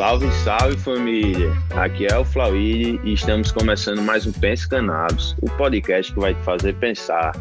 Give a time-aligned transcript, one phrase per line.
[0.00, 1.52] Salve, salve família!
[1.76, 6.32] Aqui é o Flauíde e estamos começando mais um Pense Cannabis, o podcast que vai
[6.32, 7.32] te fazer pensar.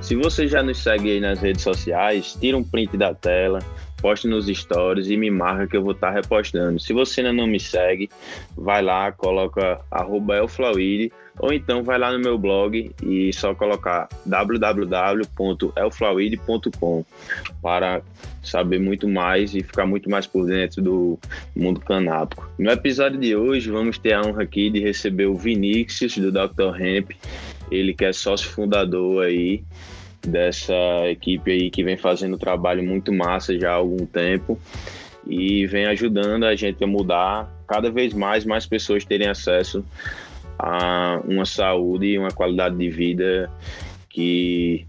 [0.00, 3.58] Se você já nos segue aí nas redes sociais, tira um print da tela,
[4.04, 6.78] poste nos stories e me marca que eu vou estar tá repostando.
[6.78, 8.10] Se você ainda não me segue,
[8.54, 10.34] vai lá, coloca arroba
[11.38, 17.04] ou então vai lá no meu blog e só colocar www.elflauide.com
[17.62, 18.02] para
[18.42, 21.18] saber muito mais e ficar muito mais por dentro do
[21.56, 22.46] mundo canábico.
[22.58, 26.78] No episódio de hoje vamos ter a honra aqui de receber o Vinícius do Dr.
[26.78, 27.12] Hemp,
[27.70, 29.64] ele que é sócio fundador aí
[30.26, 30.74] dessa
[31.08, 34.58] equipe aí que vem fazendo um trabalho muito massa já há algum tempo
[35.26, 39.84] e vem ajudando a gente a mudar cada vez mais mais pessoas terem acesso
[40.58, 43.50] a uma saúde e uma qualidade de vida
[44.08, 44.86] que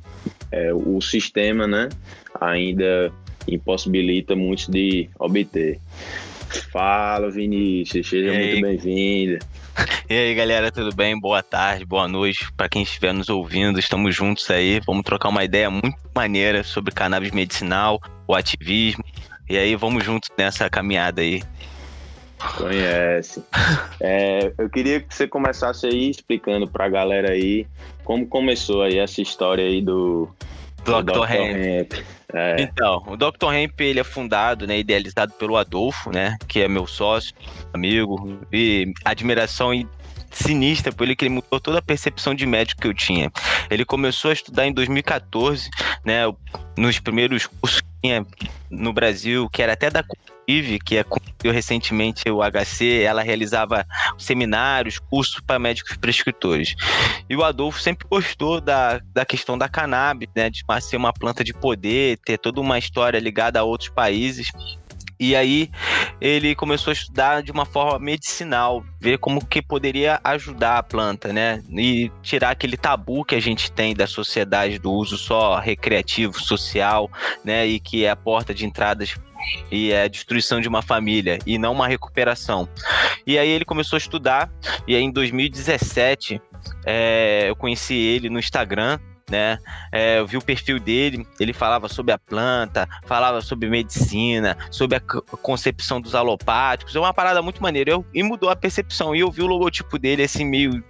[0.51, 1.89] é, o sistema né,
[2.39, 3.11] ainda
[3.47, 5.79] impossibilita muitos de obter.
[6.71, 9.39] Fala, Vinícius, seja muito bem-vindo.
[10.09, 11.19] E aí, galera, tudo bem?
[11.19, 13.79] Boa tarde, boa noite para quem estiver nos ouvindo.
[13.79, 14.79] Estamos juntos aí.
[14.85, 19.03] Vamos trocar uma ideia muito maneira sobre cannabis medicinal, o ativismo.
[19.49, 21.43] E aí, vamos juntos nessa caminhada aí.
[22.57, 23.43] Conhece.
[23.99, 27.65] É, eu queria que você começasse aí explicando para a galera aí
[28.03, 30.29] como começou aí essa história aí do,
[30.85, 31.03] Dr.
[31.03, 31.31] Dr.
[31.31, 31.93] Hemp.
[32.33, 32.55] É.
[32.59, 33.53] Então, o Dr.
[33.53, 37.33] Hemp ele é fundado, né, idealizado pelo Adolfo, né, que é meu sócio,
[37.73, 39.71] amigo, e admiração
[40.31, 43.31] sinistra por ele que ele mudou toda a percepção de médico que eu tinha.
[43.69, 45.69] Ele começou a estudar em 2014,
[46.03, 46.23] né,
[46.77, 48.25] nos primeiros cursos que tinha
[48.69, 50.03] no Brasil, que era até da
[50.47, 53.85] Vive, que é concluiu recentemente o HC, ela realizava
[54.17, 56.75] seminários, cursos para médicos prescritores.
[57.29, 61.43] E o Adolfo sempre gostou da, da questão da cannabis, né, de ser uma planta
[61.43, 64.51] de poder, ter toda uma história ligada a outros países.
[65.17, 65.69] E aí
[66.19, 71.31] ele começou a estudar de uma forma medicinal, ver como que poderia ajudar a planta,
[71.31, 71.63] né?
[71.69, 77.09] E tirar aquele tabu que a gente tem da sociedade do uso só recreativo, social,
[77.45, 77.65] né?
[77.65, 79.15] E que é a porta de entradas
[79.71, 82.67] e é a destruição de uma família e não uma recuperação.
[83.25, 84.49] E aí ele começou a estudar
[84.87, 86.41] e aí em 2017
[86.85, 89.57] é, eu conheci ele no Instagram né?
[89.91, 94.97] É, eu vi o perfil dele, ele falava sobre a planta, falava sobre medicina, sobre
[94.97, 97.91] a concepção dos alopáticos, é uma parada muito maneira.
[97.91, 99.15] Eu, e mudou a percepção.
[99.15, 100.83] E eu vi o logotipo dele assim, meio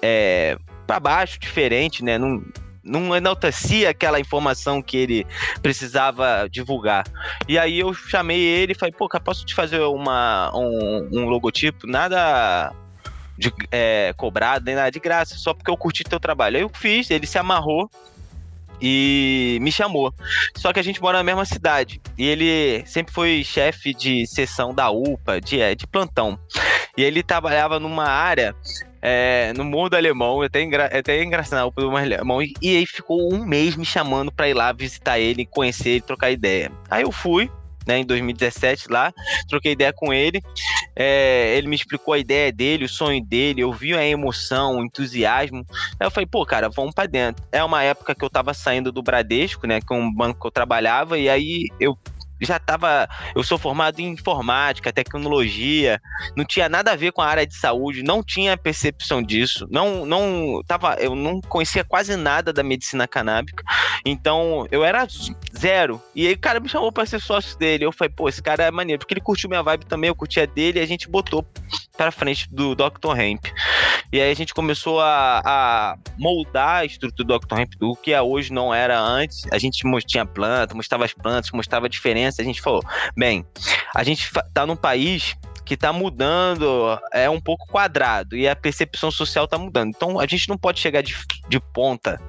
[0.00, 0.56] é,
[0.86, 2.18] para baixo, diferente, né?
[2.82, 5.26] Não enaltecia aquela informação que ele
[5.62, 7.04] precisava divulgar.
[7.48, 11.86] E aí eu chamei ele e falei, pô, posso te fazer uma, um, um logotipo?
[11.86, 12.72] Nada
[13.36, 16.56] de, é, cobrado, nem nada de graça, só porque eu curti teu trabalho.
[16.56, 17.90] Aí eu fiz, ele se amarrou
[18.80, 20.14] e me chamou.
[20.56, 22.00] Só que a gente mora na mesma cidade.
[22.16, 26.38] E ele sempre foi chefe de sessão da UPA, de, é, de plantão.
[26.96, 28.54] E ele trabalhava numa área
[29.02, 32.76] é, no Morro do Alemão, até, engra, até engraçado, o Morro do Alemão, e, e
[32.76, 36.70] aí ficou um mês me chamando pra ir lá visitar ele, conhecer ele, trocar ideia.
[36.90, 37.50] Aí eu fui,
[37.86, 39.12] né, em 2017 lá,
[39.48, 40.42] troquei ideia com ele,
[40.94, 44.84] é, ele me explicou a ideia dele, o sonho dele, eu vi a emoção, o
[44.84, 45.64] entusiasmo,
[45.98, 47.44] aí eu falei, pô, cara, vamos para dentro.
[47.50, 50.46] É uma época que eu tava saindo do Bradesco, né, que é um banco que
[50.46, 51.96] eu trabalhava, e aí eu
[52.40, 53.08] já estava.
[53.34, 56.00] Eu sou formado em informática, tecnologia,
[56.36, 60.04] não tinha nada a ver com a área de saúde, não tinha percepção disso, não,
[60.06, 63.64] não tava, eu não conhecia quase nada da medicina canábica,
[64.04, 65.06] então eu era
[65.56, 66.02] zero.
[66.14, 67.84] E aí o cara me chamou para ser sócio dele.
[67.84, 70.46] Eu falei, pô, esse cara é maneiro, porque ele curtiu minha vibe também, eu curtia
[70.46, 71.46] dele, e a gente botou
[71.96, 73.18] para frente do Dr.
[73.18, 73.46] Hemp.
[74.12, 77.60] E aí a gente começou a, a moldar a estrutura do Dr.
[77.60, 79.46] Hemp, do que hoje não era antes.
[79.52, 82.29] A gente tinha planta, mostrava as plantas, mostrava a diferença.
[82.38, 82.82] A gente falou,
[83.16, 83.44] bem,
[83.94, 89.10] a gente tá num país que está mudando, é um pouco quadrado e a percepção
[89.10, 89.92] social está mudando.
[89.94, 91.16] Então a gente não pode chegar de,
[91.48, 92.20] de ponta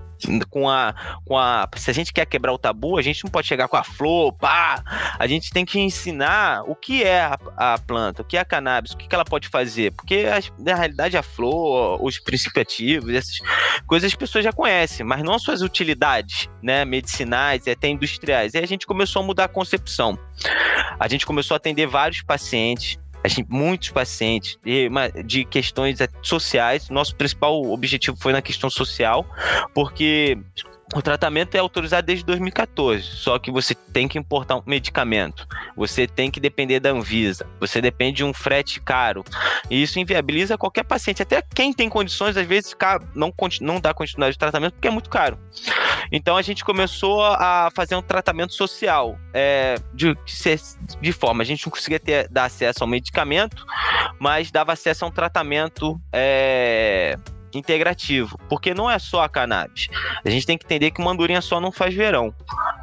[0.50, 0.94] com a,
[1.26, 1.68] com a.
[1.76, 4.34] Se a gente quer quebrar o tabu, a gente não pode chegar com a flor,
[4.34, 4.84] pá!
[5.18, 8.46] A gente tem que ensinar o que é a, a planta, o que é a
[8.46, 9.92] cannabis, o que, que ela pode fazer.
[9.92, 10.26] Porque
[10.60, 13.40] na realidade a flor, os princípios ativos, essas
[13.88, 16.86] coisas as pessoas já conhecem, mas não suas utilidades, né?
[16.86, 18.54] Medicinais e até industriais.
[18.54, 20.18] E a gente começou a mudar a concepção.
[21.00, 24.90] A gente começou a atender vários pacientes gente, muitos pacientes de,
[25.26, 26.90] de questões sociais.
[26.90, 29.26] Nosso principal objetivo foi na questão social,
[29.74, 30.38] porque
[30.94, 36.06] o tratamento é autorizado desde 2014, só que você tem que importar um medicamento, você
[36.06, 39.24] tem que depender da Anvisa, você depende de um frete caro,
[39.70, 42.76] e isso inviabiliza qualquer paciente, até quem tem condições, às vezes
[43.16, 45.40] não, não dá continuidade de tratamento porque é muito caro.
[46.12, 50.16] Então a gente começou a fazer um tratamento social é, de,
[51.00, 53.66] de forma a gente não conseguia ter, dar acesso ao medicamento,
[54.20, 57.18] mas dava acesso a um tratamento é,
[57.58, 59.88] integrativo, porque não é só a cannabis.
[60.24, 62.34] A gente tem que entender que uma andorinha só não faz verão.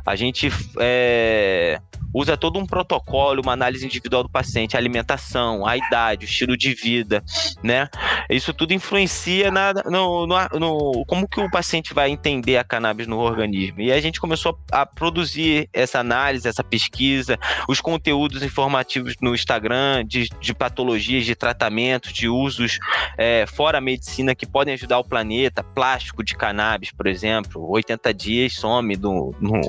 [0.04, 1.80] A gente é,
[2.12, 6.56] usa todo um protocolo, uma análise individual do paciente, a alimentação, a idade, o estilo
[6.56, 7.22] de vida,
[7.62, 7.88] né?
[8.30, 13.06] Isso tudo influencia na, no, no, no, como que o paciente vai entender a cannabis
[13.06, 13.80] no organismo.
[13.80, 17.38] E a gente começou a, a produzir essa análise, essa pesquisa,
[17.68, 22.78] os conteúdos informativos no Instagram de, de patologias, de tratamentos, de usos
[23.16, 28.14] é, fora a medicina que podem ajudar o planeta, plástico de cannabis, por exemplo, 80
[28.14, 29.60] dias some do, no,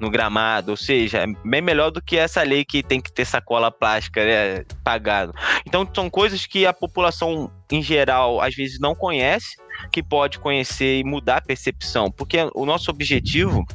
[0.00, 3.12] no gramado, ou seja, é bem melhor melhor do que essa lei que tem que
[3.12, 5.34] ter sacola plástica né, pagado.
[5.66, 9.56] Então são coisas que a população em geral às vezes não conhece,
[9.90, 13.66] que pode conhecer e mudar a percepção, porque o nosso objetivo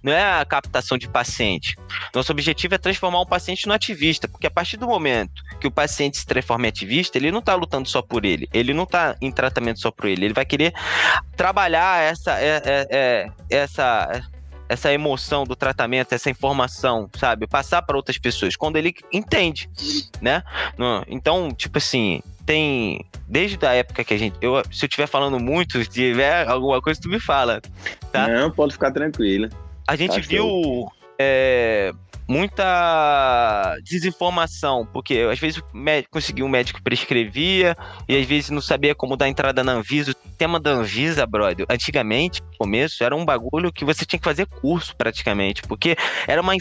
[0.00, 1.76] não é a captação de paciente.
[2.14, 5.72] Nosso objetivo é transformar um paciente no ativista, porque a partir do momento que o
[5.72, 9.16] paciente se transforma em ativista, ele não está lutando só por ele, ele não está
[9.20, 10.72] em tratamento só por ele, ele vai querer
[11.36, 14.22] trabalhar essa, é, é, é, essa
[14.68, 17.46] essa emoção do tratamento, essa informação, sabe?
[17.46, 19.70] Passar para outras pessoas, quando ele entende,
[20.20, 20.42] né?
[21.08, 23.04] Então, tipo assim, tem.
[23.26, 24.36] Desde a época que a gente.
[24.40, 27.60] Eu, se eu estiver falando muito, se tiver alguma coisa, tu me fala.
[28.10, 28.26] Tá?
[28.26, 29.50] Não, pode ficar tranquilo.
[29.86, 30.86] A gente tá viu.
[31.18, 31.92] É,
[32.28, 35.62] muita desinformação, porque às vezes
[36.10, 37.74] conseguia um médico prescrevia
[38.06, 40.12] e às vezes não sabia como dar entrada na Anvisa.
[40.12, 44.24] O tema da Anvisa, brother, antigamente, no começo, era um bagulho que você tinha que
[44.24, 45.96] fazer curso praticamente, porque
[46.26, 46.52] era uma,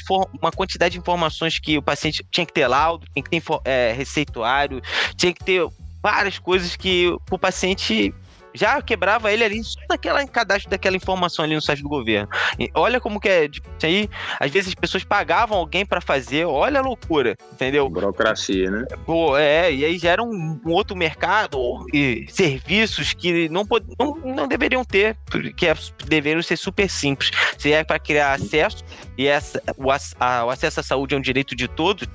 [0.41, 3.91] uma quantidade de informações que o paciente tinha que ter laudo, tinha que ter é,
[3.91, 4.81] receituário,
[5.17, 5.67] tinha que ter
[6.01, 8.13] várias coisas que o paciente
[8.57, 12.27] já quebrava ele ali só naquela cadastro daquela informação ali no site do governo.
[12.59, 14.09] E olha como que é, tipo, aí,
[14.39, 17.89] às vezes as pessoas pagavam alguém para fazer, olha a loucura, entendeu?
[17.89, 18.85] Burocracia, né?
[19.05, 23.65] Pô, é, e aí gera um, um outro mercado e serviços que não,
[23.99, 25.75] não, não deveriam ter, porque é,
[26.05, 27.31] deveriam ser super simples.
[27.57, 28.83] Se é para criar acesso,
[29.17, 32.07] e essa, o, a, o acesso à saúde é um direito de todos,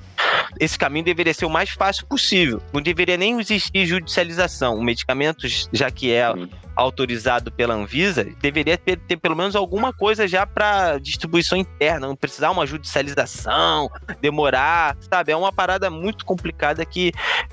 [0.59, 2.61] esse caminho deveria ser o mais fácil possível.
[2.73, 4.77] Não deveria nem existir judicialização.
[4.77, 6.33] O medicamento, já que é
[6.75, 12.15] autorizado pela Anvisa, deveria ter, ter pelo menos alguma coisa já para distribuição interna, não
[12.15, 13.89] precisar uma judicialização,
[14.21, 15.31] demorar, sabe?
[15.31, 17.11] É uma parada muito complicada que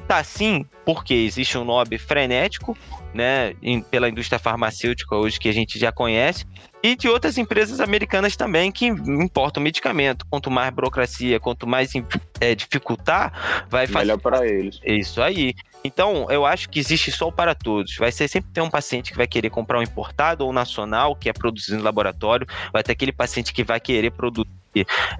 [0.09, 2.77] tá assim porque existe um lobby frenético,
[3.15, 6.47] né, em, pela indústria farmacêutica hoje que a gente já conhece,
[6.83, 10.27] e de outras empresas americanas também que importam medicamento.
[10.29, 11.93] Quanto mais burocracia, quanto mais
[12.41, 14.07] é, dificultar, vai fazer.
[14.07, 14.81] Melhor para eles.
[14.85, 15.55] Isso aí.
[15.83, 17.97] Então, eu acho que existe sol para todos.
[17.97, 21.29] Vai ser sempre ter um paciente que vai querer comprar um importado ou nacional, que
[21.29, 24.51] é produzido no laboratório, vai ter aquele paciente que vai querer produzir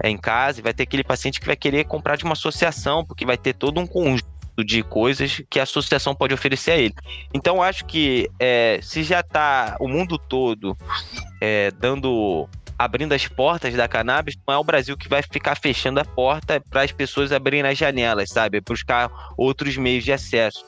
[0.01, 3.03] é, em casa, e vai ter aquele paciente que vai querer comprar de uma associação,
[3.03, 4.30] porque vai ter todo um conjunto
[4.63, 6.93] de coisas que a associação pode oferecer a ele.
[7.33, 10.77] Então, acho que é, se já está o mundo todo
[11.41, 12.47] é, dando
[12.77, 16.59] abrindo as portas da cannabis, não é o Brasil que vai ficar fechando a porta
[16.59, 18.59] para as pessoas abrirem as janelas, sabe?
[18.59, 20.65] Buscar outros meios de acesso.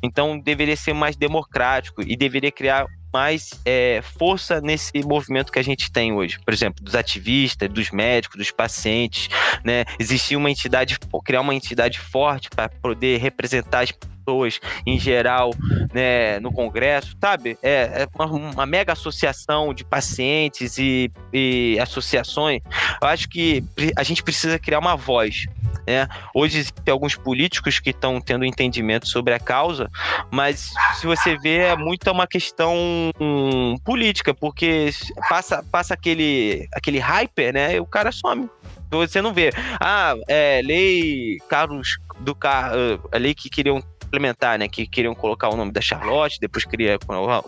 [0.00, 5.64] Então deveria ser mais democrático e deveria criar mais é, força nesse movimento que a
[5.64, 6.38] gente tem hoje.
[6.44, 9.28] Por exemplo, dos ativistas, dos médicos, dos pacientes,
[9.64, 9.84] né?
[9.98, 13.92] Existir uma entidade, criar uma entidade forte para poder representar as
[14.26, 15.50] pessoas em geral
[15.94, 17.56] né, no Congresso, sabe?
[17.62, 22.60] É, é uma, uma, mega associação de pacientes e, e associações.
[23.00, 23.64] Eu acho que
[23.96, 25.44] a gente precisa criar uma voz.
[25.86, 26.08] Né?
[26.34, 29.88] Hoje existem alguns políticos que estão tendo entendimento sobre a causa,
[30.32, 32.74] mas se você vê, é muito uma questão
[33.20, 34.90] hum, política, porque
[35.28, 37.76] passa, passa aquele, aquele hyper, né?
[37.76, 38.48] E o cara some.
[38.90, 39.52] Você não vê.
[39.80, 42.72] Ah, é, lei Carlos do Car...
[43.12, 44.68] a lei que queriam implementar, né?
[44.68, 46.98] Que queriam colocar o nome da Charlotte, depois queria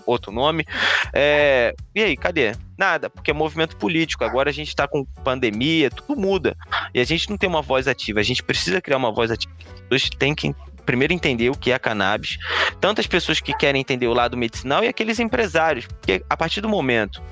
[0.07, 0.67] outro nome.
[1.13, 2.53] É, e aí, cadê?
[2.77, 4.25] Nada, porque é movimento político.
[4.25, 6.57] Agora a gente está com pandemia, tudo muda.
[6.95, 8.21] E a gente não tem uma voz ativa.
[8.21, 9.53] A gente precisa criar uma voz ativa.
[9.91, 12.39] As têm que primeiro entender o que é cannabis,
[12.81, 16.63] tanto as pessoas que querem entender o lado medicinal e aqueles empresários, porque a partir
[16.63, 17.23] do momento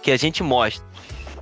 [0.00, 0.86] que a gente mostra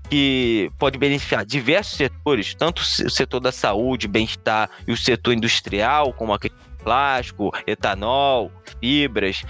[0.09, 6.12] que pode beneficiar diversos setores, tanto o setor da saúde, bem-estar e o setor industrial,
[6.12, 9.45] como aquele plástico, etanol, fibras,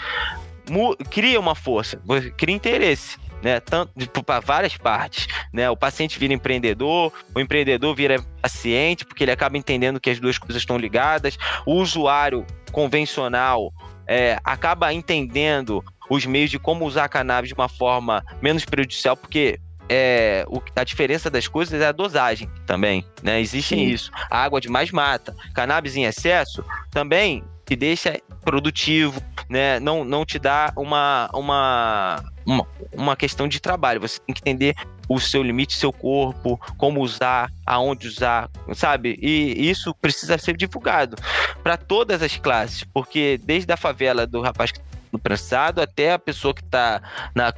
[1.10, 2.00] cria uma força,
[2.36, 3.20] cria interesse.
[3.42, 5.68] Né, tanto para várias partes, né?
[5.68, 10.38] O paciente vira empreendedor, o empreendedor vira paciente, porque ele acaba entendendo que as duas
[10.38, 11.36] coisas estão ligadas.
[11.66, 13.72] O usuário convencional
[14.06, 19.58] é, acaba entendendo os meios de como usar cannabis de uma forma menos prejudicial, porque
[19.94, 23.42] é, o, a diferença das coisas é a dosagem também, né?
[23.42, 23.82] Existe Sim.
[23.82, 24.10] isso.
[24.30, 25.36] A água demais mata.
[25.52, 29.78] Cannabis em excesso também te deixa produtivo, né?
[29.80, 34.00] Não, não te dá uma, uma, uma, uma questão de trabalho.
[34.00, 34.74] Você tem que entender
[35.06, 39.18] o seu limite, seu corpo, como usar, aonde usar, sabe?
[39.20, 41.16] E isso precisa ser divulgado
[41.62, 44.80] para todas as classes, porque desde a favela do rapaz que
[45.12, 47.02] no prensado até a pessoa que está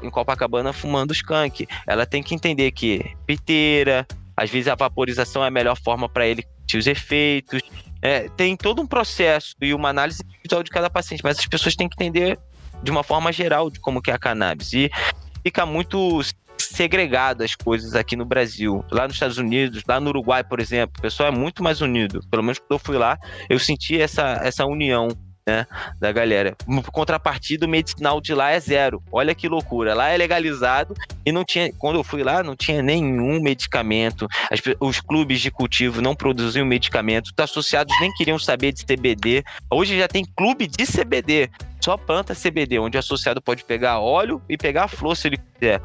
[0.03, 1.67] em Copacabana fumando skunk.
[1.87, 4.07] Ela tem que entender que piteira,
[4.37, 7.63] às vezes a vaporização é a melhor forma para ele ter os efeitos.
[8.03, 11.75] É, tem todo um processo e uma análise individual de cada paciente, mas as pessoas
[11.75, 12.39] têm que entender
[12.83, 14.73] de uma forma geral de como que é a cannabis.
[14.73, 14.91] E
[15.43, 16.21] fica muito
[16.59, 18.85] segregado as coisas aqui no Brasil.
[18.91, 22.21] Lá nos Estados Unidos, lá no Uruguai, por exemplo, o pessoal é muito mais unido.
[22.31, 23.19] Pelo menos quando eu fui lá,
[23.49, 25.09] eu senti essa, essa união
[25.47, 25.67] né,
[26.01, 26.57] da galera.
[26.91, 29.03] Contrapartida, o medicinal de lá é zero.
[29.13, 29.95] Olha que loucura.
[29.95, 31.71] Lá é legalizado e não tinha.
[31.79, 34.27] Quando eu fui lá, não tinha nenhum medicamento.
[34.51, 37.31] As, os clubes de cultivo não produziam medicamentos.
[37.37, 39.45] Os associados nem queriam saber de CBD.
[39.71, 41.51] Hoje já tem clube de CBD.
[41.81, 45.37] Só planta CBD, onde o associado pode pegar óleo e pegar a flor se ele
[45.37, 45.83] quiser.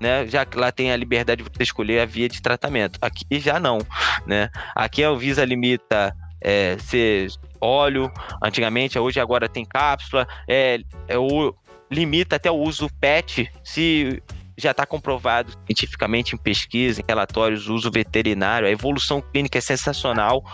[0.00, 2.98] Né, já que lá tem a liberdade de você escolher a via de tratamento.
[3.00, 3.78] Aqui já não,
[4.26, 4.50] né?
[4.74, 7.28] Aqui a Anvisa limita é, ser
[7.64, 11.54] óleo, antigamente, hoje agora tem cápsula, é, é o,
[11.90, 14.22] limita até o uso PET, se
[14.56, 20.44] já está comprovado cientificamente em pesquisa, em relatórios, uso veterinário, a evolução clínica é sensacional,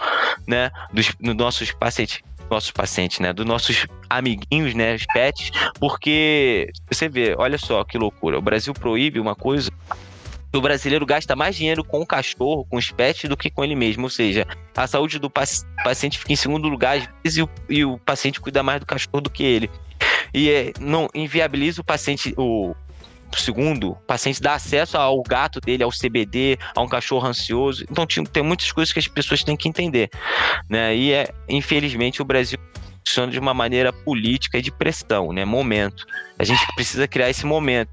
[0.46, 6.68] né, dos, dos nossos pacientes nossos pacientes, né, dos nossos amiguinhos, né, os pets, porque
[6.90, 9.70] você vê, olha só que loucura, o Brasil proíbe uma coisa
[10.58, 13.76] o brasileiro gasta mais dinheiro com o cachorro, com os pets, do que com ele
[13.76, 14.04] mesmo.
[14.04, 17.84] Ou seja, a saúde do paciente fica em segundo lugar, às vezes, e o, e
[17.84, 19.70] o paciente cuida mais do cachorro do que ele.
[20.34, 22.74] E é, não inviabiliza o paciente, o,
[23.38, 27.84] segundo, o paciente dá acesso ao gato dele, ao CBD, a um cachorro ansioso.
[27.90, 30.10] Então tem muitas coisas que as pessoas têm que entender,
[30.68, 30.94] né?
[30.96, 32.58] E é, infelizmente o Brasil
[33.06, 35.44] funciona de uma maneira política e de pressão, né?
[35.44, 36.06] Momento.
[36.38, 37.90] A gente precisa criar esse momento.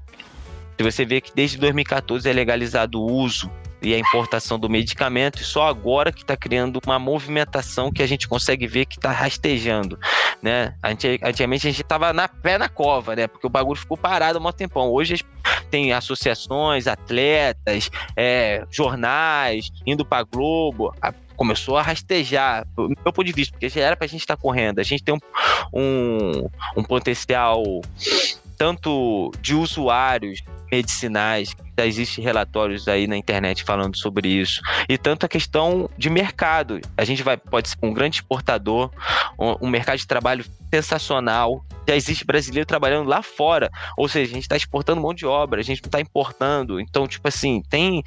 [0.78, 3.50] Se você vê que desde 2014 é legalizado o uso
[3.82, 8.06] e a importação do medicamento, e só agora que está criando uma movimentação que a
[8.06, 9.98] gente consegue ver que está rastejando,
[10.40, 10.74] né?
[10.80, 13.26] Antigamente a gente estava na pé na cova, né?
[13.26, 14.88] Porque o bagulho ficou parado há um tempão.
[14.88, 15.24] Hoje
[15.68, 23.24] tem associações, atletas, é, jornais, indo para Globo, a, começou a rastejar, do meu ponto
[23.24, 24.78] de vista, porque já era para a gente estar tá correndo.
[24.78, 25.18] A gente tem um,
[25.72, 27.64] um, um potencial
[28.56, 35.24] tanto de usuários medicinais, já existem relatórios aí na internet falando sobre isso, e tanto
[35.24, 36.80] a questão de mercado.
[36.96, 38.90] A gente vai, pode ser um grande exportador,
[39.38, 41.64] um, mercado de trabalho sensacional.
[41.86, 45.60] Já existe brasileiro trabalhando lá fora, ou seja, a gente está exportando mão de obra,
[45.60, 46.80] a gente não está importando.
[46.80, 48.02] Então, tipo assim, tem.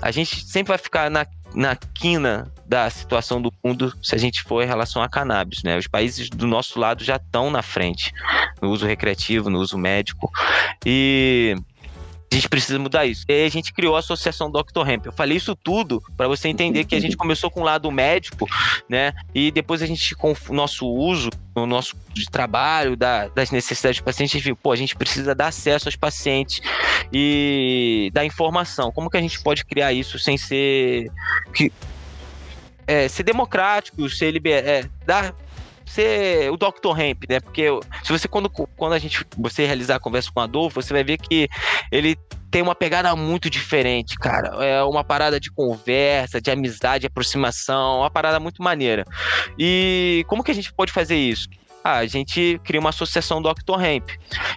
[0.00, 4.42] A gente sempre vai ficar na, na quina da situação do mundo se a gente
[4.42, 5.76] for em relação a cannabis, né?
[5.76, 8.12] Os países do nosso lado já estão na frente
[8.60, 10.30] no uso recreativo, no uso médico.
[10.84, 11.56] E
[12.36, 13.24] gente precisa mudar isso.
[13.28, 14.88] E aí a gente criou a Associação Dr.
[14.88, 15.06] Hemp.
[15.06, 18.48] Eu falei isso tudo para você entender que a gente começou com o lado médico,
[18.88, 19.12] né?
[19.34, 21.96] E depois a gente, com o nosso uso, o nosso
[22.30, 25.88] trabalho, da, das necessidades dos pacientes, a gente viu, pô, a gente precisa dar acesso
[25.88, 26.60] aos pacientes
[27.12, 28.92] e dar informação.
[28.92, 31.10] Como que a gente pode criar isso sem ser.
[31.52, 31.72] Que,
[32.86, 35.34] é, ser democrático, ser liber, é, dar
[35.86, 36.98] ser o Dr.
[36.98, 37.40] Hemp, né?
[37.40, 37.66] Porque
[38.02, 41.04] se você, quando, quando a gente, você realizar a conversa com o Adolfo, você vai
[41.04, 41.48] ver que
[41.90, 42.16] ele
[42.50, 44.64] tem uma pegada muito diferente, cara.
[44.64, 49.04] É uma parada de conversa, de amizade, de aproximação, uma parada muito maneira.
[49.58, 51.48] E como que a gente pode fazer isso?
[51.88, 54.10] Ah, a gente cria uma associação do Octorramp.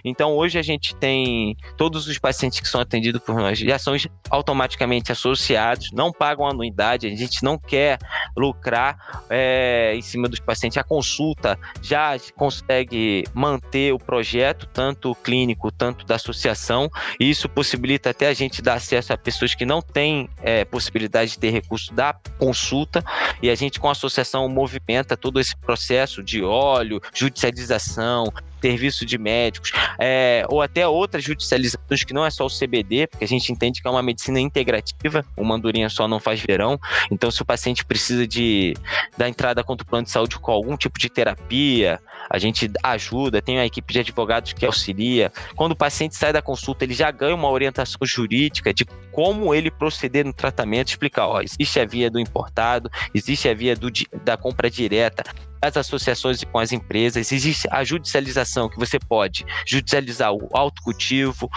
[0.04, 3.94] Então hoje a gente tem todos os pacientes que são atendidos por nós já são
[4.28, 7.98] automaticamente associados, não pagam anuidade, a gente não quer
[8.36, 10.76] lucrar é, em cima dos pacientes.
[10.76, 18.10] A consulta já consegue manter o projeto, tanto clínico, tanto da associação, e isso possibilita
[18.10, 21.94] até a gente dar acesso a pessoas que não têm é, possibilidade de ter recurso
[21.94, 23.04] da consulta,
[23.40, 28.24] e a gente com a associação movimenta todo esse processo de óleo, judicialização,
[28.60, 33.24] serviço de médicos, é, ou até outras judicializações que não é só o CBD, porque
[33.24, 36.78] a gente entende que é uma medicina integrativa, uma andorinha só não faz verão.
[37.10, 38.74] Então, se o paciente precisa de
[39.16, 43.42] da entrada contra o plano de saúde com algum tipo de terapia, a gente ajuda,
[43.42, 45.32] tem uma equipe de advogados que auxilia.
[45.56, 49.70] Quando o paciente sai da consulta, ele já ganha uma orientação jurídica de como ele
[49.70, 53.90] proceder no tratamento, explicar, ó, existe a via do importado, existe a via do,
[54.24, 55.24] da compra direta,
[55.62, 61.50] as associações com as empresas, existe a judicialização que você pode judicializar o autocultivo,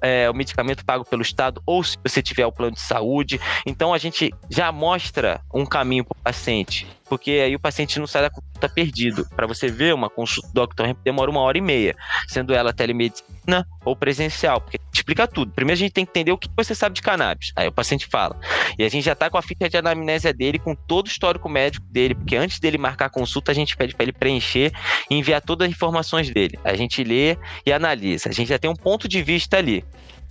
[0.00, 3.40] é, o medicamento pago pelo Estado, ou se você tiver o plano de saúde.
[3.66, 8.06] Então a gente já mostra um caminho para o paciente, porque aí o paciente não
[8.06, 9.26] sai da consulta perdido.
[9.34, 10.94] Para você ver uma consulta do Dr.
[11.02, 11.96] demora uma hora e meia,
[12.28, 15.52] sendo ela telemedicina ou presencial, porque explica tudo.
[15.52, 17.52] Primeiro a gente tem que entender o que você sabe de cannabis.
[17.56, 18.38] Aí o paciente fala.
[18.78, 21.48] E a gente já está com a ficha de anamnésia dele, com todo o histórico
[21.48, 24.72] médico dele, porque antes dele marcar a consulta, a gente pede para ele preencher
[25.10, 26.58] e enviar todas as informações dele.
[26.64, 28.28] A gente lê e analisa.
[28.28, 29.84] A gente já tem um ponto de vista ali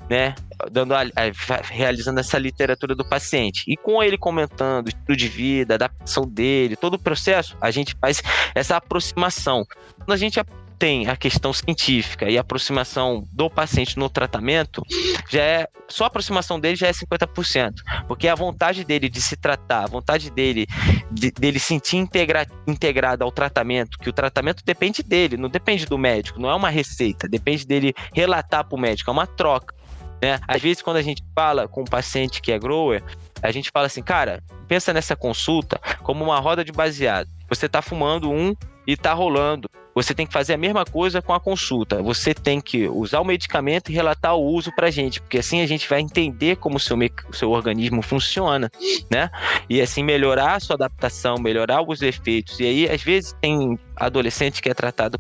[0.10, 0.36] né,
[0.72, 3.64] dando a, a, realizando essa literatura do paciente.
[3.68, 8.22] E com ele comentando estilo de vida, adaptação dele, todo o processo, a gente faz
[8.54, 9.66] essa aproximação.
[9.98, 10.40] Quando a gente
[10.82, 14.84] tem a questão científica e a aproximação do paciente no tratamento,
[15.30, 17.74] já é só a aproximação dele já é 50%,
[18.08, 20.66] porque a vontade dele de se tratar, a vontade dele
[21.12, 26.00] de, dele sentir integra, integrado ao tratamento, que o tratamento depende dele, não depende do
[26.00, 29.76] médico, não é uma receita, depende dele relatar para o médico, é uma troca.
[30.22, 30.40] Né?
[30.48, 33.04] Às vezes, quando a gente fala com um paciente que é grower,
[33.42, 37.28] a gente fala assim, cara, pensa nessa consulta como uma roda de baseado.
[37.50, 39.70] Você está fumando um e está rolando.
[39.94, 42.02] Você tem que fazer a mesma coisa com a consulta.
[42.02, 45.68] Você tem que usar o medicamento e relatar o uso para gente, porque assim a
[45.68, 46.98] gente vai entender como o seu,
[47.30, 48.72] o seu organismo funciona,
[49.10, 49.30] né?
[49.70, 52.60] E assim melhorar a sua adaptação, melhorar os efeitos.
[52.60, 55.20] E aí, às vezes, tem adolescente que é tratado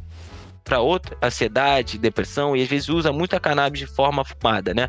[0.72, 4.88] para outra, ansiedade, depressão, e às vezes usa muita cannabis de forma fumada, né?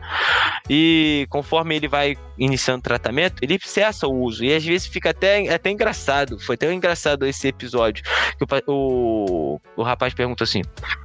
[0.71, 4.45] E conforme ele vai iniciando tratamento, ele cessa o uso.
[4.45, 6.39] E às vezes fica até, até engraçado.
[6.39, 8.05] Foi até engraçado esse episódio.
[8.39, 10.63] Que o, o, o rapaz perguntou assim: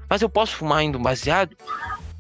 [0.08, 1.58] Mas eu posso fumar indo baseado?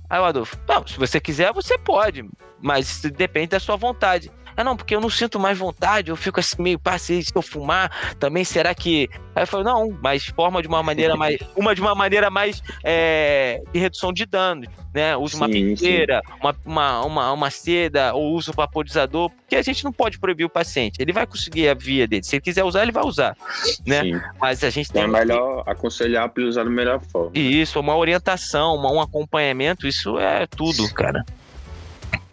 [0.09, 2.27] Aí o Adolfo, não, se você quiser, você pode,
[2.59, 4.31] mas depende da sua vontade.
[4.57, 7.43] Ah, não, porque eu não sinto mais vontade, eu fico assim meio passe se eu
[7.43, 9.07] fumar, também será que.
[9.35, 11.37] Aí eu falo, não, mas forma de uma maneira mais.
[11.55, 15.15] Uma de uma maneira mais é, de redução de dano, né?
[15.15, 19.83] Usa uma pinteira, uma, uma, uma, uma, seda, ou usa o vaporizador, porque a gente
[19.83, 20.99] não pode proibir o paciente.
[20.99, 22.23] Ele vai conseguir a via dele.
[22.23, 23.37] Se ele quiser usar, ele vai usar.
[23.85, 24.01] Né?
[24.01, 24.21] Sim.
[24.41, 25.15] Mas a gente então tem.
[25.15, 25.69] É melhor que...
[25.69, 27.29] aconselhar para ele usar da melhor forma.
[27.35, 31.23] Isso, uma orientação, uma, um acompanhamento, isso é tudo, cara.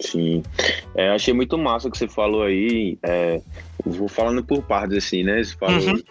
[0.05, 0.43] Sim.
[0.95, 2.99] É, achei muito massa o que você falou aí.
[3.03, 3.41] É,
[3.85, 5.43] vou falando por partes, assim, né?
[5.43, 6.03] Você falou uhum.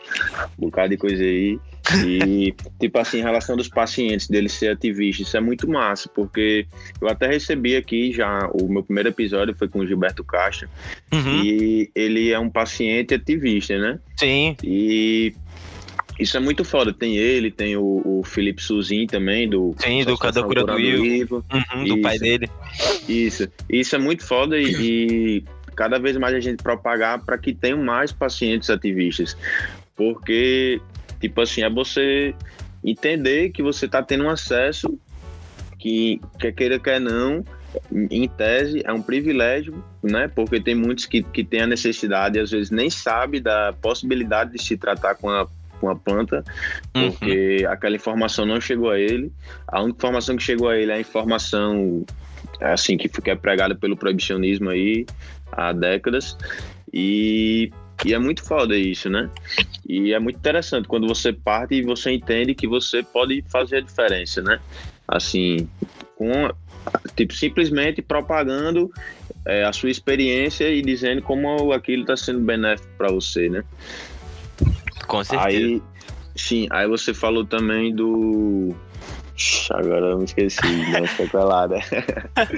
[0.60, 1.60] um bocado de coisa aí.
[2.06, 6.65] E, tipo assim, em relação dos pacientes, dele ser ativista, isso é muito massa, porque
[7.01, 10.69] eu até recebi aqui já, o meu primeiro episódio foi com o Gilberto Castro,
[11.13, 11.43] uhum.
[11.43, 13.99] e ele é um paciente ativista, né?
[14.17, 14.56] Sim.
[14.63, 15.34] E
[16.19, 16.93] isso é muito foda.
[16.93, 19.76] Tem ele, tem o, o Felipe Suzin também, do.
[19.78, 21.43] Sim, do Cada Cura do Ivo.
[21.52, 22.49] Uhum, do pai dele.
[23.08, 23.47] Isso.
[23.69, 25.43] Isso é muito foda e, e
[25.76, 29.36] cada vez mais a gente propagar para que tenham mais pacientes ativistas.
[29.95, 30.82] Porque,
[31.19, 32.34] tipo assim, é você
[32.84, 34.99] entender que você está tendo um acesso
[35.80, 37.43] que, quer queira, quer não,
[37.91, 40.28] em tese é um privilégio, né?
[40.28, 44.54] Porque tem muitos que, que têm a necessidade e às vezes nem sabe da possibilidade
[44.54, 45.47] de se tratar com a
[45.83, 46.45] com a planta,
[46.93, 47.71] porque uhum.
[47.71, 49.33] aquela informação não chegou a ele.
[49.67, 52.05] A única informação que chegou a ele é a informação
[52.61, 55.05] assim que, que é pregada pelo proibicionismo aí
[55.51, 56.37] há décadas.
[56.93, 57.69] E,
[58.05, 59.29] e é muito foda isso, né?
[59.85, 63.81] E é muito interessante quando você parte e você entende que você pode fazer a
[63.81, 64.61] diferença, né?
[65.05, 65.67] Assim,
[66.15, 66.49] com
[67.13, 68.89] tipo simplesmente propagando
[69.45, 73.65] é, a sua experiência e dizendo como aquilo está sendo benéfico para você, né?
[75.08, 75.47] Com certeza.
[75.47, 75.82] Aí,
[76.36, 78.75] sim, aí você falou também do.
[79.71, 81.79] Agora eu me esqueci, não ficou pelada.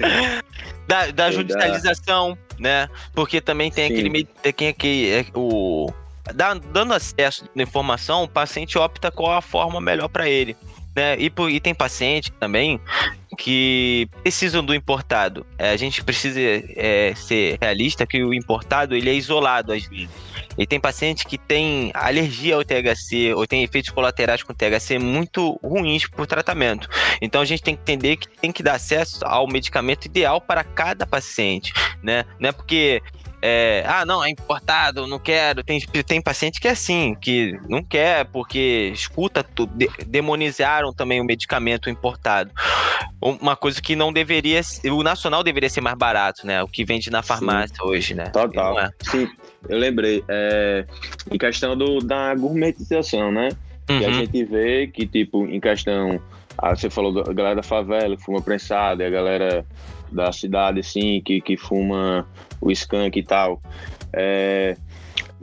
[0.88, 2.90] da, da judicialização, né?
[3.14, 3.94] Porque também tem sim.
[3.94, 4.28] aquele meio.
[4.42, 5.92] Tem aquele, é, o,
[6.34, 10.56] dando acesso à informação, o paciente opta qual a forma melhor para ele.
[10.96, 11.18] Né?
[11.20, 12.80] E, e tem paciente também
[13.38, 15.46] que precisam do importado.
[15.58, 20.10] É, a gente precisa é, ser realista que o importado ele é isolado às vezes.
[20.58, 25.60] E tem paciente que tem alergia ao THC ou tem efeitos colaterais com THC muito
[25.64, 26.90] ruins por tratamento.
[27.22, 30.64] Então a gente tem que entender que tem que dar acesso ao medicamento ideal para
[30.64, 32.26] cada paciente, né?
[32.40, 33.02] Não é porque
[33.48, 35.64] é, ah, não, é importado, não quero.
[35.64, 41.22] Tem, tem paciente que é assim, que não quer porque escuta tudo, de, demonizaram também
[41.22, 42.52] o medicamento importado.
[43.22, 46.64] Uma coisa que não deveria, o nacional deveria ser mais barato, né?
[46.64, 47.84] O que vende na farmácia Sim.
[47.84, 48.26] hoje, né?
[48.32, 48.80] Total.
[48.80, 48.90] É.
[49.04, 49.30] Sim,
[49.70, 50.24] eu lembrei.
[50.28, 50.86] É,
[51.32, 53.50] em questão do, da gourmetização, né?
[53.90, 54.00] Uhum.
[54.00, 54.14] Que a uhum.
[54.14, 56.20] gente vê que, tipo, em questão.
[56.58, 59.66] Ah, você falou da galera da favela que fuma prensado, e a galera
[60.12, 62.26] da cidade, assim, que, que fuma
[62.62, 63.62] o skunk e tal.
[64.14, 64.78] É,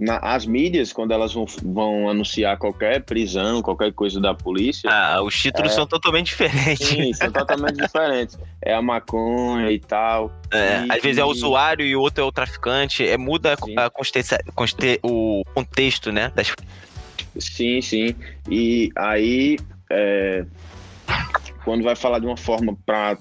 [0.03, 4.91] na, as mídias, quando elas vão, vão anunciar qualquer prisão, qualquer coisa da polícia.
[4.91, 6.89] Ah, os títulos é, são totalmente diferentes.
[6.89, 8.37] Sim, são totalmente diferentes.
[8.61, 10.33] É a maconha e tal.
[10.51, 13.07] É, e, às vezes é o usuário e o outro é o traficante.
[13.07, 14.21] É, muda a conste,
[14.57, 16.33] conste, o contexto, né?
[16.35, 16.53] Das...
[17.39, 18.17] Sim, sim.
[18.51, 19.57] E aí,
[19.89, 20.45] é,
[21.65, 23.17] quando vai falar de uma forma para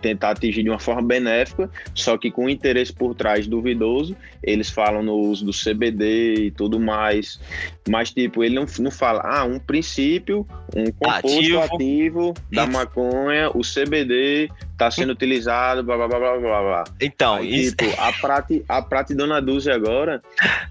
[0.00, 4.16] tentar atingir de uma forma benéfica, só que com interesse por trás duvidoso.
[4.42, 7.40] Eles falam no uso do CBD e tudo mais,
[7.88, 13.50] mas tipo, ele não, não fala, ah, um princípio, um composto ativo, ativo da maconha,
[13.50, 16.62] o CBD está sendo utilizado, blá blá blá blá blá.
[16.62, 16.84] blá.
[17.00, 17.76] Então, Aí, isso...
[17.76, 20.22] tipo, a Prate, a Prate Dona Dulce agora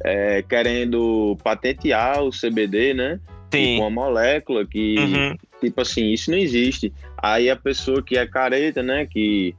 [0.03, 3.19] é, querendo patentear o CBD, né?
[3.51, 3.73] Sim.
[3.73, 5.35] Tipo, uma molécula que, uhum.
[5.59, 6.93] tipo assim, isso não existe.
[7.21, 9.55] Aí a pessoa que é careta, né, que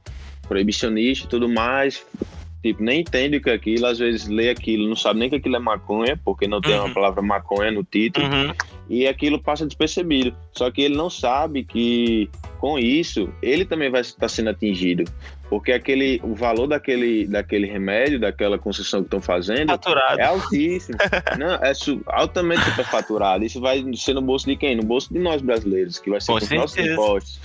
[0.47, 2.05] proibicionista e tudo mais,
[2.61, 5.35] tipo, nem entende o que é aquilo, às vezes lê aquilo, não sabe nem que
[5.35, 6.85] aquilo é maconha, porque não tem uhum.
[6.85, 8.53] uma palavra maconha no título, uhum.
[8.91, 10.35] E aquilo passa despercebido.
[10.51, 15.05] Só que ele não sabe que com isso ele também vai estar sendo atingido
[15.51, 20.21] porque aquele, o valor daquele, daquele remédio, daquela concessão que estão fazendo, faturado.
[20.21, 20.97] é altíssimo.
[21.37, 23.43] Não, é su, altamente superfaturado.
[23.43, 24.77] Isso vai ser no bolso de quem?
[24.77, 27.41] No bolso de nós brasileiros, que vai ser com, os nossos impostos.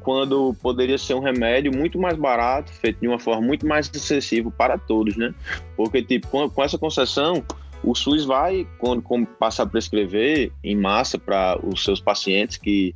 [0.00, 4.50] Quando poderia ser um remédio muito mais barato, feito de uma forma muito mais acessível
[4.50, 5.34] para todos, né?
[5.76, 7.44] Porque, tipo, com, com essa concessão,
[7.82, 12.94] o SUS vai, quando, quando passar a prescrever em massa para os seus pacientes, que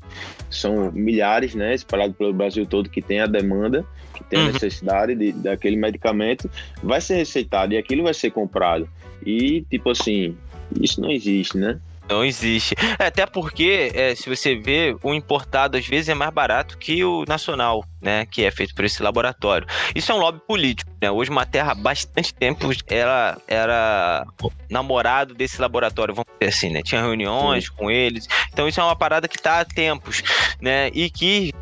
[0.51, 4.49] são milhares, né, espalhados pelo Brasil todo, que tem a demanda, que tem uhum.
[4.49, 6.51] a necessidade de, daquele medicamento,
[6.83, 8.89] vai ser receitado e aquilo vai ser comprado.
[9.25, 10.37] E, tipo assim,
[10.81, 11.81] isso não existe, né?
[12.09, 12.75] Não existe.
[12.99, 17.05] É, até porque, é, se você vê, o importado às vezes é mais barato que
[17.05, 18.27] o nacional, né?
[18.27, 19.67] Que é feito por esse laboratório.
[19.95, 21.11] Isso é um lobby político, né?
[21.11, 24.27] Hoje, uma terra há bastante tempo ela era
[24.71, 26.83] namorado desse laboratório, vamos dizer assim, né?
[26.83, 27.71] Tinha reuniões Sim.
[27.77, 28.29] com eles.
[28.53, 30.23] Então, isso é uma parada que está há tempos,
[30.61, 30.91] né?
[30.95, 31.53] E que.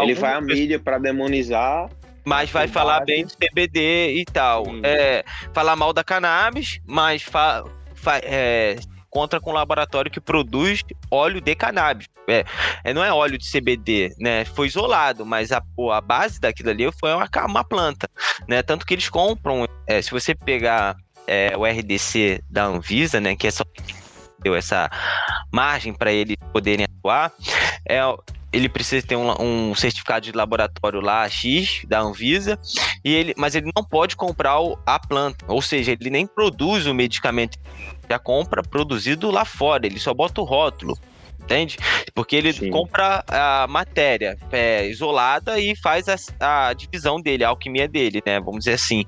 [0.00, 1.88] Ele vai à mídia para demonizar
[2.24, 4.64] mas vai falar bem do CBD e tal.
[4.84, 8.76] É, falar mal da cannabis, mas fa, fa, é,
[9.12, 12.08] encontra com um laboratório que produz óleo de cannabis.
[12.26, 12.44] É,
[12.82, 14.46] é, não é óleo de CBD, né?
[14.46, 18.08] Foi isolado, mas a, a base daquilo ali foi uma, uma planta,
[18.48, 18.62] né?
[18.62, 20.96] Tanto que eles compram, é, se você pegar
[21.26, 23.36] é, o RDC da Anvisa, né?
[23.36, 23.64] Que é só
[24.42, 24.90] deu essa
[25.52, 27.32] margem para eles poderem atuar,
[27.88, 28.00] é,
[28.52, 32.58] ele precisa ter um, um, certificado de laboratório lá X da Anvisa,
[33.04, 36.86] e ele, mas ele não pode comprar o, a planta, ou seja, ele nem produz
[36.86, 37.58] o medicamento,
[38.08, 40.96] já compra produzido lá fora, ele só bota o rótulo.
[41.42, 41.76] Entende?
[42.14, 42.70] Porque ele Sim.
[42.70, 48.38] compra a matéria é, isolada e faz a, a, divisão dele, a alquimia dele, né?
[48.38, 49.04] Vamos dizer assim.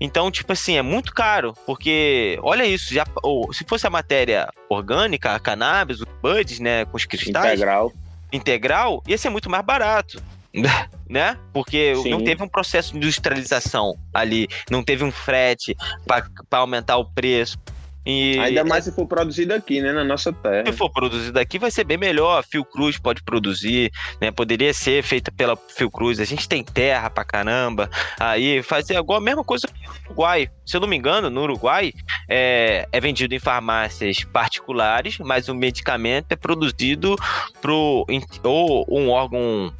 [0.00, 4.48] Então, tipo assim, é muito caro, porque olha isso, já, ou, se fosse a matéria
[4.68, 7.92] orgânica, a cannabis, os buds, né, com os cristais, integral,
[8.32, 10.22] integral, ia ser muito mais barato.
[11.08, 11.36] né?
[11.52, 12.10] Porque Sim.
[12.10, 15.76] não teve um processo de industrialização ali, não teve um frete
[16.06, 17.58] para aumentar o preço.
[18.04, 20.66] E Ainda mais se for produzido aqui, né, na nossa terra.
[20.66, 22.38] Se for produzido aqui, vai ser bem melhor.
[22.38, 24.30] A Fiocruz pode produzir, né?
[24.30, 26.18] Poderia ser feita pela Fiocruz.
[26.18, 27.88] A gente tem terra pra caramba.
[28.18, 30.50] Aí fazer igual a mesma coisa no Uruguai.
[30.66, 31.92] Se eu não me engano, no Uruguai
[32.28, 37.16] é, é vendido em farmácias particulares, mas o medicamento é produzido
[37.60, 38.06] pro
[38.42, 39.72] ou um órgão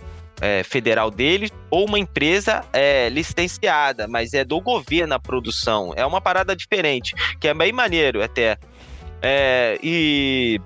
[0.43, 5.93] é, federal deles ou uma empresa é, licenciada, mas é do governo a produção.
[5.95, 8.59] É uma parada diferente, que é bem maneiro até.
[9.23, 10.61] É, e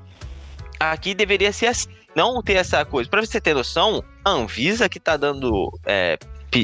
[0.81, 3.11] aqui deveria ser assim, não ter essa coisa.
[3.11, 6.19] Para você ter noção, a Anvisa que está dando, é,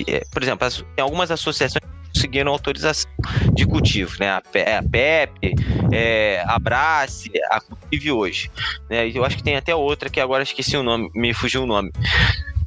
[0.09, 1.83] é, por exemplo, tem algumas associações
[2.15, 3.11] conseguiram autorização
[3.55, 4.31] de cultivo, né?
[4.31, 5.55] A, PEP,
[5.91, 8.51] é, a Brace, a Cultive hoje.
[8.91, 9.09] Né?
[9.09, 11.91] Eu acho que tem até outra que agora esqueci o nome, me fugiu o nome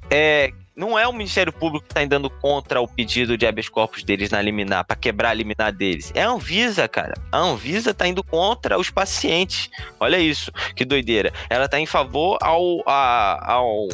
[0.09, 4.03] é, não é o Ministério Público que está indo contra o pedido de habeas corpus
[4.03, 6.11] deles na liminar, para quebrar a liminar deles.
[6.13, 7.13] É a Anvisa, cara.
[7.31, 9.69] A Anvisa está indo contra os pacientes.
[9.99, 11.31] Olha isso, que doideira.
[11.49, 13.87] Ela está em favor ao, a, ao,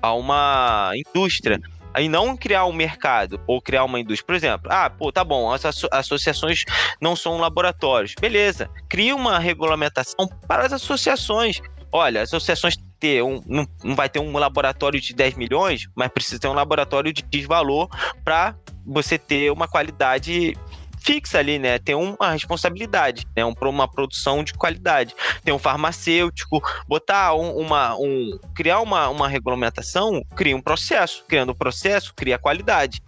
[0.00, 1.60] a uma indústria.
[1.98, 4.26] E não criar um mercado ou criar uma indústria.
[4.26, 6.64] Por exemplo, ah, pô, tá bom, as associações
[7.00, 8.14] não são laboratórios.
[8.18, 11.60] Beleza, cria uma regulamentação para as associações.
[11.92, 16.08] Olha, as associações ter um, não, não vai ter um laboratório de 10 milhões, mas
[16.08, 17.88] precisa ter um laboratório de X valor
[18.24, 18.54] para
[18.86, 20.56] você ter uma qualidade
[21.02, 21.78] fixa ali, né?
[21.78, 23.44] Tem uma responsabilidade, né?
[23.44, 25.14] Um, uma produção de qualidade.
[25.44, 31.24] Tem um farmacêutico, botar um, uma, um, criar uma, uma regulamentação, cria um processo.
[31.28, 33.02] Criando o um processo, cria qualidade.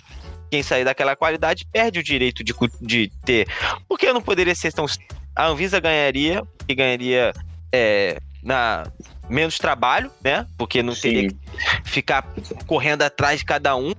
[0.50, 3.48] quem sair daquela qualidade perde o direito de, de ter.
[3.88, 4.86] Por que não poderia ser tão.
[5.36, 7.32] A Anvisa ganharia, e ganharia
[7.72, 8.86] é, na
[9.28, 10.46] menos trabalho, né?
[10.56, 11.00] Porque não Sim.
[11.00, 11.36] teria que
[11.84, 12.24] ficar
[12.66, 13.92] correndo atrás de cada um.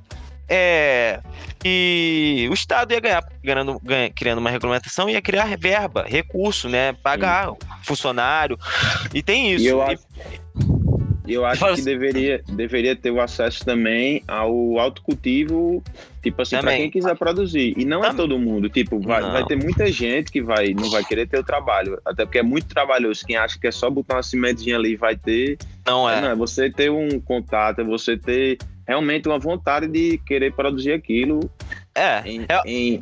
[0.48, 1.20] É,
[1.64, 6.94] e o Estado ia ganhar, ganhando, ganha, criando uma regulamentação, ia criar verba, recurso, né?
[6.94, 7.58] Pagar Sim.
[7.82, 8.58] funcionário.
[9.12, 9.66] E tem isso.
[9.66, 10.04] E eu acho,
[11.34, 15.84] eu acho que deveria, deveria ter o acesso também ao autocultivo,
[16.22, 17.74] tipo assim, para quem quiser produzir.
[17.78, 18.70] E não é todo mundo.
[18.70, 22.00] Tipo, vai, vai ter muita gente que vai, não vai querer ter o trabalho.
[22.06, 23.26] Até porque é muito trabalhoso.
[23.26, 25.58] Quem acha que é só botar uma sementinha ali e vai ter.
[25.86, 26.22] Não é.
[26.22, 28.58] Não, é você ter um contato, é você ter
[28.88, 31.50] realmente uma vontade de querer produzir aquilo
[31.96, 32.62] é, em, é...
[32.66, 33.00] em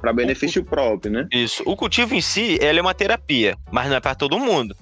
[0.00, 1.26] para benefício o, próprio, né?
[1.32, 1.62] Isso.
[1.66, 4.76] O cultivo em si, ele é uma terapia, mas não é para todo mundo.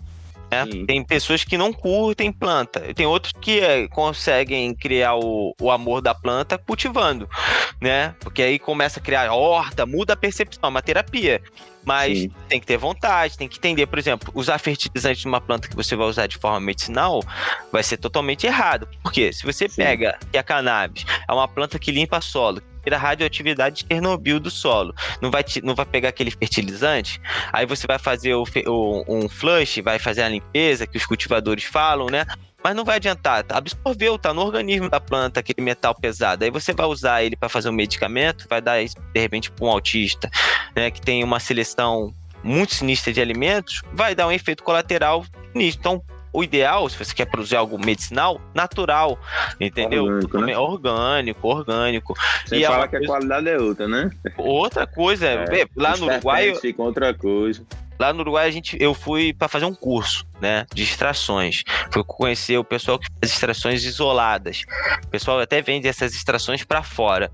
[0.64, 0.84] Né?
[0.86, 6.00] Tem pessoas que não curtem planta, tem outros que é, conseguem criar o, o amor
[6.00, 7.28] da planta cultivando,
[7.80, 8.14] né?
[8.20, 11.42] Porque aí começa a criar horta, muda a percepção, é uma terapia.
[11.84, 12.30] Mas Sim.
[12.48, 15.76] tem que ter vontade, tem que entender, por exemplo, usar fertilizante de uma planta que
[15.76, 17.22] você vai usar de forma medicinal
[17.70, 18.88] vai ser totalmente errado.
[19.04, 19.82] Porque se você Sim.
[19.82, 24.38] pega que a cannabis é uma planta que limpa solo, tira a radioatividade de Chernobyl
[24.38, 24.94] do solo.
[25.20, 27.20] Não vai, te, não vai pegar aquele fertilizante,
[27.52, 31.64] aí você vai fazer o, o, um flush, vai fazer a limpeza que os cultivadores
[31.64, 32.24] falam, né?
[32.62, 33.44] mas não vai adiantar.
[33.50, 36.44] Absorveu, tá no organismo da planta aquele metal pesado.
[36.44, 39.70] Aí você vai usar ele para fazer um medicamento, vai dar de repente para um
[39.70, 40.28] autista,
[40.74, 45.78] né, que tem uma seleção muito sinistra de alimentos, vai dar um efeito colateral nisso.
[45.78, 46.02] Então,
[46.36, 49.18] o ideal, se você quer produzir algo medicinal, natural,
[49.58, 50.04] entendeu?
[50.04, 50.58] Orgânico, né?
[50.58, 52.14] orgânico, orgânico.
[52.44, 54.10] Você e fala que a qualidade é outra, né?
[54.36, 56.54] Outra coisa, é, lá no Uruguai.
[56.56, 57.64] Fica outra coisa.
[57.98, 61.62] Lá no Uruguai a gente, eu fui para fazer um curso, né, de extrações.
[61.92, 64.62] Fui conhecer o pessoal que faz extrações isoladas.
[65.04, 67.30] O pessoal até vende essas extrações para fora.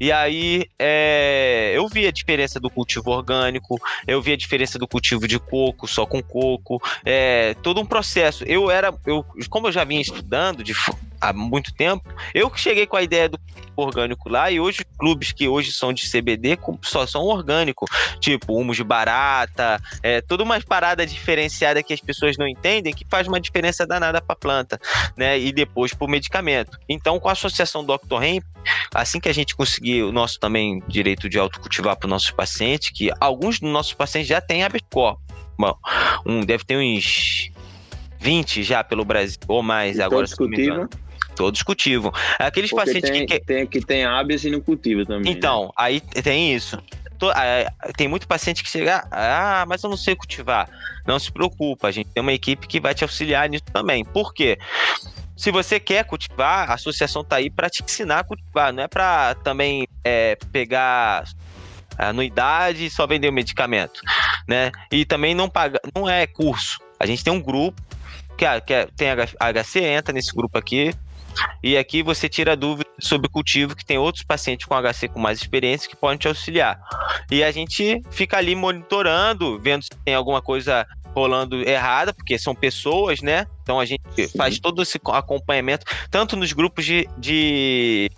[0.00, 4.88] E aí é, eu vi a diferença do cultivo orgânico, eu vi a diferença do
[4.88, 8.44] cultivo de coco, só com coco, é, todo um processo.
[8.44, 10.74] Eu era, eu, como eu já vinha estudando de,
[11.28, 13.38] há muito tempo, eu que cheguei com a ideia do
[13.76, 17.86] orgânico lá e hoje clubes que hoje são de CBD só são orgânico,
[18.20, 23.06] tipo humus de barata, é, toda uma parada diferenciada que as pessoas não entendem que
[23.08, 24.80] faz uma diferença danada para a planta,
[25.16, 25.38] né?
[25.38, 26.78] E depois para o medicamento.
[26.88, 28.22] Então, com a associação Dr.
[28.22, 28.44] Hemp,
[28.94, 32.90] assim que a gente conseguir o nosso também direito de autocultivar para os nossos pacientes,
[32.90, 35.24] que alguns dos nossos pacientes já têm habeas corpus.
[35.58, 35.74] Bom,
[36.26, 37.50] um deve ter uns
[38.20, 40.26] 20 já pelo Brasil ou mais e agora.
[40.26, 40.88] Todos cultivam?
[41.36, 42.12] Todos cultivam.
[42.38, 43.40] Aqueles Porque pacientes tem, que.
[43.40, 45.30] Tem, que tem hábitos e não cultiva também.
[45.30, 45.70] Então, né?
[45.76, 46.78] aí tem isso.
[47.96, 50.68] Tem muito paciente que chega, ah, mas eu não sei cultivar.
[51.06, 54.04] Não se preocupa, a gente tem uma equipe que vai te auxiliar nisso também.
[54.04, 54.58] Por quê?
[55.36, 58.88] se você quer cultivar, a associação está aí para te ensinar a cultivar, não é
[58.88, 61.24] para também é, pegar
[61.98, 64.00] anuidade e só vender o medicamento,
[64.48, 64.72] né?
[64.90, 66.78] E também não paga, não é curso.
[66.98, 67.80] A gente tem um grupo
[68.36, 70.94] que, que tem HC, entra nesse grupo aqui,
[71.62, 75.38] e aqui você tira dúvidas sobre cultivo, que tem outros pacientes com HC com mais
[75.38, 76.80] experiência que podem te auxiliar.
[77.30, 82.54] E a gente fica ali monitorando, vendo se tem alguma coisa rolando errada, porque são
[82.54, 83.46] pessoas, né?
[83.62, 84.28] Então a gente Sim.
[84.36, 88.10] faz todo esse acompanhamento, tanto nos grupos de, de,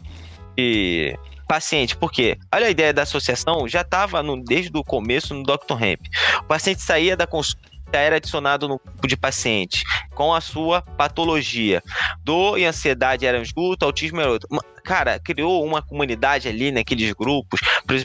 [0.57, 5.81] de paciente, porque olha a ideia da associação, já estava desde o começo no Dr.
[5.81, 6.01] Hemp.
[6.41, 9.83] O paciente saía da consulta já era adicionado no grupo de pacientes
[10.15, 11.83] com a sua patologia.
[12.23, 14.49] Dor e ansiedade eram junto, autismo era outro.
[14.85, 17.61] Cara, criou uma comunidade ali naqueles grupos,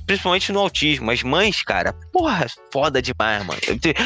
[0.05, 1.11] principalmente no autismo.
[1.11, 3.59] As mães, cara, porra, foda demais, mano.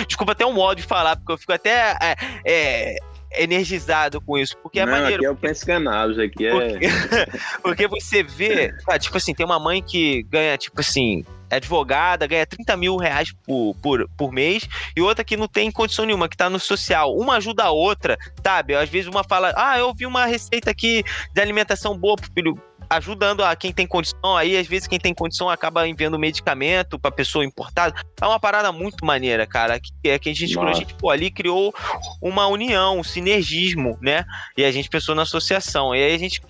[0.07, 1.97] Desculpa até o modo de falar, porque eu fico até.
[2.01, 2.97] É, é,
[3.35, 5.17] energizado com isso, porque é Não, maneiro.
[5.17, 6.51] Aqui é o Penscanabis, aqui é.
[6.51, 6.87] Porque,
[7.61, 12.27] porque você vê, ah, tipo assim, tem uma mãe que ganha, tipo assim, é advogada,
[12.27, 16.29] ganha 30 mil reais por, por, por mês, e outra que não tem condição nenhuma,
[16.29, 17.15] que tá no social.
[17.15, 18.75] Uma ajuda a outra, sabe?
[18.75, 22.61] Às vezes uma fala, ah, eu vi uma receita aqui de alimentação boa pro filho
[22.89, 24.35] ajudando a quem tem condição.
[24.35, 27.93] Aí, às vezes, quem tem condição acaba enviando medicamento pra pessoa importada.
[28.21, 29.79] É uma parada muito maneira, cara.
[29.79, 31.73] Que, é que a gente, a gente pô, ali criou
[32.21, 34.25] uma união, um sinergismo, né?
[34.55, 35.95] E a gente pensou na associação.
[35.95, 36.41] E aí a gente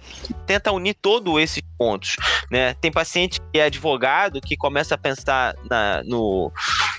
[0.46, 2.16] tenta unir todos esses pontos,
[2.52, 2.74] né?
[2.76, 6.52] Tem paciente que é advogado que começa a pensar na, no,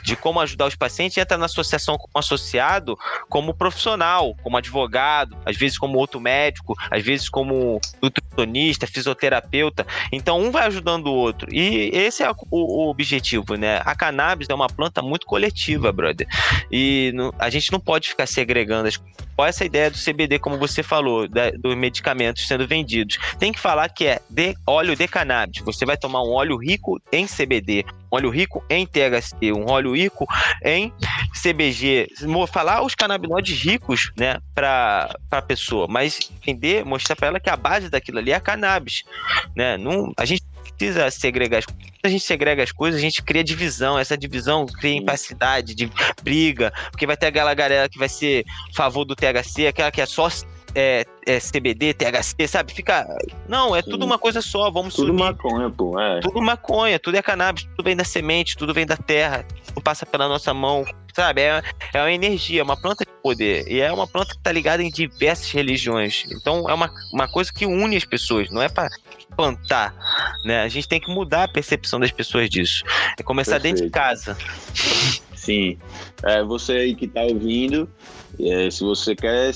[0.02, 5.56] de como ajudar os pacientes, entra na associação como associado, como profissional, como advogado, às
[5.56, 9.86] vezes como outro médico, às vezes como nutricionista, fisioterapeuta.
[10.12, 11.52] Então, um vai ajudando o outro.
[11.52, 13.80] E esse é o, o objetivo, né?
[13.84, 16.26] A cannabis é uma planta muito coletiva, brother.
[16.70, 18.98] E no, a gente não pode ficar segregando as
[19.40, 23.18] Olha essa ideia do CBD, como você falou, da, dos medicamentos sendo vendidos.
[23.38, 25.62] Tem que falar que é de óleo de cannabis.
[25.62, 30.26] Você vai tomar um óleo rico em CBD, óleo rico em THC, um óleo rico
[30.64, 30.92] em
[31.40, 32.08] CBG.
[32.50, 37.56] Falar os canabinoides ricos, né, para a pessoa, mas entender, mostrar para ela que a
[37.56, 39.04] base daquilo ali é a cannabis,
[39.54, 39.76] né?
[39.76, 40.42] Não, a gente
[40.76, 41.88] precisa segregar as coisas.
[42.04, 43.98] A gente segrega as coisas, a gente cria divisão.
[43.98, 45.90] Essa divisão cria impacidade, de
[46.22, 48.44] briga, porque vai ter aquela galera que vai ser
[48.74, 50.28] favor do THC, aquela que é só
[50.74, 52.72] é, é, CBD, THC, sabe?
[52.72, 53.06] Fica.
[53.48, 53.90] Não, é Sim.
[53.90, 54.70] tudo uma coisa só.
[54.70, 55.18] Vamos Tudo subir.
[55.18, 55.98] maconha, pô.
[55.98, 56.20] É.
[56.20, 60.04] Tudo maconha, tudo é cannabis, tudo vem da semente, tudo vem da terra, tudo passa
[60.04, 61.42] pela nossa mão, sabe?
[61.42, 61.62] É,
[61.94, 63.66] é uma energia, uma planta de poder.
[63.68, 66.24] E é uma planta que tá ligada em diversas religiões.
[66.32, 68.88] Então é uma, uma coisa que une as pessoas, não é para
[69.36, 69.94] plantar,
[70.44, 70.62] né?
[70.62, 72.84] A gente tem que mudar a percepção das pessoas disso.
[73.18, 73.76] É começar Perfeito.
[73.76, 74.36] dentro de casa.
[75.34, 75.78] Sim.
[76.24, 77.88] É, você aí que tá ouvindo,
[78.40, 79.52] é, se você quer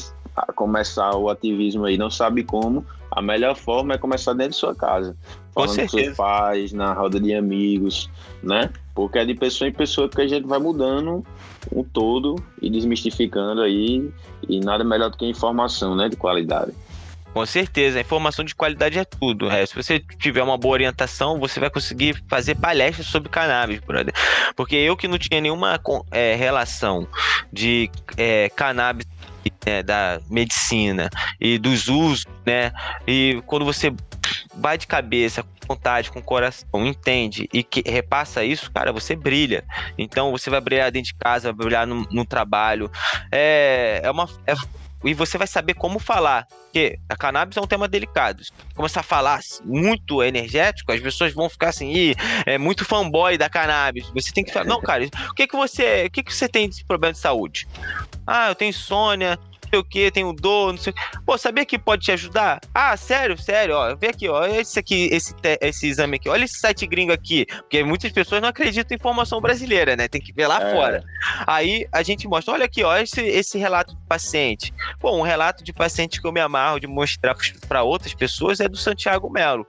[0.55, 4.75] começar o ativismo aí, não sabe como, a melhor forma é começar dentro de sua
[4.75, 5.17] casa.
[5.53, 8.11] Falando com, com seus pais, na roda de amigos,
[8.43, 8.71] né?
[8.95, 11.25] Porque é de pessoa em pessoa que a gente vai mudando
[11.71, 14.11] um todo e desmistificando aí.
[14.49, 16.09] E nada melhor do que informação, né?
[16.09, 16.73] De qualidade.
[17.33, 19.51] Com certeza, a informação de qualidade é tudo.
[19.51, 24.13] É, se você tiver uma boa orientação, você vai conseguir fazer palestras sobre cannabis, brother.
[24.55, 27.07] Porque eu que não tinha nenhuma é, relação
[27.51, 29.07] de é, cannabis
[29.67, 31.09] é, da medicina
[31.41, 32.73] e dos usos, né?
[33.07, 33.93] E quando você
[34.55, 39.65] vai de cabeça, com vontade, com coração, entende e que repassa isso, cara, você brilha.
[39.97, 42.91] Então você vai brilhar dentro de casa, vai brilhar no, no trabalho.
[43.31, 44.29] É, é uma.
[44.47, 44.55] É,
[45.05, 46.47] e você vai saber como falar.
[46.47, 48.45] Porque a cannabis é um tema delicado.
[48.45, 52.15] Se começar a falar muito energético, as pessoas vão ficar assim, Ih,
[52.47, 54.09] é muito fanboy da cannabis.
[54.15, 56.69] Você tem que falar, não, cara, o que que você, o que que você tem
[56.69, 57.67] de problema de saúde?
[58.27, 59.39] Ah, eu tenho insônia,
[59.73, 61.03] sei o que, tenho dor, não sei o que.
[61.25, 62.61] Pô, sabia que pode te ajudar?
[62.75, 63.95] Ah, sério, sério, ó.
[63.97, 64.45] Vê aqui, ó.
[64.45, 66.29] Esse aqui, esse, esse exame aqui.
[66.29, 67.47] Olha esse site gringo aqui.
[67.47, 70.09] Porque muitas pessoas não acreditam em informação brasileira, né?
[70.09, 70.75] Tem que ver lá é.
[70.75, 71.05] fora.
[71.47, 74.75] Aí a gente mostra, olha aqui, ó, esse, esse relato de paciente.
[75.01, 77.35] Pô, um relato de paciente que eu me amarro de mostrar
[77.67, 79.67] para outras pessoas é do Santiago Melo,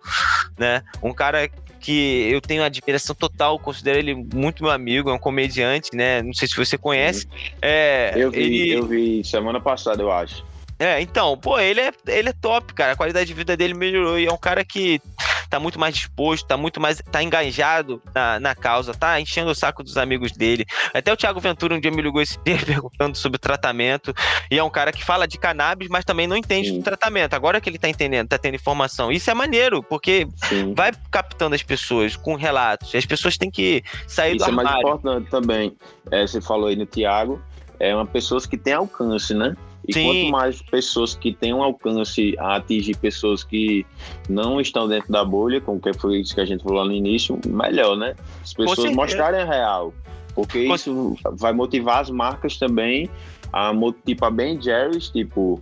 [0.57, 0.83] né?
[1.01, 1.49] Um cara
[1.83, 6.21] que eu tenho admiração total, considero ele muito meu amigo, é um comediante, né?
[6.21, 7.27] Não sei se você conhece.
[7.61, 8.69] É, eu vi, ele...
[8.71, 10.45] eu vi semana passada, eu acho.
[10.83, 12.91] É, então, pô, ele é, ele é top, cara.
[12.91, 15.01] A qualidade de vida dele melhorou e é um cara que
[15.49, 17.01] tá muito mais disposto, tá muito mais.
[17.09, 20.65] tá engajado na, na causa, tá enchendo o saco dos amigos dele.
[20.93, 24.13] Até o Thiago Ventura um dia me ligou esse dia perguntando sobre o tratamento.
[24.51, 26.79] E é um cara que fala de cannabis, mas também não entende Sim.
[26.79, 27.33] do tratamento.
[27.33, 29.09] Agora que ele tá entendendo, tá tendo informação.
[29.09, 30.73] Isso é maneiro, porque Sim.
[30.73, 32.93] vai captando as pessoas com relatos.
[32.93, 34.69] As pessoas têm que sair Isso do armário.
[34.69, 35.77] Isso é mais importante também.
[36.11, 37.41] É, você falou aí no Thiago,
[37.79, 39.55] é uma pessoas que têm alcance, né?
[39.87, 40.05] E Sim.
[40.05, 43.85] quanto mais pessoas que têm um alcance a atingir pessoas que
[44.29, 47.39] não estão dentro da bolha, como que foi isso que a gente falou no início,
[47.45, 48.15] melhor, né?
[48.41, 49.93] As pessoas mostrarem a real.
[50.33, 53.09] Porque Com isso vai motivar as marcas também
[53.51, 53.71] a
[54.03, 55.61] tipo a Ben Jerry's, tipo,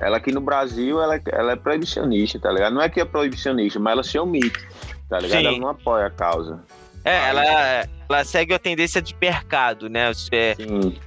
[0.00, 2.72] ela aqui no Brasil, ela, ela é proibicionista, tá ligado?
[2.72, 4.64] Não é que é proibicionista, mas ela se omite,
[5.08, 5.40] tá ligado?
[5.40, 5.46] Sim.
[5.48, 6.62] Ela não apoia a causa.
[7.04, 10.12] É, ela, ela segue a tendência de mercado, né?
[10.30, 10.54] É,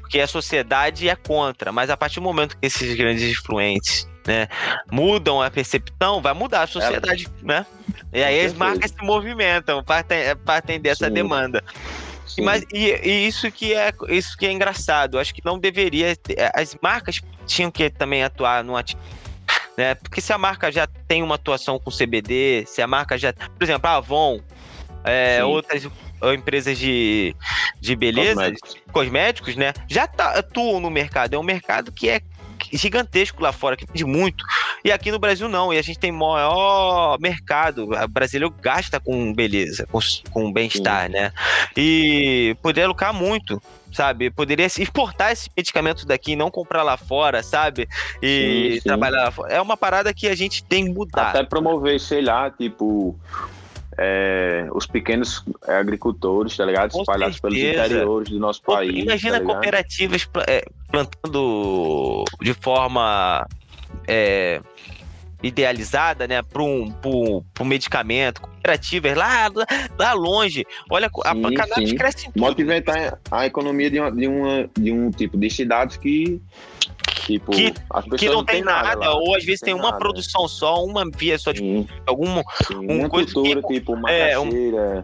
[0.01, 4.47] porque a sociedade é contra, mas a partir do momento que esses grandes influentes né,
[4.91, 7.45] mudam a percepção, vai mudar a sociedade, é.
[7.45, 7.65] né?
[8.11, 11.13] E aí as marcas se movimentam, partem, partem dessa Sim.
[11.13, 11.63] demanda.
[12.25, 12.41] Sim.
[12.41, 15.19] Mas, e, e, isso que é isso que é engraçado.
[15.19, 16.13] Acho que não deveria.
[16.53, 18.75] As marcas tinham que também atuar no
[19.77, 19.95] né?
[19.95, 23.33] Porque se a marca já tem uma atuação com CBD, se a marca já.
[23.33, 24.39] Por exemplo, a Avon,
[25.05, 25.87] é, outras
[26.33, 27.35] empresas de,
[27.79, 28.75] de beleza, cosméticos.
[28.91, 29.73] cosméticos, né?
[29.87, 31.35] Já tá, atuam no mercado.
[31.35, 32.21] É um mercado que é
[32.73, 34.43] gigantesco lá fora, que vende muito.
[34.83, 35.73] E aqui no Brasil não.
[35.73, 37.89] E a gente tem maior mercado.
[37.91, 39.99] O brasileiro gasta com beleza, com,
[40.31, 41.31] com bem-estar, né?
[41.77, 43.61] E poderia lucrar muito
[43.95, 44.29] sabe?
[44.29, 47.87] Poderia exportar esse medicamento daqui e não comprar lá fora, sabe?
[48.21, 48.81] E sim, sim.
[48.83, 49.53] trabalhar lá fora.
[49.53, 51.29] É uma parada que a gente tem que mudar.
[51.29, 53.17] Até promover, sei lá, tipo,
[53.97, 56.97] é, os pequenos agricultores, tá ligado?
[56.97, 59.03] Espalhados pelos interiores do nosso Pô, país.
[59.03, 63.47] Imagina tá cooperativas é, plantando de forma
[64.07, 64.61] é,
[65.41, 66.93] idealizada, né, para um,
[67.59, 69.49] um medicamento, cooperativas lá,
[69.97, 70.65] lá longe.
[70.89, 71.95] Olha, sim, a cannabis sim.
[71.95, 72.41] cresce em tudo.
[72.41, 76.41] Movimentar a economia de, uma, de, uma, de um tipo de cidades que
[77.25, 77.71] Tipo, que,
[78.19, 79.97] que não, não tem nada, nada ou às vezes tem, tem uma nada.
[79.97, 81.87] produção só, uma via só de Sim.
[82.05, 84.49] algum Sim, um uma coisa cultura, que, tipo uma é, um,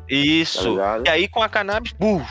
[0.08, 0.76] Isso.
[0.78, 2.24] Tá e aí com a cannabis, buf,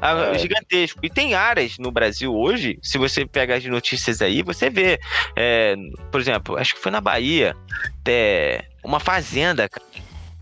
[0.00, 0.38] é.
[0.38, 1.00] gigantesco.
[1.02, 5.00] E tem áreas no Brasil hoje, se você pegar as notícias aí, você vê,
[5.34, 5.74] é,
[6.12, 7.56] por exemplo, acho que foi na Bahia,
[8.06, 9.68] é, uma fazenda,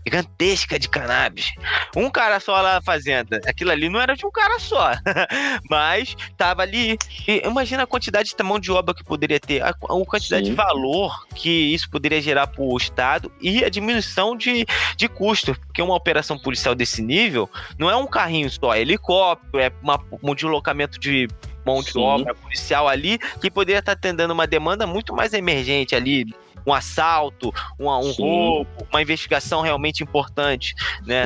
[0.05, 1.53] gigantesca de cannabis.
[1.95, 3.39] Um cara só lá na fazenda.
[3.47, 4.91] Aquilo ali não era de um cara só.
[5.69, 6.97] Mas tava ali.
[7.27, 10.51] E imagina a quantidade de mão de obra que poderia ter, a, quantidade Sim.
[10.51, 14.65] de valor que isso poderia gerar para o Estado e a diminuição de,
[14.97, 15.55] de custo.
[15.55, 19.99] Porque uma operação policial desse nível não é um carrinho só, é helicóptero, é uma,
[20.21, 21.27] um deslocamento de
[21.65, 26.25] mão de obra policial ali que poderia estar atendendo uma demanda muito mais emergente ali
[26.65, 30.73] um assalto, um, roubo, uma investigação realmente importante,
[31.05, 31.25] né?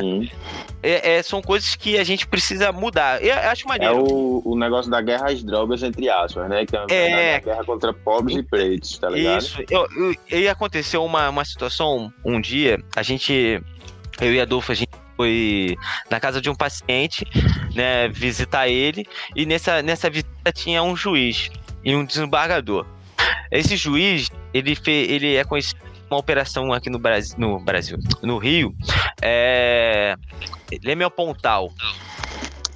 [0.82, 3.22] É, é, são coisas que a gente precisa mudar.
[3.22, 3.94] Eu acho é maneiro.
[3.94, 6.66] É o, o negócio da guerra às drogas, entre aspas, né?
[6.66, 7.36] Que é, é...
[7.36, 9.40] a guerra contra pobres e pretos, tá ligado?
[9.40, 9.62] Isso.
[9.70, 13.62] Eu, eu, e aconteceu uma, uma situação um dia, a gente,
[14.20, 15.76] eu e Adolfo, a gente foi
[16.08, 17.26] na casa de um paciente,
[17.74, 21.50] né, visitar ele, e nessa, nessa visita tinha um juiz
[21.84, 22.86] e um desembargador.
[23.50, 28.38] Esse juiz, ele, fez, ele é conhecido uma operação aqui no Brasil, no, Brasil, no
[28.38, 28.74] Rio,
[29.20, 30.14] é
[30.82, 31.72] Leme Pontal,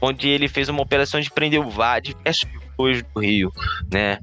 [0.00, 3.52] onde ele fez uma operação de prender o diversos hoje do Rio,
[3.90, 4.18] né?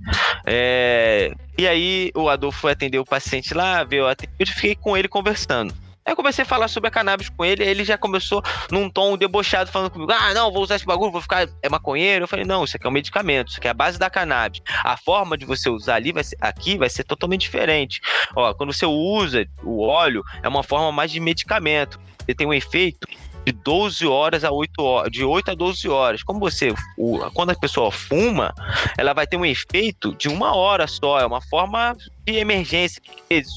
[0.46, 4.06] É, e aí o Adolfo foi atender o paciente lá, veio
[4.40, 5.74] eu fiquei com ele conversando.
[6.10, 8.42] Aí eu comecei a falar sobre a cannabis com ele, ele já começou
[8.72, 12.24] num tom debochado, falando comigo: ah, não, vou usar esse bagulho, vou ficar é maconheiro.
[12.24, 14.60] Eu falei: não, isso aqui é um medicamento, isso aqui é a base da cannabis.
[14.84, 18.02] A forma de você usar ali vai ser, aqui vai ser totalmente diferente.
[18.36, 22.00] Ó, quando você usa o óleo, é uma forma mais de medicamento.
[22.28, 23.08] Ele tem um efeito
[23.46, 26.24] de 12 horas a 8 horas, de 8 a 12 horas.
[26.24, 28.52] Como você, o, quando a pessoa fuma,
[28.98, 31.96] ela vai ter um efeito de uma hora só, é uma forma
[32.26, 33.00] de emergência,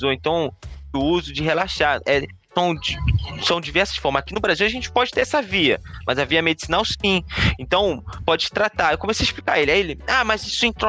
[0.03, 0.55] ou então
[0.95, 2.01] o uso de relaxar.
[2.07, 2.75] É, são,
[3.43, 4.21] são diversas formas.
[4.21, 7.25] Aqui no Brasil a gente pode ter essa via, mas a via medicinal sim.
[7.59, 8.93] Então, pode tratar.
[8.93, 9.73] Eu comecei a explicar ele.
[9.73, 10.89] Aí ele, ah, mas isso intro...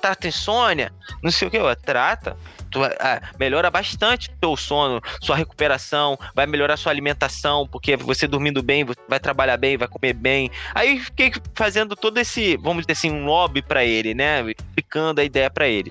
[0.00, 0.92] trata insônia?
[1.22, 1.56] Não sei o que.
[1.56, 2.36] Eu, trata.
[2.70, 8.26] Tu, ah, melhora bastante o seu sono, sua recuperação, vai melhorar sua alimentação, porque você
[8.26, 10.50] dormindo bem, vai trabalhar bem, vai comer bem.
[10.74, 14.44] Aí fiquei fazendo todo esse, vamos dizer assim, um lobby para ele, né?
[14.50, 15.90] Explicando a ideia para ele.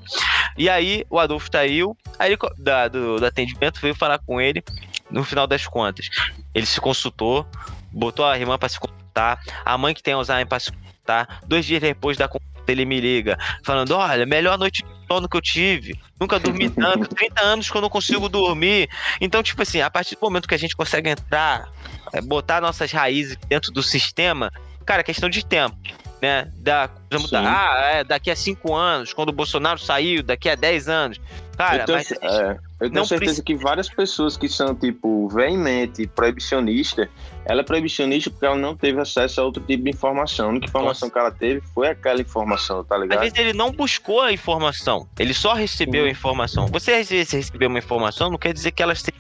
[0.55, 4.64] E aí o Adolfo saiu, aí ele, da, do, do atendimento veio falar com ele
[5.10, 6.10] no final das contas,
[6.53, 7.45] ele se consultou,
[7.91, 11.41] botou a irmã para se consultar, a mãe que tem Alzheimer para se consultar.
[11.45, 15.38] Dois dias depois da consulta, ele me liga, falando: Olha, melhor noite de sono que
[15.38, 15.99] eu tive.
[16.20, 18.89] Nunca dormi tanto, 30 anos que eu não consigo dormir.
[19.22, 21.70] Então, tipo assim, a partir do momento que a gente consegue entrar,
[22.14, 24.51] é, botar nossas raízes dentro do sistema,
[24.86, 25.78] cara, é questão de tempo
[26.22, 26.51] né?
[26.58, 27.43] Da mudar.
[27.45, 31.20] Ah, é, daqui a cinco anos, quando o Bolsonaro saiu, daqui a dez anos.
[31.58, 32.12] Cara, tenho, mas.
[32.12, 37.09] É, eu tenho certeza que várias pessoas que são, tipo, veemente proibicionista,
[37.43, 40.47] ela é proibicionista porque ela não teve acesso a outro tipo de informação.
[40.47, 41.11] A única informação Nossa.
[41.11, 43.17] que ela teve foi aquela informação, tá ligado?
[43.17, 46.67] Às vezes ele não buscou a informação, ele só recebeu a informação.
[46.67, 49.13] Você às vezes recebeu uma informação, não quer dizer que ela seja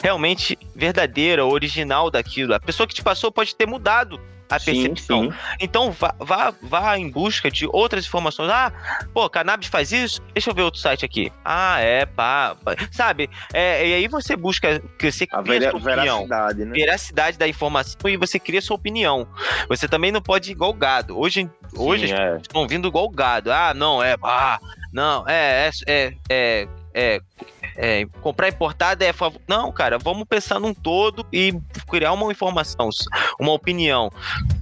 [0.00, 2.54] realmente verdadeira, original daquilo.
[2.54, 4.20] A pessoa que te passou pode ter mudado
[4.50, 5.24] a percepção.
[5.24, 5.36] Sim, sim.
[5.60, 8.50] Então vá, vá, vá em busca de outras informações.
[8.50, 8.72] Ah,
[9.14, 10.20] pô, cannabis faz isso?
[10.34, 11.32] Deixa eu ver outro site aqui.
[11.44, 12.56] Ah, é, pá.
[12.62, 12.74] pá.
[12.90, 13.30] Sabe?
[13.52, 16.26] É, e aí você busca, você cria a sua opinião.
[16.26, 16.72] Veracidade, né?
[16.72, 19.26] Veracidade da informação e você cria sua opinião.
[19.68, 21.18] Você também não pode ir igual gado.
[21.18, 22.36] Hoje, hoje sim, é.
[22.36, 23.52] estão vindo igual gado.
[23.52, 24.16] Ah, não, é.
[24.22, 24.58] Ah,
[24.92, 27.20] não, é, é, é, é
[27.76, 29.40] é, comprar importado é favor.
[29.46, 31.54] Não, cara, vamos pensar num todo e
[31.88, 32.88] criar uma informação,
[33.38, 34.10] uma opinião.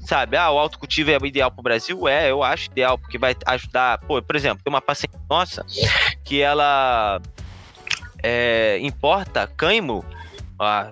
[0.00, 2.08] Sabe, ah, o autocultivo é ideal para o Brasil?
[2.08, 3.98] É, eu acho ideal, porque vai ajudar.
[3.98, 5.64] Pô, por exemplo, tem uma paciente nossa
[6.24, 7.20] que ela
[8.22, 10.04] é, importa cânhamo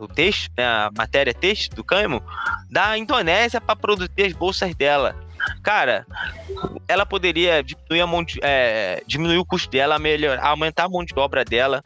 [0.00, 2.22] o texto, né, a matéria texto do cânhamo,
[2.70, 5.16] da Indonésia para produzir as bolsas dela.
[5.62, 6.06] Cara,
[6.88, 11.04] ela poderia diminuir, a mão de, é, diminuir o custo dela, melhor, aumentar a mão
[11.04, 11.82] de obra dela,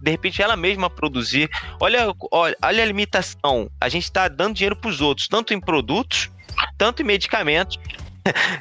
[0.00, 1.48] de repente ela mesma produzir.
[1.80, 3.70] Olha, olha, olha a limitação.
[3.80, 6.30] A gente está dando dinheiro para os outros, tanto em produtos,
[6.76, 7.78] tanto em medicamentos.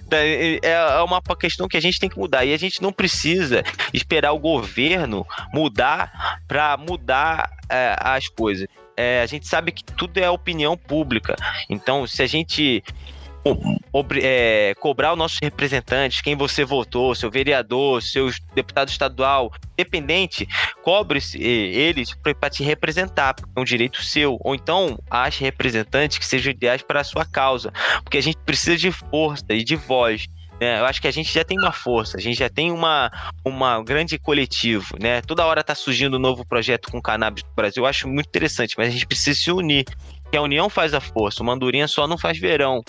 [0.09, 3.63] É, é uma questão que a gente tem que mudar e a gente não precisa
[3.93, 8.65] esperar o governo mudar para mudar é, as coisas.
[8.95, 11.35] É, a gente sabe que tudo é opinião pública.
[11.69, 12.83] Então, se a gente
[14.21, 20.47] é, cobrar os nossos representantes, quem você votou, seu vereador, seu deputado estadual, independente,
[20.83, 24.37] cobre eles para te representar, porque é um direito seu.
[24.41, 27.71] Ou então, ache representantes que sejam ideais para a sua causa,
[28.03, 30.27] porque a gente precisa de força e de voz.
[30.59, 30.79] Né?
[30.79, 33.11] Eu acho que a gente já tem uma força, a gente já tem uma,
[33.45, 35.21] uma grande coletivo, né?
[35.21, 37.83] Toda hora tá surgindo um novo projeto com cannabis no Brasil.
[37.83, 39.85] Eu acho muito interessante, mas a gente precisa se unir.
[40.29, 42.83] Que a união faz a força, o mandurinha só não faz verão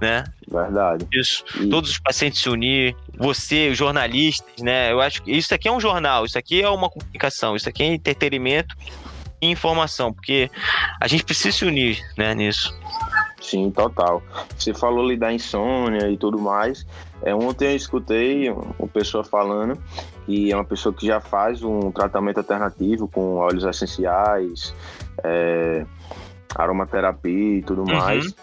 [0.00, 0.24] né?
[0.48, 1.06] Verdade.
[1.12, 1.44] Isso.
[1.68, 4.90] Todos os pacientes se unir, você, os jornalistas, né?
[4.92, 7.82] Eu acho que isso aqui é um jornal, isso aqui é uma comunicação, isso aqui
[7.82, 8.74] é entretenimento
[9.40, 10.50] e informação, porque
[11.00, 12.76] a gente precisa se unir, né, nisso.
[13.40, 14.22] Sim, total.
[14.56, 16.86] Você falou ali da insônia e tudo mais.
[17.22, 19.78] É, ontem eu escutei uma pessoa falando
[20.26, 24.74] que é uma pessoa que já faz um tratamento alternativo com óleos essenciais,
[25.24, 25.84] é,
[26.54, 27.96] aromaterapia e tudo uhum.
[27.96, 28.34] mais.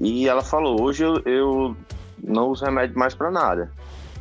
[0.00, 1.76] E ela falou: hoje eu, eu
[2.22, 3.70] não uso remédio mais para nada,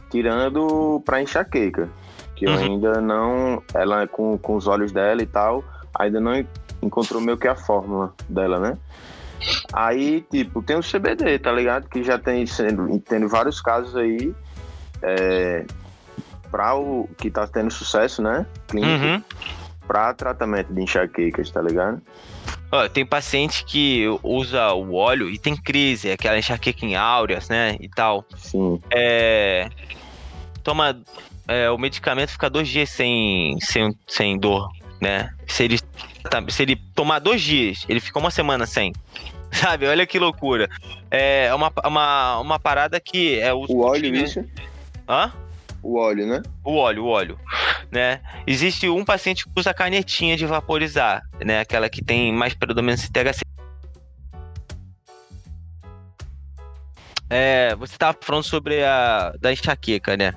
[0.10, 1.90] tirando para enxaqueca,
[2.36, 2.54] que uhum.
[2.54, 3.64] eu ainda não.
[3.74, 5.64] Ela com, com os olhos dela e tal,
[5.94, 6.46] ainda não
[6.82, 8.78] encontrou meio que a fórmula dela, né?
[9.72, 11.88] Aí, tipo, tem o CBD, tá ligado?
[11.88, 14.36] Que já tem sendo, tendo vários casos aí
[15.02, 15.66] é,
[16.52, 18.46] para o que tá tendo sucesso, né?
[18.68, 19.24] Clínico, uhum.
[19.90, 22.00] Para tratamento de enxaquecas, tá ligado?
[22.72, 27.76] Ó, tem paciente que usa o óleo e tem crise, aquela enxaqueca em áureas, né?
[27.80, 28.24] E tal.
[28.38, 28.80] Sim.
[28.94, 29.68] É,
[30.64, 30.96] toma.
[31.48, 34.70] É, o medicamento fica dois dias sem, sem, sem dor,
[35.02, 35.34] né?
[35.48, 35.80] Se ele,
[36.30, 38.94] tá, se ele tomar dois dias, ele fica uma semana sem.
[39.52, 39.88] Sabe?
[39.88, 40.70] Olha que loucura.
[41.10, 43.66] É uma, uma, uma parada que é o.
[43.68, 44.46] O óleo, isso?
[45.08, 45.34] Hã?
[45.82, 46.42] O óleo, né?
[46.64, 47.40] O óleo, o óleo,
[47.92, 48.22] né?
[48.46, 51.60] Existe um paciente que usa canetinha de vaporizar, né?
[51.62, 53.42] Aquela que tem mais predominância THC.
[57.30, 60.34] É, você estava falando sobre a da enxaqueca, né?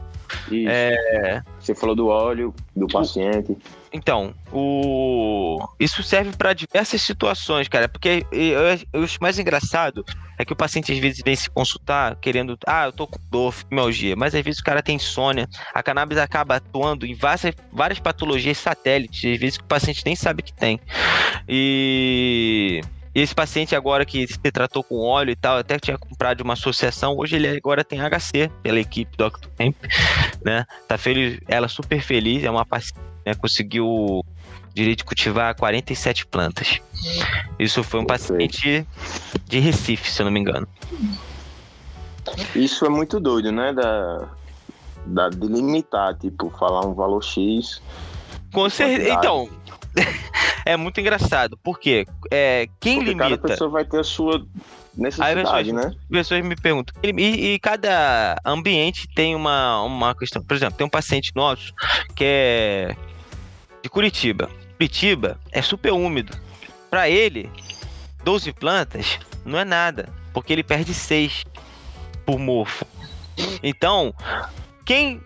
[0.51, 0.69] Isso.
[0.69, 1.43] É...
[1.59, 3.57] Você falou do óleo, do paciente.
[3.93, 5.59] Então, o...
[5.79, 7.89] isso serve para diversas situações, cara.
[7.89, 10.05] Porque eu, acho mais engraçado
[10.39, 13.53] é que o paciente às vezes vem se consultar querendo, ah, eu tô com dor,
[13.53, 15.49] fibromialgia, mas às vezes o cara tem insônia.
[15.75, 20.17] A cannabis acaba atuando em várias, várias patologias satélites, às vezes que o paciente nem
[20.17, 20.81] sabe que tem.
[21.47, 22.81] E
[23.15, 26.43] e esse paciente agora que se tratou com óleo e tal, até tinha comprado de
[26.43, 29.49] uma associação, hoje ele agora tem HC pela equipe do Dr.
[29.59, 29.77] Camp,
[30.43, 30.65] né?
[30.89, 33.35] Tá feliz, ela super feliz, é uma paciente, né?
[33.35, 34.25] conseguiu
[34.75, 36.81] direito de cultivar 47 plantas.
[37.59, 38.87] Isso foi um paciente
[39.47, 40.67] de Recife, se eu não me engano.
[42.55, 43.73] Isso é muito doido, né?
[43.73, 44.29] Da,
[45.07, 47.83] da de limitar, tipo, falar um valor X.
[48.53, 49.11] Com certeza.
[49.11, 49.49] Então,
[50.65, 53.37] é muito engraçado, porque é, quem porque limita.
[53.37, 54.47] Cada pessoa vai ter a sua
[54.97, 55.95] necessidade, pessoas, né?
[56.11, 56.95] pessoas me perguntam.
[57.03, 60.43] E, e, cada ambiente tem uma, uma questão.
[60.43, 61.73] Por exemplo, tem um paciente nosso
[62.15, 62.97] que é
[63.83, 64.51] de Curitiba.
[64.77, 66.37] Curitiba é super úmido.
[66.91, 67.51] Para ele,
[68.25, 71.45] 12 plantas não é nada, porque ele perde 6
[72.25, 72.87] por mofo.
[73.63, 74.15] Então,
[74.85, 75.21] quem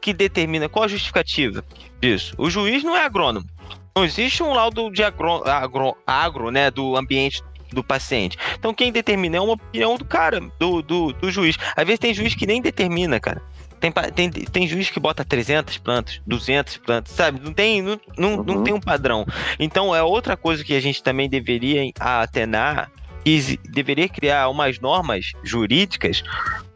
[0.00, 1.64] que determina qual a justificativa
[2.00, 2.34] disso?
[2.38, 3.46] O juiz não é agrônomo.
[3.94, 7.42] Não existe um laudo de agro, agro, agro né, do ambiente
[7.72, 8.36] do paciente.
[8.58, 11.56] Então quem determina é uma opinião do cara, do, do, do juiz.
[11.74, 13.42] Às vezes tem juiz que nem determina, cara.
[13.80, 17.40] Tem, tem, tem juiz que bota 300 plantas, 200 plantas, sabe?
[17.40, 18.42] Não tem, não, não, uhum.
[18.44, 19.26] não tem um padrão.
[19.58, 22.90] Então é outra coisa que a gente também deveria atenar
[23.24, 26.22] e deveria criar umas normas jurídicas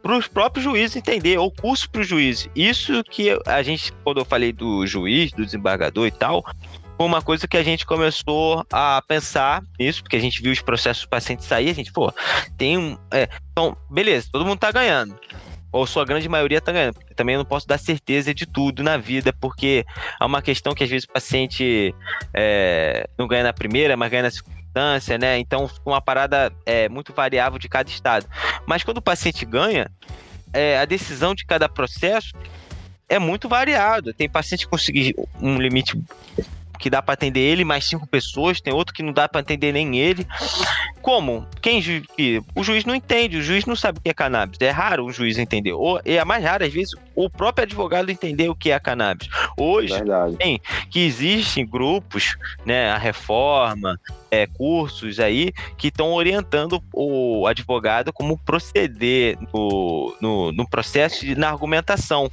[0.03, 2.49] para os próprios juízes entender, ou curso para os juízes.
[2.57, 6.45] Isso que a gente, quando eu falei do juiz, do desembargador e tal,
[6.97, 10.61] foi uma coisa que a gente começou a pensar nisso, porque a gente viu os
[10.61, 12.13] processos do paciente sair, a gente, pô,
[12.59, 12.99] tem um.
[13.11, 15.19] É, então, beleza, todo mundo tá ganhando.
[15.73, 16.99] Ou sua grande maioria tá ganhando.
[17.15, 19.85] Também não posso dar certeza de tudo na vida, porque
[20.21, 21.95] é uma questão que às vezes o paciente
[22.35, 24.61] é, não ganha na primeira, mas ganha na segunda
[25.19, 25.39] né?
[25.39, 28.27] Então, uma parada é muito variável de cada estado.
[28.67, 29.91] Mas quando o paciente ganha,
[30.53, 32.33] é, a decisão de cada processo
[33.09, 34.15] é muito variado.
[34.15, 36.01] Tem paciente que conseguir um limite
[36.81, 39.73] que dá para atender ele mais cinco pessoas, tem outro que não dá para atender
[39.73, 40.27] nem ele.
[41.03, 41.47] Como?
[41.61, 42.03] Quem ju...
[42.55, 44.59] o juiz não entende, o juiz não sabe o que é cannabis.
[44.61, 45.73] É raro o juiz entender.
[45.73, 49.29] Ou é mais raro às vezes o próprio advogado entender o que é cannabis.
[49.57, 50.37] Hoje Verdade.
[50.37, 54.01] tem que existem grupos, né, a reforma,
[54.31, 61.35] é, cursos aí que estão orientando o advogado como proceder no, no, no processo e
[61.35, 62.31] na argumentação.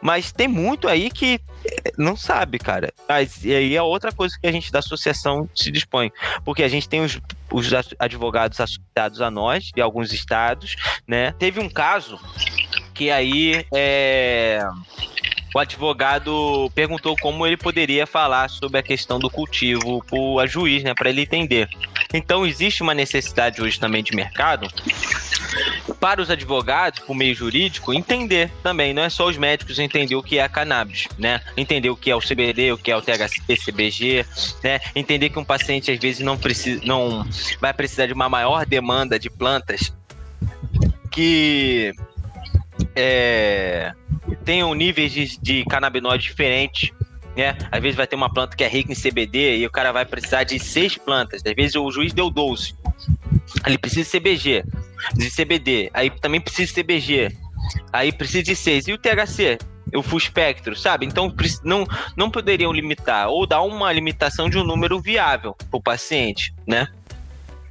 [0.00, 2.92] Mas tem muito aí que eh, não sabe, cara.
[3.08, 6.10] Mas e aí é outra coisa que a gente da associação se dispõe.
[6.44, 11.32] Porque a gente tem os os advogados associados a nós, de alguns estados, né?
[11.32, 12.18] Teve um caso
[12.94, 14.60] que aí é,
[15.54, 20.82] o advogado perguntou como ele poderia falar sobre a questão do cultivo para a juiz,
[20.82, 21.68] né, para ele entender.
[22.12, 24.68] Então existe uma necessidade hoje também de mercado
[26.00, 28.94] para os advogados, o meio jurídico, entender também.
[28.94, 31.40] Não é só os médicos entender o que é a cannabis, né?
[31.56, 34.26] Entender o que é o CBD, o que é o THC, CBG,
[34.62, 34.80] né?
[34.94, 37.26] Entender que um paciente às vezes não precisa, não
[37.60, 39.92] vai precisar de uma maior demanda de plantas
[41.10, 41.92] que
[42.94, 43.92] é,
[44.44, 45.64] tenham níveis de, de
[46.18, 46.90] diferentes.
[47.36, 47.56] Né?
[47.70, 50.04] Às vezes vai ter uma planta que é rica em CBD e o cara vai
[50.04, 51.42] precisar de seis plantas.
[51.44, 52.74] Às vezes o juiz deu 12.
[53.66, 54.64] Ele precisa de CBG,
[55.14, 57.36] de CBD, aí também precisa de CBG,
[57.92, 58.88] aí precisa de seis.
[58.88, 59.58] E o THC?
[59.94, 61.04] O full espectro, sabe?
[61.04, 61.34] Então
[61.64, 61.84] não,
[62.16, 66.86] não poderiam limitar ou dar uma limitação de um número viável para o paciente, né?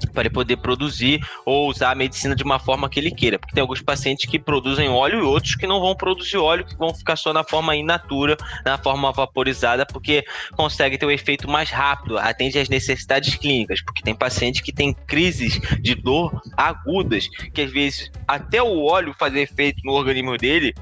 [0.10, 3.40] Para ele poder produzir ou usar a medicina de uma forma que ele queira.
[3.40, 6.76] Porque tem alguns pacientes que produzem óleo e outros que não vão produzir óleo, que
[6.76, 10.24] vão ficar só na forma in natura, na forma vaporizada, porque
[10.56, 13.82] consegue ter o um efeito mais rápido, atende às necessidades clínicas.
[13.82, 19.16] Porque tem paciente que tem crises de dor agudas, que às vezes até o óleo
[19.18, 20.74] fazer efeito no organismo dele,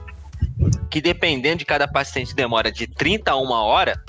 [0.90, 4.02] que dependendo de cada paciente demora de 30 a 1 hora,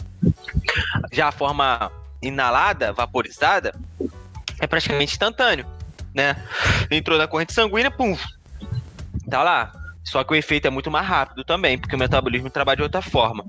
[1.13, 1.91] já a forma
[2.23, 3.75] inalada, vaporizada,
[4.61, 5.67] é praticamente instantâneo,
[6.15, 6.37] né?
[6.91, 8.17] Entrou na corrente sanguínea, pum,
[9.29, 9.73] tá lá.
[10.05, 13.03] Só que o efeito é muito mais rápido também, porque o metabolismo trabalha de outra
[13.03, 13.45] forma.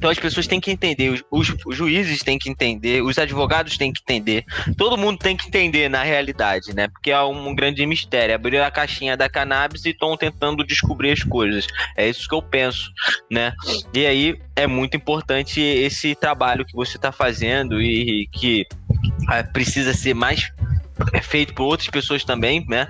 [0.00, 3.76] Então as pessoas têm que entender, os, os, os, juízes têm que entender, os advogados
[3.76, 6.88] têm que entender, todo mundo tem que entender na realidade, né?
[6.88, 8.34] Porque é um, grande mistério.
[8.34, 11.66] Abriram a caixinha da cannabis e estão tentando descobrir as coisas.
[11.94, 12.90] É isso que eu penso,
[13.30, 13.52] né?
[13.92, 18.89] E aí é muito importante esse trabalho que você está fazendo e que é,
[19.52, 20.52] precisa ser mais
[21.12, 22.86] é, feito por outras pessoas também, né?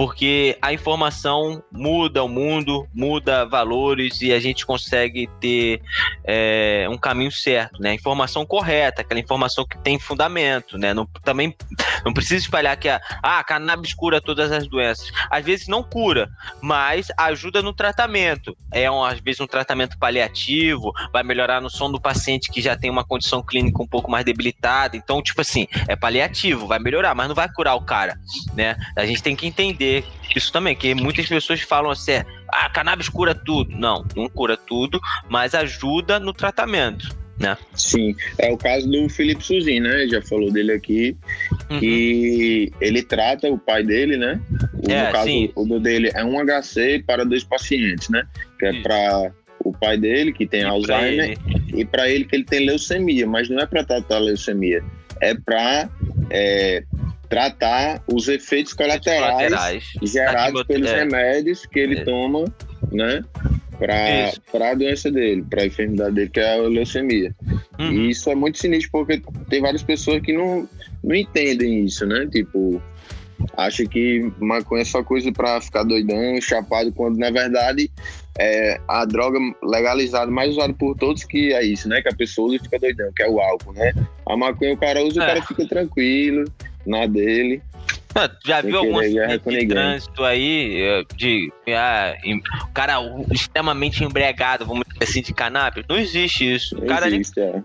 [0.00, 5.82] Porque a informação muda o mundo, muda valores e a gente consegue ter
[6.24, 7.92] é, um caminho certo, né?
[7.92, 10.94] Informação correta, aquela informação que tem fundamento, né?
[10.94, 11.54] Não, também
[12.02, 15.12] não precisa espalhar que a, ah, cannabis cura todas as doenças.
[15.30, 16.30] Às vezes não cura,
[16.62, 18.56] mas ajuda no tratamento.
[18.72, 22.74] É um, às vezes um tratamento paliativo, vai melhorar no som do paciente que já
[22.74, 24.96] tem uma condição clínica um pouco mais debilitada.
[24.96, 28.18] Então, tipo assim, é paliativo, vai melhorar, mas não vai curar o cara,
[28.54, 28.76] né?
[28.96, 29.89] A gente tem que entender
[30.34, 33.76] isso também, que muitas pessoas falam assim, é, ah, cannabis cura tudo.
[33.76, 37.18] Não, não cura tudo, mas ajuda no tratamento.
[37.38, 37.56] Né?
[37.74, 40.06] Sim, é o caso do Felipe Suzin, né?
[40.08, 41.16] Já falou dele aqui,
[41.70, 41.80] uhum.
[41.80, 44.38] que ele trata o pai dele, né?
[44.74, 45.50] O, é, no caso, sim.
[45.54, 48.24] o do dele é um HC para dois pacientes, né?
[48.58, 49.32] Que é para
[49.64, 51.38] o pai dele, que tem e Alzheimer,
[51.74, 54.84] e para ele que ele tem leucemia, mas não é para tratar a leucemia,
[55.22, 55.88] é para
[56.28, 56.84] é,
[57.30, 60.96] tratar os efeitos colaterais, colaterais gerados pelos é.
[60.96, 62.04] remédios que ele é.
[62.04, 62.44] toma,
[62.92, 63.24] né?
[63.78, 67.34] Para a doença dele, para a enfermidade dele, que é a leucemia.
[67.78, 67.92] Uhum.
[67.92, 70.68] E isso é muito sinistro, porque tem várias pessoas que não,
[71.02, 72.26] não entendem isso, né?
[72.30, 72.82] Tipo,
[73.56, 77.90] acha que maconha é só coisa para ficar doidão, chapado, quando na verdade
[78.38, 82.02] é a droga legalizada mais usada por todos que é isso, né?
[82.02, 83.94] Que a pessoa usa e fica doidão, que é o álcool, né?
[84.26, 85.24] A maconha o cara usa, é.
[85.24, 86.44] o cara fica tranquilo,
[86.86, 87.62] na dele.
[88.44, 92.12] Já viu algum acidente de trânsito aí eh, de ah,
[92.64, 92.96] o cara
[93.30, 95.84] extremamente embriagado, vamos dizer assim, de cannabis?
[95.88, 96.76] Não existe isso.
[96.76, 97.64] O cara existe, nem...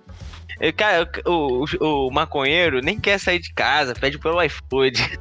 [0.60, 0.72] é.
[0.72, 4.98] Cara, o, o, o, maconheiro nem quer sair de casa, pede pelo iFood.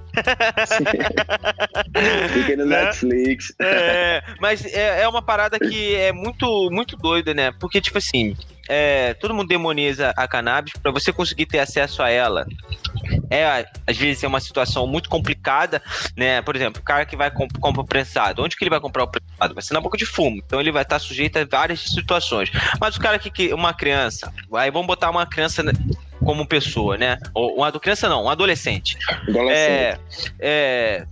[2.32, 2.84] Fica no né?
[2.84, 3.52] Netflix.
[3.60, 7.50] É, mas é, é uma parada que é muito, muito doida, né?
[7.58, 8.36] Porque, tipo assim,
[8.68, 12.46] é, todo mundo demoniza a cannabis para você conseguir ter acesso a ela.
[13.30, 15.82] É, às vezes é uma situação muito complicada,
[16.16, 16.40] né?
[16.42, 19.04] Por exemplo, o cara que vai comp comprar o prensado, onde que ele vai comprar
[19.04, 19.54] o prensado?
[19.54, 20.42] Vai ser na boca de fumo.
[20.44, 22.50] Então ele vai estar sujeito a várias situações.
[22.80, 25.62] Mas o cara que, que uma criança, aí vamos botar uma criança
[26.24, 27.18] como pessoa, né?
[27.34, 28.96] Ou uma criança não, um adolescente.
[29.28, 29.52] adolescente.
[29.52, 29.98] É,
[30.40, 31.06] é,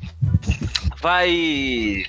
[1.02, 2.04] vai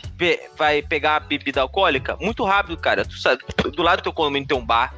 [0.56, 3.04] vai pegar a bebida alcoólica muito rápido, cara.
[3.04, 3.44] Tu sabe,
[3.76, 4.94] do lado do teu condomínio tem um bar.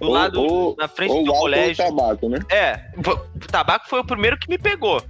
[0.00, 1.84] Do ou, lado, ou, na frente do colégio.
[1.84, 2.38] tabaco, né?
[2.50, 5.00] É, o tabaco foi o primeiro que me pegou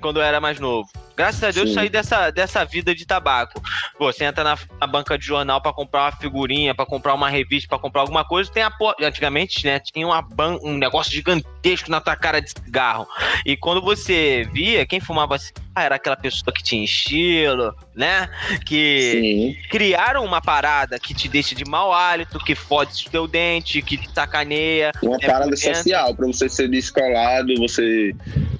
[0.00, 0.88] quando eu era mais novo.
[1.16, 1.74] Graças a Deus Sim.
[1.74, 3.62] saí dessa, dessa vida de tabaco.
[3.98, 7.68] Você entra na, na banca de jornal para comprar uma figurinha, para comprar uma revista,
[7.68, 12.00] para comprar alguma coisa, tem a antigamente, né, tinha uma ban um negócio gigantesco na
[12.00, 13.06] tua cara de cigarro.
[13.44, 18.28] E quando você via quem fumava cigarro, era aquela pessoa que tinha estilo, né?
[18.64, 19.68] Que Sim.
[19.70, 23.98] criaram uma parada que te deixa de mau hálito, que fode o teu dente, que
[23.98, 24.92] te sacaneia.
[25.02, 28.14] Uma é parada social, para você ser descolado, você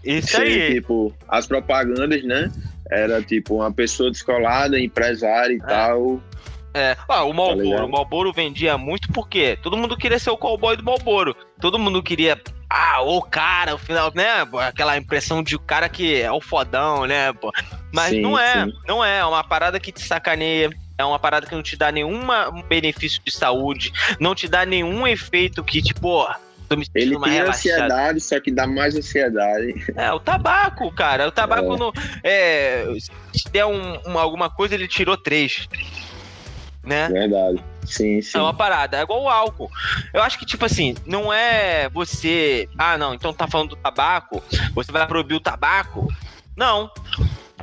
[0.04, 0.74] Isso aí.
[0.74, 2.45] Tipo, as propagandas, né?
[2.90, 5.60] Era tipo uma pessoa descolada, empresária e é.
[5.60, 6.20] tal.
[6.74, 10.36] É, ah, o Malboro, tá o Malboro vendia muito porque todo mundo queria ser o
[10.36, 11.34] cowboy do Malboro.
[11.58, 14.46] Todo mundo queria ah, o cara, o final, né?
[14.60, 17.32] Aquela impressão de o cara que é o fodão, né?
[17.32, 17.50] Pô.
[17.92, 18.72] Mas sim, não é, sim.
[18.86, 20.70] não é, é uma parada que te sacaneia.
[20.98, 22.20] É uma parada que não te dá nenhum
[22.68, 26.26] benefício de saúde, não te dá nenhum efeito que, tipo,
[26.94, 29.74] ele tem ansiedade, só que dá mais ansiedade.
[29.94, 31.28] É, o tabaco, cara.
[31.28, 31.78] O tabaco, é.
[31.78, 31.92] No,
[32.22, 32.86] é,
[33.32, 35.68] se der um, um, alguma coisa, ele tirou três.
[36.84, 37.08] Né?
[37.08, 37.62] Verdade.
[37.84, 38.38] Sim, sim.
[38.38, 38.98] É uma parada.
[38.98, 39.70] É igual o álcool.
[40.12, 42.68] Eu acho que, tipo assim, não é você.
[42.76, 44.42] Ah, não, então tá falando do tabaco,
[44.74, 46.08] você vai proibir o tabaco.
[46.56, 46.90] Não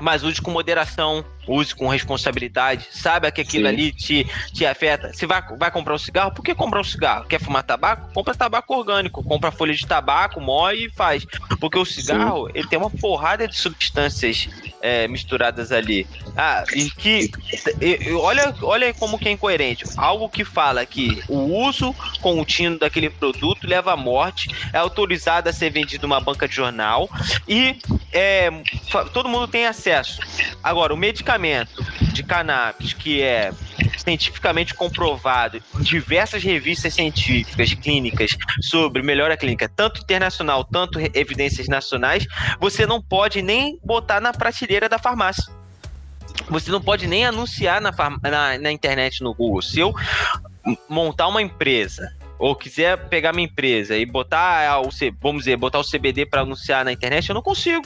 [0.01, 3.74] mas use com moderação, use com responsabilidade, saiba que aquilo Sim.
[3.74, 5.14] ali te, te afeta.
[5.14, 7.26] Se vai, vai comprar um cigarro, por que comprar um cigarro?
[7.26, 8.12] Quer fumar tabaco?
[8.14, 11.26] Compra tabaco orgânico, compra folha de tabaco, moe e faz.
[11.60, 12.52] Porque o cigarro, Sim.
[12.56, 14.48] ele tem uma porrada de substâncias
[14.82, 16.06] é, misturadas ali.
[16.36, 17.32] Ah, e que.
[17.80, 19.86] E, olha, olha como que é incoerente.
[19.96, 25.54] Algo que fala que o uso contínuo daquele produto leva à morte, é autorizado a
[25.54, 27.10] ser vendido numa banca de jornal
[27.48, 27.78] e
[28.12, 28.52] é,
[29.14, 30.20] todo mundo tem acesso.
[30.62, 31.33] Agora, o medicamento
[32.14, 33.52] de cannabis, que é
[33.98, 38.32] cientificamente comprovado em diversas revistas científicas, clínicas,
[38.62, 42.26] sobre melhora clínica, tanto internacional, tanto evidências nacionais,
[42.60, 45.52] você não pode nem botar na prateleira da farmácia.
[46.50, 49.62] Você não pode nem anunciar na, na, na internet no Google.
[49.62, 49.94] Se eu
[50.90, 54.90] montar uma empresa ou quiser pegar minha empresa e botar o,
[55.22, 57.84] vamos dizer, botar o CBD para anunciar na internet, eu não consigo.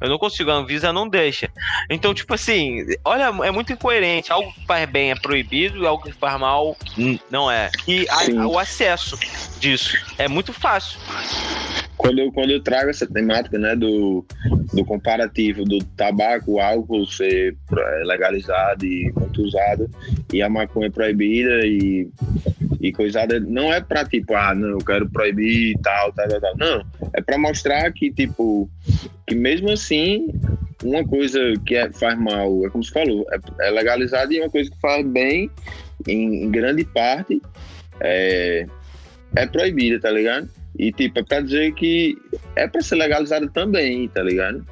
[0.00, 1.48] Eu não consigo, a Anvisa não deixa.
[1.88, 4.32] Então, tipo assim, olha, é muito incoerente.
[4.32, 6.76] Algo que faz bem é proibido, algo que faz mal
[7.30, 7.70] não é.
[7.86, 9.18] E a, o acesso
[9.58, 10.98] disso é muito fácil.
[11.96, 14.24] Quando eu, quando eu trago essa temática né, do,
[14.72, 17.54] do comparativo do tabaco, álcool ser
[18.04, 19.90] legalizado e muito usado,
[20.32, 22.08] e a maconha proibida e
[22.80, 26.40] e coisada não é para tipo, ah, não, eu quero proibir e tal, tal, tal,
[26.40, 26.56] tal.
[26.56, 28.70] Não, é para mostrar que, tipo,
[29.30, 30.26] que mesmo assim,
[30.82, 34.50] uma coisa que é, faz mal, é como você falou, é, é legalizada e uma
[34.50, 35.48] coisa que faz bem,
[36.08, 37.40] em, em grande parte,
[38.00, 38.66] é,
[39.36, 40.50] é proibida, tá ligado?
[40.76, 42.18] E, tipo, é pra dizer que
[42.56, 44.66] é para ser legalizada também, tá ligado?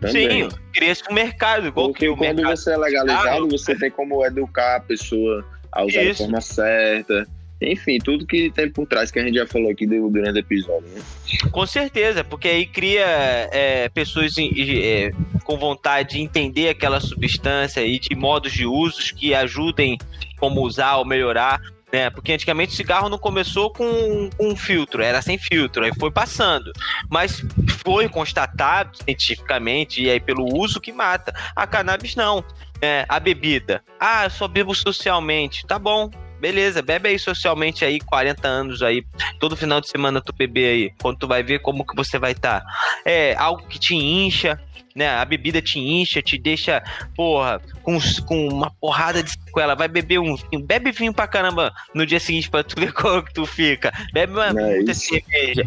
[0.00, 0.48] Também.
[0.48, 2.56] Sim, cresce o mercado, igual Porque que o quando mercado...
[2.56, 6.12] você é legalizado, você tem como educar a pessoa a usar Isso.
[6.12, 7.28] de forma certa,
[7.60, 10.88] enfim, tudo que tem por trás que a gente já falou aqui do grande episódio.
[10.88, 11.02] Né?
[11.50, 13.04] Com certeza, porque aí cria
[13.52, 15.12] é, pessoas é,
[15.44, 19.98] com vontade de entender aquela substância e de modos de usos que ajudem
[20.38, 21.60] como usar ou melhorar.
[21.92, 22.08] Né?
[22.08, 26.10] Porque antigamente o cigarro não começou com, com um filtro, era sem filtro, aí foi
[26.10, 26.72] passando.
[27.10, 27.44] Mas
[27.84, 31.34] foi constatado cientificamente, e aí pelo uso que mata.
[31.54, 32.42] A cannabis não.
[32.80, 33.82] É, a bebida.
[33.98, 35.66] Ah, eu só bebo socialmente.
[35.66, 36.10] Tá bom,
[36.40, 39.04] beleza, bebe aí socialmente aí, 40 anos aí,
[39.38, 42.32] todo final de semana tu beber aí, quando tu vai ver como que você vai
[42.32, 42.60] estar.
[42.60, 42.66] Tá.
[43.04, 44.60] É algo que te incha,
[44.94, 45.08] né?
[45.08, 46.82] A bebida te incha, te deixa,
[47.14, 49.74] porra, com, com uma porrada de sequela.
[49.74, 53.22] Vai beber um vinho, bebe vinho pra caramba no dia seguinte pra tu ver como
[53.22, 53.92] que tu fica.
[54.12, 55.62] Bebe uma é muita cerveja.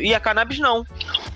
[0.00, 0.84] E a cannabis não.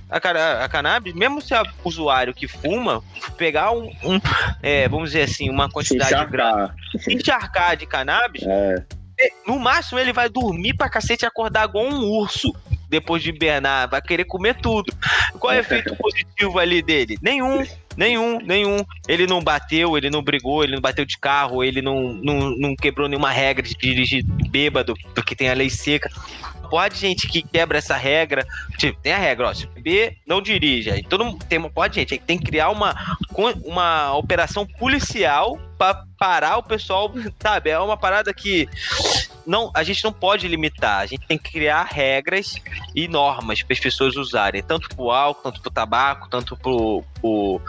[0.08, 3.02] A, a, a cannabis, mesmo se é usuário que fuma,
[3.36, 4.20] pegar um, um
[4.62, 6.72] é, vamos dizer assim, uma quantidade grande,
[7.08, 8.84] encharcar de cannabis, é.
[9.46, 12.52] no máximo ele vai dormir pra cacete e acordar igual um urso
[12.90, 14.92] depois de hibernar, vai querer comer tudo.
[15.38, 17.16] Qual é o efeito positivo ali dele?
[17.22, 17.64] Nenhum,
[17.96, 18.84] nenhum, nenhum.
[19.06, 22.76] Ele não bateu, ele não brigou, ele não bateu de carro, ele não, não, não
[22.76, 26.10] quebrou nenhuma regra de dirigir bêbado, porque tem a lei seca
[26.70, 28.46] pode gente que quebra essa regra.
[28.78, 30.96] Tipo, tem a regra, ó, se beber, não dirija.
[30.96, 32.94] E todo mundo tem pode gente, tem que criar uma,
[33.64, 37.12] uma operação policial para parar o pessoal,
[37.42, 37.70] sabe?
[37.70, 38.68] É uma parada que
[39.46, 42.54] não, a gente não pode limitar, a gente tem que criar regras
[42.94, 46.56] e normas para as pessoas usarem, tanto para o álcool, tanto para o tabaco, tanto
[46.56, 46.70] para
[47.22, 47.60] o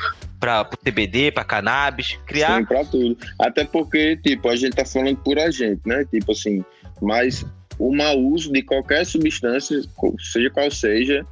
[0.84, 2.59] TBD, para cannabis, criar.
[2.59, 3.17] Sim, para tudo.
[3.39, 6.05] Até porque, tipo, a gente tá falando por a gente, né?
[6.05, 6.63] Tipo assim,
[7.01, 7.45] mas
[7.80, 9.82] o mau uso de qualquer substância,
[10.19, 11.26] seja qual seja,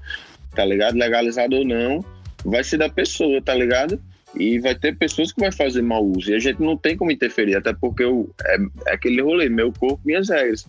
[0.55, 0.95] tá ligado?
[0.95, 2.03] Legalizado ou não,
[2.43, 4.01] vai ser da pessoa, tá ligado?
[4.35, 6.31] E vai ter pessoas que vai fazer mau uso.
[6.31, 8.57] E a gente não tem como interferir, até porque eu, é,
[8.87, 10.67] é aquele rolê, meu corpo, minhas regras.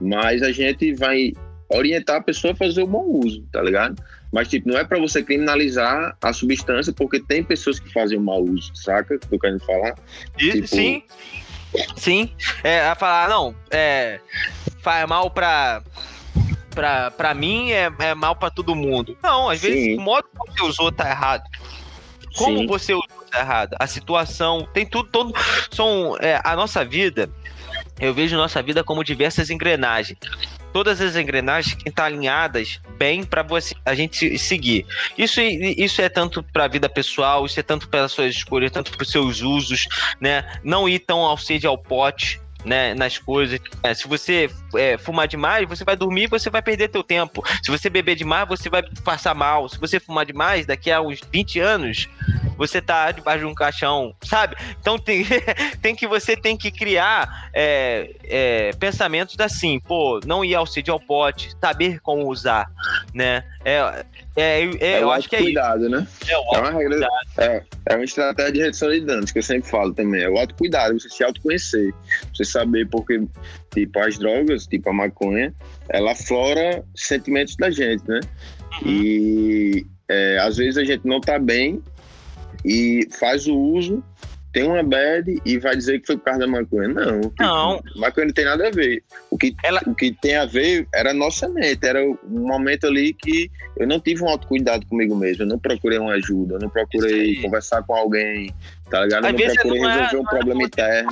[0.00, 1.32] Mas a gente vai
[1.68, 4.02] orientar a pessoa a fazer o bom uso, tá ligado?
[4.32, 8.20] Mas, tipo, não é para você criminalizar a substância, porque tem pessoas que fazem o
[8.22, 9.18] mau uso, saca?
[9.18, 9.94] Tô querendo falar.
[10.38, 10.68] E, tipo...
[10.68, 11.02] Sim.
[11.96, 12.30] Sim.
[12.62, 14.20] É, a falar, não, é,
[14.80, 15.82] faz mal pra
[17.16, 19.16] pra, mim é, é mal pra todo mundo.
[19.22, 19.68] Não, às Sim.
[19.68, 21.44] vezes o modo que você usou tá errado.
[22.36, 22.66] Como Sim.
[22.66, 22.94] você
[23.30, 23.76] tá errado.
[23.78, 25.32] A situação, tem tudo, todo.
[25.70, 26.16] São.
[26.20, 27.30] É, a nossa vida,
[28.00, 30.18] eu vejo nossa vida como diversas engrenagens
[30.72, 34.86] todas as engrenagens que estão alinhadas bem para você a gente seguir.
[35.16, 38.70] Isso, isso é tanto para a vida pessoal, isso é tanto para as suas escolhas,
[38.70, 39.86] tanto para os seus usos,
[40.20, 40.44] né?
[40.64, 43.60] Não ir tão ao sede ao pote, né, nas coisas.
[43.82, 47.42] É, se você é, fumar demais, você vai dormir você vai perder teu tempo.
[47.62, 49.68] Se você beber demais, você vai passar mal.
[49.68, 52.08] Se você fumar demais, daqui a uns 20 anos,
[52.56, 54.56] você tá debaixo de um caixão, sabe?
[54.80, 55.24] Então tem,
[55.80, 60.90] tem que você tem que criar é, é, pensamentos assim, pô, não ir ao sede
[60.90, 62.70] ao pote, saber como usar,
[63.14, 63.44] né?
[63.64, 66.06] É, é, é, é eu acho que é cuidado, né?
[66.26, 69.68] É, é uma regra, é, é uma estratégia de redução de danos, que eu sempre
[69.68, 70.22] falo também.
[70.22, 71.92] É o autocuidado, você se autoconhecer.
[72.34, 73.22] Você saber porque,
[73.72, 75.54] tipo, as drogas, tipo a maconha,
[75.88, 78.20] ela aflora sentimentos da gente, né?
[78.82, 78.88] Uhum.
[78.88, 81.82] E é, às vezes a gente não tá bem
[82.64, 84.02] e faz o uso
[84.52, 86.88] tem uma bad e vai dizer que foi por causa da maconha.
[86.88, 87.20] Não.
[87.40, 87.82] Não.
[87.96, 89.02] Maconha não tem nada a ver.
[89.30, 89.80] O que, Ela...
[89.86, 91.86] o que tem a ver era a nossa mente.
[91.86, 95.44] Era um momento ali que eu não tive um autocuidado comigo mesmo.
[95.44, 96.56] Eu não procurei uma ajuda.
[96.56, 98.54] Eu não procurei conversar com alguém.
[98.90, 99.26] Tá ligado?
[99.26, 101.10] Eu não procurei é, resolver um problema interno.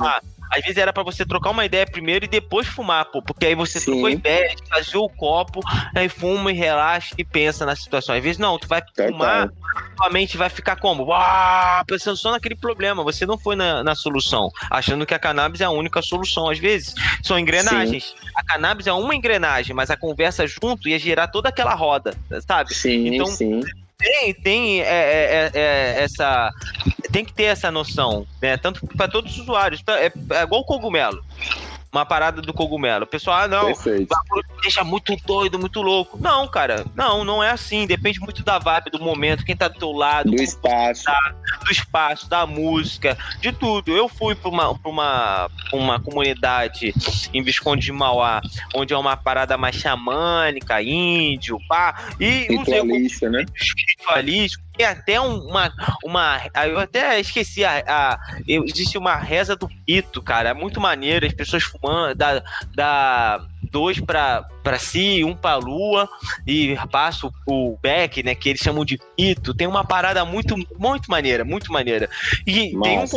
[0.51, 3.21] Às vezes era para você trocar uma ideia primeiro e depois fumar, pô.
[3.21, 3.91] Porque aí você Sim.
[3.91, 5.61] trocou ideia, fazer o copo,
[5.95, 8.13] aí fuma e relaxa e pensa na situação.
[8.13, 9.07] Às vezes não, tu vai Total.
[9.07, 9.49] fumar,
[9.97, 11.05] sua mente vai ficar como?
[11.05, 13.01] Uau, pensando só naquele problema.
[13.03, 16.49] Você não foi na, na, solução, achando que a cannabis é a única solução.
[16.49, 16.93] Às vezes
[17.23, 18.13] são engrenagens.
[18.19, 18.27] Sim.
[18.35, 22.13] A cannabis é uma engrenagem, mas a conversa junto ia gerar toda aquela roda,
[22.45, 22.73] sabe?
[22.73, 23.61] Sim, então, sim
[24.01, 26.51] tem, tem é, é, é, é, essa.
[27.11, 28.57] Tem que ter essa noção, né?
[28.57, 29.83] Tanto para todos os usuários.
[29.87, 31.23] É, é igual o cogumelo
[31.91, 33.03] uma parada do cogumelo.
[33.03, 33.73] O pessoal, ah, não,
[34.61, 36.17] deixa muito doido, muito louco.
[36.19, 37.85] Não, cara, não, não é assim.
[37.85, 41.35] Depende muito da vibe, do momento, quem tá do teu lado, do espaço, tá,
[41.65, 43.91] do espaço, da música, de tudo.
[43.91, 46.93] Eu fui pra uma, pra uma, uma comunidade
[47.33, 48.41] em Visconde de Mauá,
[48.73, 53.45] onde é uma parada mais xamânica, índio, pá, e ritualista, né?
[53.97, 55.71] Ritualístico tem até uma.
[56.03, 57.63] uma eu até esqueci.
[57.63, 60.49] A, a, existe uma reza do pito, cara.
[60.49, 61.25] É muito maneiro.
[61.25, 62.15] As pessoas fumando.
[62.15, 62.43] Da,
[62.75, 64.45] da dois para
[64.77, 66.09] si, um para lua
[66.45, 69.53] e passa o, o back, né, que eles chamam de pito.
[69.53, 72.09] Tem uma parada muito muito maneira, muito maneira.
[72.45, 73.07] E tem um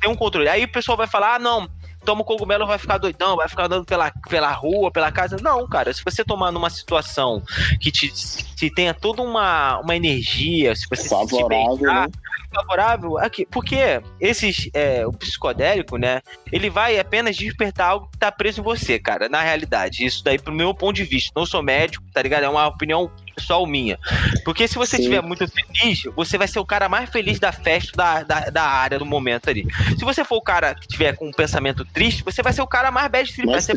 [0.00, 0.48] tem um controle.
[0.48, 1.68] Aí o pessoal vai falar: "Ah, não,
[2.08, 5.36] toma o cogumelo, vai ficar doidão, vai ficar andando pela, pela rua, pela casa.
[5.42, 7.42] Não, cara, se você tomar numa situação
[7.78, 12.12] que te, te tenha toda uma, uma energia, se você favorável, se beijar, né?
[12.58, 16.20] Favorável, aqui, porque esses, é, o psicodélico, né,
[16.52, 20.04] ele vai apenas despertar algo que tá preso em você, cara, na realidade.
[20.04, 22.44] Isso daí, pro meu ponto de vista, não sou médico, tá ligado?
[22.44, 23.98] É uma opinião pessoal minha.
[24.44, 27.92] Porque se você estiver muito feliz, você vai ser o cara mais feliz da festa,
[27.96, 29.66] da, da, da, área, do momento ali.
[29.96, 32.66] Se você for o cara que tiver com um pensamento triste, você vai ser o
[32.66, 33.46] cara mais bad triste.
[33.46, 33.76] Vai, ser,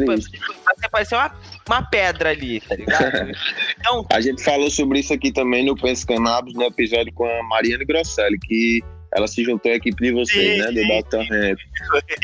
[0.91, 1.32] vai ser uma,
[1.67, 3.32] uma pedra ali, tá ligado?
[3.82, 7.43] Então, a gente falou sobre isso aqui também no Pensa Cannabis, no episódio com a
[7.43, 8.70] Mariana Grosselli, que
[9.13, 11.01] ela se juntou à equipe de vocês, sim, né?
[11.01, 11.17] Do.
[11.17, 11.59] Ramp.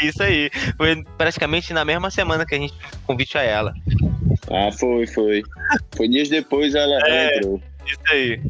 [0.01, 0.49] Isso aí.
[0.77, 2.73] Foi praticamente na mesma semana que a gente
[3.05, 3.73] convite a ela.
[4.49, 5.43] Ah, foi, foi.
[5.95, 7.61] Foi dias depois ela, é, entrou.
[7.85, 8.41] Isso aí.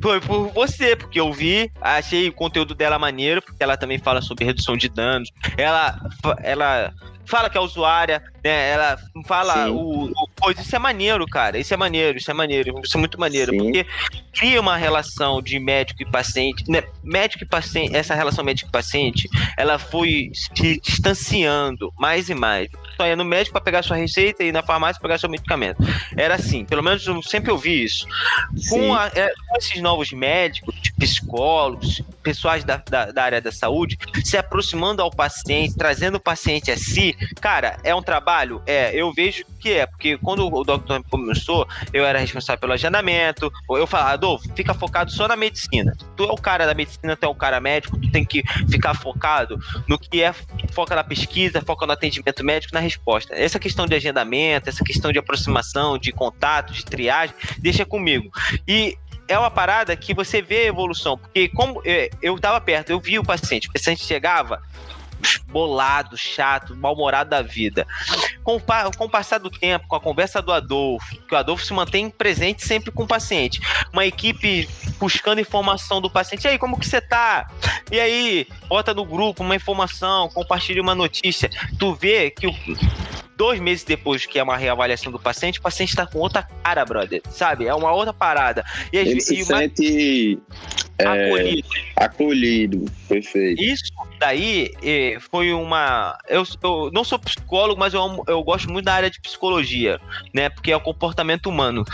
[0.00, 4.20] Foi por você, porque eu vi, achei o conteúdo dela maneiro, porque ela também fala
[4.20, 5.30] sobre redução de danos.
[5.56, 5.98] Ela,
[6.42, 6.92] ela
[7.24, 8.70] fala que é usuária, né?
[8.70, 10.60] Ela fala o, o coisa.
[10.60, 11.58] Isso é maneiro, cara.
[11.58, 13.52] Isso é maneiro, isso é maneiro, isso é muito maneiro.
[13.52, 13.58] Sim.
[13.58, 13.86] Porque
[14.32, 16.64] cria uma relação de médico e paciente.
[16.68, 16.82] Né?
[17.02, 22.68] Médico e paciente, essa relação médico e paciente, ela foi se distanciando mais e mais.
[23.02, 25.82] Só ia no médico para pegar sua receita e na farmácia pegar seu medicamento.
[26.16, 28.06] Era assim, pelo menos eu sempre ouvi isso.
[28.68, 33.98] Com, a, é, com esses novos médicos, psicólogos, pessoas da, da, da área da saúde,
[34.24, 38.62] se aproximando ao paciente, trazendo o paciente a si, cara, é um trabalho?
[38.66, 41.02] É, eu vejo que é, porque quando o Dr.
[41.10, 45.96] começou, eu era responsável pelo agendamento, eu falava, Adolfo, fica focado só na medicina.
[46.16, 48.94] Tu é o cara da medicina, tu é o cara médico, tu tem que ficar
[48.94, 50.32] focado no que é,
[50.72, 53.34] foca na pesquisa, foca no atendimento médico, na resposta.
[53.34, 58.30] Essa questão de agendamento, essa questão de aproximação, de contato, de triagem, deixa comigo.
[58.66, 58.96] E
[59.28, 63.00] é uma parada que você vê a evolução, porque como é, eu estava perto, eu
[63.00, 64.62] vi o paciente, o paciente chegava,
[65.48, 67.86] bolado, chato, mal-humorado da vida.
[68.42, 68.60] Com,
[68.96, 72.10] com o passar do tempo, com a conversa do Adolfo, que o Adolfo se mantém
[72.10, 73.60] presente sempre com o paciente.
[73.92, 74.68] Uma equipe
[74.98, 76.44] buscando informação do paciente.
[76.44, 77.48] E aí, como que você tá?
[77.90, 81.50] E aí, bota no grupo uma informação, compartilha uma notícia.
[81.78, 82.54] Tu vê que o
[83.36, 86.84] dois meses depois que é uma reavaliação do paciente, o paciente está com outra cara,
[86.84, 87.66] brother, sabe?
[87.66, 88.64] É uma outra parada.
[88.92, 90.38] E, Ele e, se e sente
[91.00, 91.16] uma...
[91.16, 91.68] é, acolhido.
[91.96, 93.62] acolhido, perfeito.
[93.62, 96.16] Isso daí eh, foi uma.
[96.28, 100.00] Eu, eu não sou psicólogo, mas eu, eu gosto muito da área de psicologia,
[100.32, 100.48] né?
[100.48, 101.84] Porque é o comportamento humano.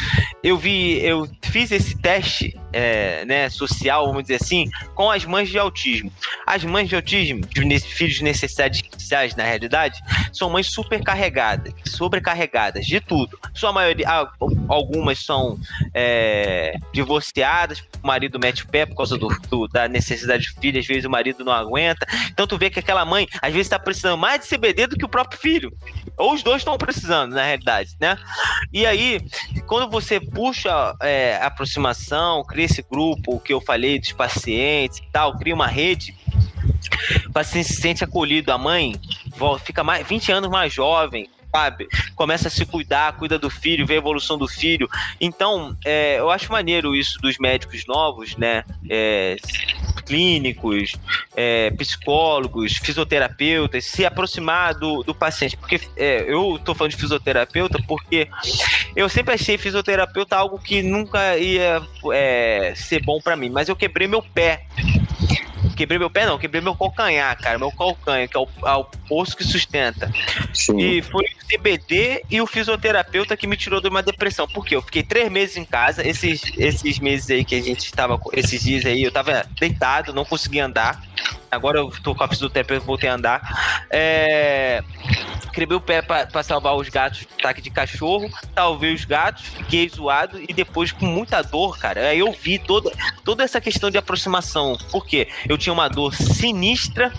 [0.42, 5.48] Eu vi, eu fiz esse teste, é, né, social, vamos dizer assim, com as mães
[5.48, 6.12] de autismo.
[6.46, 10.00] As mães de autismo, de filhos de necessidades especiais, na realidade,
[10.32, 13.38] são mães supercarregadas, sobrecarregadas de tudo.
[13.54, 14.06] Sua maioria,
[14.68, 15.58] algumas são
[15.94, 20.78] é, divorciadas, o marido mete o pé por causa do, do, da necessidade de filho,
[20.78, 22.06] às vezes o marido não aguenta.
[22.30, 25.04] Então tu vê que aquela mãe, às vezes, está precisando mais de CBD do que
[25.04, 25.72] o próprio filho.
[26.16, 28.16] Ou os dois estão precisando, na realidade, né?
[28.72, 29.20] E aí,
[29.66, 35.36] quando você puxa é, aproximação, cria esse grupo, que eu falei dos pacientes e tal,
[35.36, 36.14] cria uma rede,
[37.26, 38.94] o paciente se sente acolhido, a mãe
[39.64, 41.88] fica mais 20 anos mais jovem, sabe?
[42.14, 44.88] Começa a se cuidar, cuida do filho, vê a evolução do filho.
[45.20, 48.64] Então, é, eu acho maneiro isso dos médicos novos, né?
[48.88, 49.36] É,
[50.04, 50.94] clínicos,
[51.36, 55.56] é, psicólogos, fisioterapeutas, se aproximar do, do paciente.
[55.56, 58.28] Porque é, eu estou falando de fisioterapeuta porque
[58.96, 61.82] eu sempre achei fisioterapeuta algo que nunca ia
[62.12, 64.66] é, ser bom para mim, mas eu quebrei meu pé
[65.76, 68.84] quebrei meu pé, não, quebrei meu calcanhar, cara, meu calcanhar, que é o, é o
[69.08, 70.10] poço que sustenta.
[70.52, 70.78] Sim.
[70.78, 74.46] E foi o CBD e o fisioterapeuta que me tirou de uma depressão.
[74.46, 78.20] Porque eu fiquei três meses em casa, esses, esses meses aí que a gente estava,
[78.32, 81.02] esses dias aí, eu tava deitado, não conseguia andar.
[81.50, 83.86] Agora eu tô com a fisioterapeuta, voltei a andar.
[83.90, 84.82] É
[85.58, 89.88] quebrei o pé para salvar os gatos do ataque de cachorro, salvei os gatos, fiquei
[89.88, 92.08] zoado e depois com muita dor, cara.
[92.08, 92.92] Aí eu vi toda,
[93.24, 94.78] toda essa questão de aproximação.
[94.92, 97.12] Porque eu tinha uma dor sinistra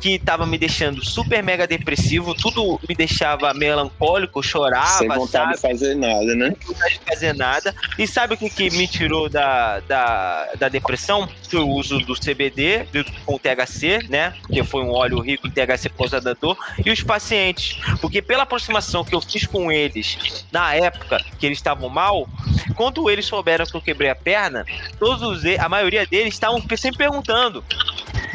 [0.00, 4.98] que tava me deixando super mega depressivo, tudo me deixava melancólico, chorava.
[4.98, 5.54] Sem vontade sabe?
[5.54, 6.54] de fazer nada, né?
[6.58, 7.74] Sem vontade de fazer nada.
[7.98, 11.28] E sabe o que, que me tirou da, da, da depressão?
[11.48, 12.86] Foi o uso do CBD
[13.24, 14.34] com THC, né?
[14.52, 16.56] Que foi um óleo rico em THC por causa da dor.
[16.84, 17.61] E os pacientes
[18.00, 22.28] porque pela aproximação que eu fiz com eles na época que eles estavam mal,
[22.76, 24.64] quando eles souberam que eu quebrei a perna,
[24.98, 27.64] todos os, a maioria deles estavam sempre perguntando.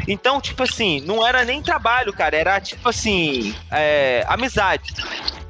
[0.07, 4.93] Então, tipo assim, não era nem trabalho, cara, era tipo assim, é, amizade.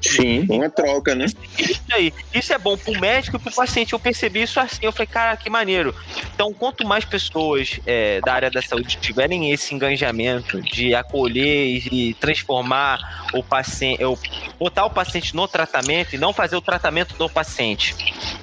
[0.02, 1.26] Sim, uma troca, né?
[1.58, 2.14] Isso aí.
[2.34, 3.94] Isso é bom pro médico e pro paciente.
[3.94, 4.80] Eu percebi isso assim.
[4.82, 5.94] Eu falei, cara, que maneiro.
[6.34, 12.14] Então, quanto mais pessoas é, da área da saúde tiverem esse engajamento de acolher e
[12.16, 14.18] transformar o paciente, eu,
[14.60, 17.96] botar o paciente no tratamento e não fazer o tratamento do paciente.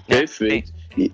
[0.09, 0.19] Né?
[0.19, 0.73] Perfeito.
[0.99, 1.13] E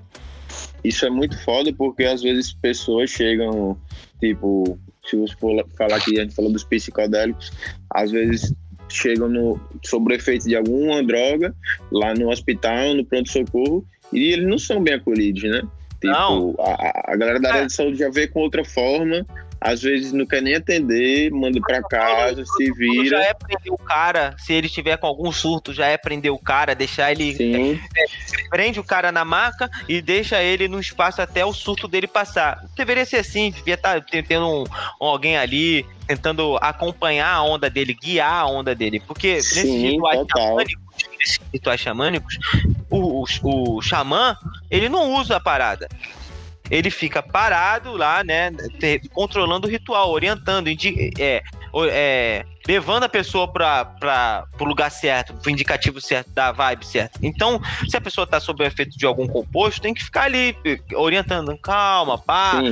[0.82, 3.78] isso é muito foda porque às vezes pessoas chegam,
[4.18, 7.53] tipo, se você for falar que a gente falou dos psicodélicos,
[7.91, 8.55] às vezes
[8.93, 11.55] chegam no, sobre o efeito de alguma droga
[11.91, 15.62] lá no hospital, no pronto-socorro, e eles não são bem acolhidos, né?
[16.01, 17.66] Tipo, a, a, galera da área é.
[17.66, 19.24] de saúde já vê com outra forma,
[19.61, 23.19] às vezes não quer nem atender, manda para casa, se vira.
[23.19, 26.39] Já é prender o cara, se ele tiver com algum surto, já é prender o
[26.39, 27.35] cara, deixar ele.
[27.35, 27.79] Sim.
[27.95, 31.87] É, é, prende o cara na maca e deixa ele no espaço até o surto
[31.87, 32.65] dele passar.
[32.75, 34.65] Deveria ser assim, devia estar tá tendo um,
[34.99, 38.99] alguém ali tentando acompanhar a onda dele, guiar a onda dele.
[38.99, 40.85] Porque nesses rituais xamânicos,
[41.19, 42.39] nesses rituais xamânicos,
[42.89, 44.35] o, o, o xamã,
[44.71, 45.87] ele não usa a parada
[46.71, 48.51] ele fica parado lá, né,
[49.12, 51.43] controlando o ritual, orientando, é,
[51.89, 57.18] é, levando a pessoa para o lugar certo, pro indicativo certo, da vibe certa.
[57.23, 60.57] Então, se a pessoa está sob o efeito de algum composto, tem que ficar ali
[60.95, 62.62] orientando, calma, pá.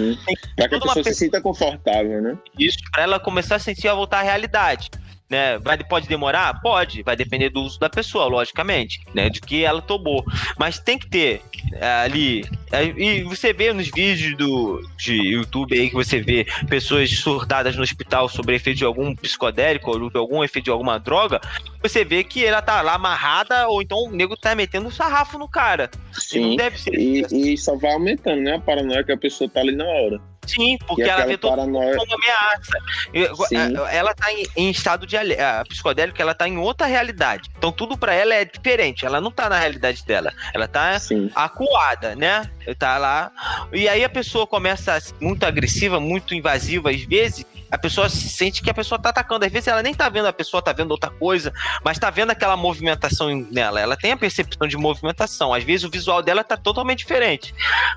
[0.56, 2.38] Para que a pessoa se sinta confortável, né?
[2.58, 4.90] Isso, para ela começar a sentir a voltar à realidade.
[5.28, 5.58] Né?
[5.58, 6.60] Vai, pode demorar?
[6.60, 9.28] Pode, vai depender do uso da pessoa, logicamente, né?
[9.28, 10.24] De que ela tomou.
[10.58, 12.44] Mas tem que ter é, ali.
[12.72, 17.76] É, e você vê nos vídeos do, de YouTube aí que você vê pessoas surtadas
[17.76, 21.40] no hospital sobre efeito de algum psicodélico ou de algum efeito de alguma droga,
[21.82, 25.38] você vê que ela tá lá amarrada, ou então o nego tá metendo um sarrafo
[25.38, 25.90] no cara.
[26.12, 26.56] Sim,
[26.90, 27.24] e.
[27.30, 28.56] E, e só vai aumentando, né?
[28.56, 30.20] A paranoia que a pessoa tá ali na hora.
[30.48, 31.96] Sim, porque ela vê todo paranoia...
[31.96, 33.46] como ameaça.
[33.48, 33.56] Sim.
[33.90, 37.50] Ela tá em, em, estado de a psicodélica, ela tá em outra realidade.
[37.56, 39.04] Então tudo para ela é diferente.
[39.04, 40.32] Ela não tá na realidade dela.
[40.54, 41.30] Ela tá Sim.
[41.34, 42.48] acuada, né?
[42.78, 43.30] Tá lá.
[43.72, 48.62] E aí a pessoa começa muito agressiva, muito invasiva às vezes, a pessoa se sente
[48.62, 49.44] que a pessoa tá atacando.
[49.44, 51.52] Às vezes ela nem tá vendo a pessoa, tá vendo outra coisa,
[51.84, 53.80] mas tá vendo aquela movimentação nela.
[53.80, 55.52] Ela tem a percepção de movimentação.
[55.52, 57.54] Às vezes o visual dela tá totalmente diferente.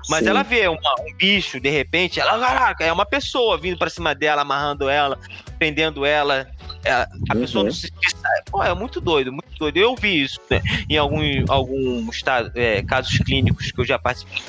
[0.08, 0.30] Mas Sim.
[0.30, 4.14] ela vê uma, um bicho, de repente, ela, caraca, é uma pessoa vindo para cima
[4.14, 5.18] dela, amarrando ela.
[5.62, 6.48] Prendendo ela.
[6.84, 7.40] É, a uhum.
[7.40, 7.88] pessoa não se
[8.50, 9.76] Pô, é muito doido, muito doido.
[9.76, 10.60] Eu vi isso né,
[10.90, 14.42] em algum, estado, é, casos clínicos que eu já participei.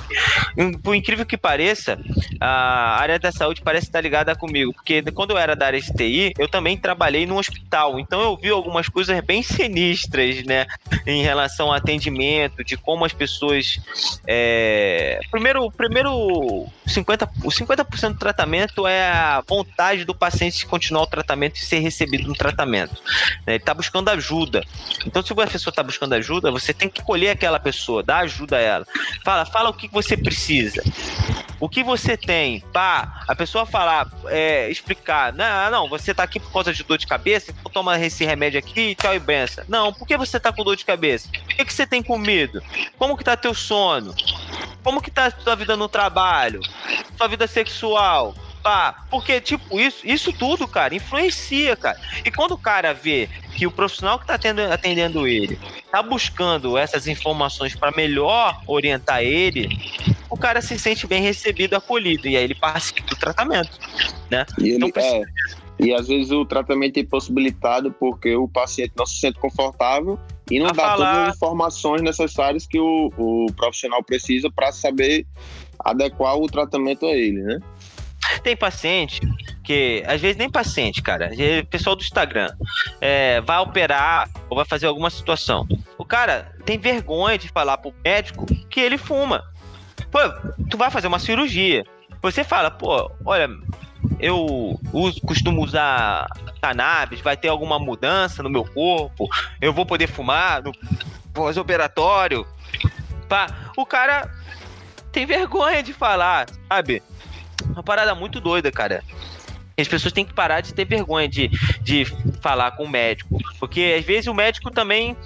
[0.81, 1.99] Por incrível que pareça,
[2.39, 5.93] a área da saúde parece estar ligada comigo, porque quando eu era da área de
[5.93, 7.99] TI, eu também trabalhei no hospital.
[7.99, 10.65] Então eu vi algumas coisas bem sinistras, né,
[11.05, 13.79] em relação ao atendimento, de como as pessoas.
[14.27, 15.19] É...
[15.29, 21.07] Primeiro, primeiro 50, o 50% do tratamento é a vontade do paciente de continuar o
[21.07, 22.93] tratamento e ser recebido no tratamento.
[23.45, 23.53] Né?
[23.53, 24.63] Ele está buscando ajuda.
[25.05, 28.57] Então, se a pessoa está buscando ajuda, você tem que colher aquela pessoa, dar ajuda
[28.57, 28.87] a ela.
[29.23, 30.83] Fala, fala o que você precisa.
[31.59, 32.59] O que você tem?
[32.73, 36.97] Pá, a pessoa falar, é, explicar, não, não, você está aqui por causa de dor
[36.97, 39.63] de cabeça, então toma esse remédio aqui tchau e benção.
[39.69, 41.29] Não, por que você está com dor de cabeça?
[41.29, 42.61] O que, que você tem comido?
[42.97, 44.13] Como que tá teu sono?
[44.83, 46.59] Como que tá a tua vida no trabalho?
[47.17, 48.35] Tua vida sexual?
[48.63, 51.99] Pá, porque, tipo, isso, isso tudo, cara, influencia, cara.
[52.25, 54.35] E quando o cara vê que o profissional que está
[54.73, 59.67] atendendo ele está buscando essas informações para melhor orientar ele,
[60.29, 63.77] o cara se sente bem recebido, acolhido, e aí ele participa do tratamento,
[64.31, 64.45] né?
[64.57, 65.21] E ele, então, é,
[65.79, 70.17] e às vezes o tratamento é impossibilitado porque o paciente não se sente confortável
[70.49, 70.95] e não dá falar...
[70.95, 75.27] todas as informações necessárias que o, o profissional precisa para saber
[75.83, 77.59] adequar o tratamento a ele, né?
[78.41, 79.21] Tem paciente
[79.63, 81.29] que, às vezes, nem paciente, cara,
[81.69, 82.49] pessoal do Instagram,
[82.99, 85.67] é, vai operar ou vai fazer alguma situação.
[85.97, 89.43] O cara tem vergonha de falar pro médico que ele fuma.
[90.11, 90.19] Pô,
[90.69, 91.85] tu vai fazer uma cirurgia.
[92.21, 93.49] Você fala, pô, olha,
[94.19, 96.27] eu uso, costumo usar
[96.61, 99.27] cannabis, vai ter alguma mudança no meu corpo,
[99.61, 100.71] eu vou poder fumar no
[101.33, 102.45] pós-operatório.
[103.75, 104.29] O cara
[105.11, 107.01] tem vergonha de falar, sabe?
[107.73, 109.03] Uma parada muito doida, cara.
[109.77, 111.49] As pessoas têm que parar de ter vergonha de,
[111.81, 112.05] de
[112.41, 113.39] falar com o médico.
[113.59, 115.17] Porque às vezes o médico também.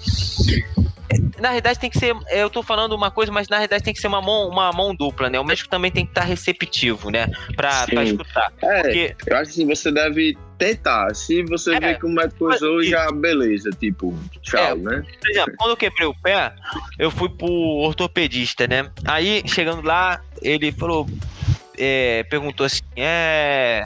[1.39, 2.15] Na realidade tem que ser.
[2.31, 4.95] Eu tô falando uma coisa, mas na realidade tem que ser uma mão, uma mão
[4.95, 5.39] dupla, né?
[5.39, 7.27] O médico também tem que estar receptivo, né?
[7.55, 8.51] Pra, pra escutar.
[8.61, 9.15] É, porque...
[9.25, 11.13] eu acho que você deve tentar.
[11.13, 15.03] Se você é, vê que o médico usou, já beleza, tipo, tchau, é, né?
[15.19, 16.53] Por exemplo, quando eu quebrei o pé,
[16.97, 18.89] eu fui pro ortopedista, né?
[19.05, 21.07] Aí, chegando lá, ele falou,
[21.77, 23.85] é, perguntou assim: é.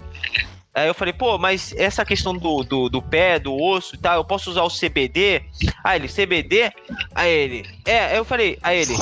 [0.73, 4.15] Aí eu falei, pô, mas essa questão do, do, do, pé, do osso e tal,
[4.15, 5.43] eu posso usar o CBD?
[5.83, 6.71] Aí ele, CBD?
[7.13, 8.95] Aí ele, é, aí eu falei, aí ele,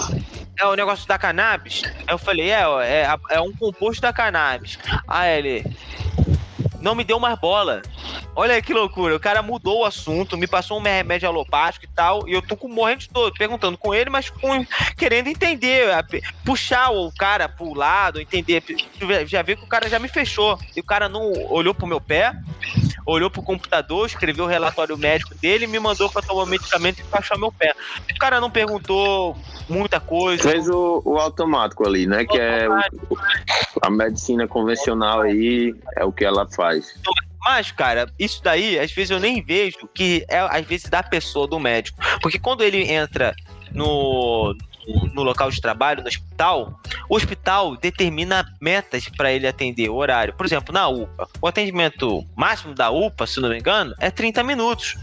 [0.60, 1.84] é o negócio da cannabis?
[1.86, 4.80] Aí eu falei, é, é, é um composto da cannabis.
[5.08, 5.64] Aí ele,
[6.82, 7.82] não me deu mais bola.
[8.36, 9.16] Olha que loucura.
[9.16, 12.56] O cara mudou o assunto, me passou um remédio alopático e tal, e eu tô
[12.56, 14.66] com morrendo de todo, perguntando com ele, mas com,
[14.98, 15.88] querendo entender,
[16.46, 18.64] puxar o cara pro lado, entender.
[19.26, 20.58] Já vi que o cara já me fechou.
[20.76, 22.34] E o cara não olhou pro meu pé,
[23.06, 27.38] olhou pro computador, escreveu o relatório médico dele, me mandou para tomar medicamento e baixar
[27.38, 27.74] meu pé.
[28.10, 29.36] O cara não perguntou
[29.68, 30.50] muita coisa.
[30.50, 32.24] Fez o, o automático ali, né?
[32.24, 33.08] O que automático.
[33.12, 36.69] é o, a medicina convencional aí, é o que ela faz.
[37.42, 41.48] Mas, cara, isso daí, às vezes eu nem vejo que é, às vezes, da pessoa,
[41.48, 41.98] do médico.
[42.22, 43.34] Porque quando ele entra
[43.72, 44.56] no,
[45.14, 50.34] no local de trabalho, no hospital, o hospital determina metas para ele atender o horário.
[50.34, 54.44] Por exemplo, na UPA, o atendimento máximo da UPA, se não me engano, é 30
[54.44, 54.98] minutos.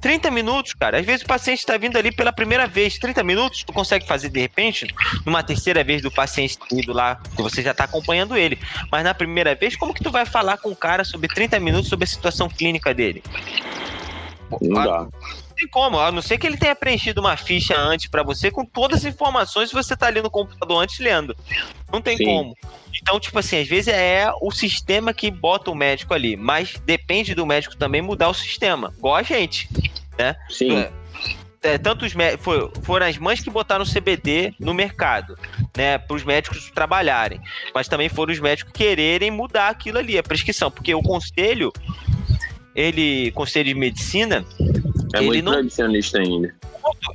[0.00, 0.98] 30 minutos, cara.
[0.98, 2.98] Às vezes o paciente está vindo ali pela primeira vez.
[2.98, 4.86] 30 minutos, tu consegue fazer de repente,
[5.24, 8.58] numa terceira vez do paciente indo lá, que você já está acompanhando ele.
[8.90, 11.88] Mas na primeira vez, como que tu vai falar com o cara sobre 30 minutos
[11.88, 13.22] sobre a situação clínica dele?
[14.60, 15.08] Não dá
[15.60, 18.64] tem como, a não ser que ele tenha preenchido uma ficha antes para você com
[18.64, 21.36] todas as informações e você tá ali no computador antes lendo.
[21.92, 22.24] Não tem Sim.
[22.24, 22.56] como.
[23.00, 27.34] Então, tipo assim, às vezes é o sistema que bota o médico ali, mas depende
[27.34, 29.68] do médico também mudar o sistema, igual a gente,
[30.18, 30.34] né?
[30.48, 30.78] Sim.
[30.78, 30.92] É,
[31.62, 35.38] é tanto os foi, foram as mães que botaram o CBD no mercado,
[35.76, 37.40] né, para os médicos trabalharem,
[37.74, 41.70] mas também foram os médicos quererem mudar aquilo ali, a prescrição, porque o conselho,
[42.74, 44.44] ele, conselho de medicina,
[45.14, 45.52] é ele muito não...
[45.52, 46.54] tradicionalista ainda.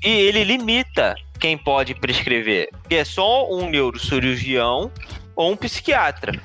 [0.04, 4.92] E ele limita quem pode prescrever, que é só um neurocirurgião
[5.36, 6.40] ou um psiquiatra.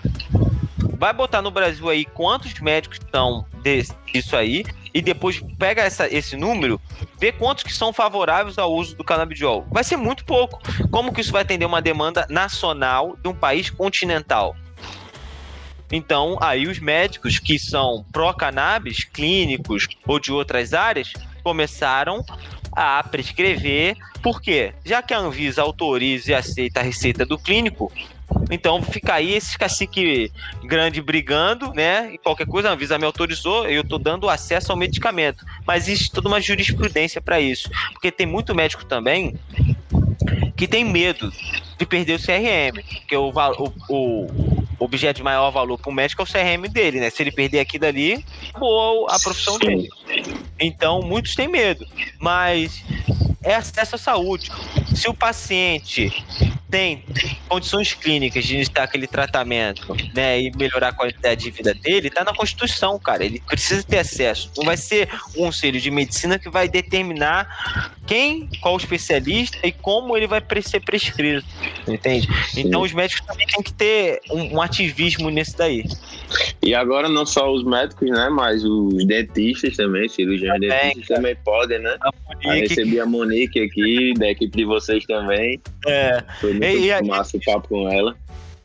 [0.99, 3.47] Vai botar no Brasil aí quantos médicos estão
[4.13, 6.81] disso aí e depois pega essa, esse número,
[7.19, 9.67] vê quantos que são favoráveis ao uso do canabidiol.
[9.71, 10.61] Vai ser muito pouco.
[10.91, 14.57] Como que isso vai atender uma demanda nacional de um país continental?
[15.93, 22.25] Então, aí os médicos que são pró-cannabis, clínicos ou de outras áreas, começaram
[22.73, 27.93] a prescrever, porque já que a Anvisa autoriza e aceita a receita do clínico,
[28.51, 30.31] então fica aí esse cacique
[30.63, 32.13] grande brigando, né?
[32.13, 35.45] E qualquer coisa, a Anvisa me autorizou, eu tô dando acesso ao medicamento.
[35.67, 37.69] Mas existe toda uma jurisprudência para isso.
[37.93, 39.35] Porque tem muito médico também
[40.57, 41.33] que tem medo
[41.79, 42.83] de perder o CRM.
[43.01, 44.27] Porque o, o, o
[44.79, 47.11] objeto de maior valor para o médico é o CRM dele, né?
[47.11, 48.25] Se ele perder aquilo ali,
[48.59, 49.89] boa a profissão dele.
[50.59, 51.87] Então, muitos têm medo.
[52.19, 52.85] Mas
[53.43, 54.51] é acesso à saúde.
[54.95, 56.13] Se o paciente
[56.71, 57.05] tem
[57.49, 62.23] condições clínicas de iniciar aquele tratamento, né, e melhorar a qualidade de vida dele, está
[62.23, 63.25] na Constituição, cara.
[63.25, 64.51] Ele precisa ter acesso.
[64.57, 70.17] Não vai ser um conselho de medicina que vai determinar quem, qual especialista e como
[70.17, 71.47] ele vai ser prescrito,
[71.89, 72.29] entende?
[72.57, 75.85] Então os médicos também têm que ter um, um ativismo nisso daí.
[76.63, 81.21] E agora não só os médicos, né, mas os dentistas também, cirurgiões também, dentistas cara.
[81.21, 81.97] também podem, né?
[82.01, 85.61] A recebi a Monique aqui, da equipe de vocês também.
[85.87, 86.23] É.
[86.41, 88.17] Foi muito e, e, massa o papo com ela.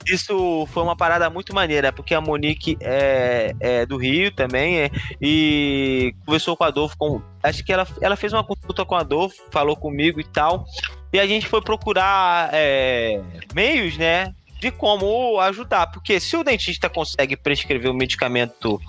[0.07, 4.91] Isso foi uma parada muito maneira, porque a Monique é, é do Rio também, é,
[5.19, 8.99] e conversou com a Adolfo, com, acho que ela, ela fez uma consulta com a
[8.99, 10.63] Adolfo, falou comigo e tal,
[11.11, 13.19] e a gente foi procurar é,
[13.55, 14.31] meios, né,
[14.65, 15.87] de como ajudar.
[15.87, 18.81] Porque se o dentista consegue prescrever o medicamento,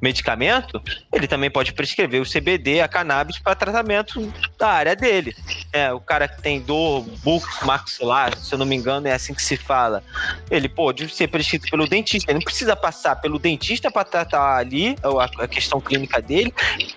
[0.00, 0.80] medicamento,
[1.12, 5.34] ele também pode prescrever o CBD, a cannabis, para tratamento da área dele.
[5.72, 9.34] É, o cara que tem dor buco maxilar, se eu não me engano, é assim
[9.34, 10.02] que se fala.
[10.48, 12.30] Ele pode ser prescrito pelo dentista.
[12.30, 14.94] Ele não precisa passar pelo dentista para tratar ali
[15.40, 16.54] a, questão clínica dele.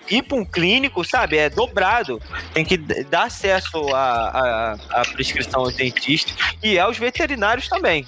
[0.08, 1.36] Ir para um clínico, sabe?
[1.36, 2.22] É dobrado.
[2.54, 4.76] Tem que dar acesso à
[5.14, 6.32] prescrição ao dentista
[6.62, 8.04] e aos veterinários também.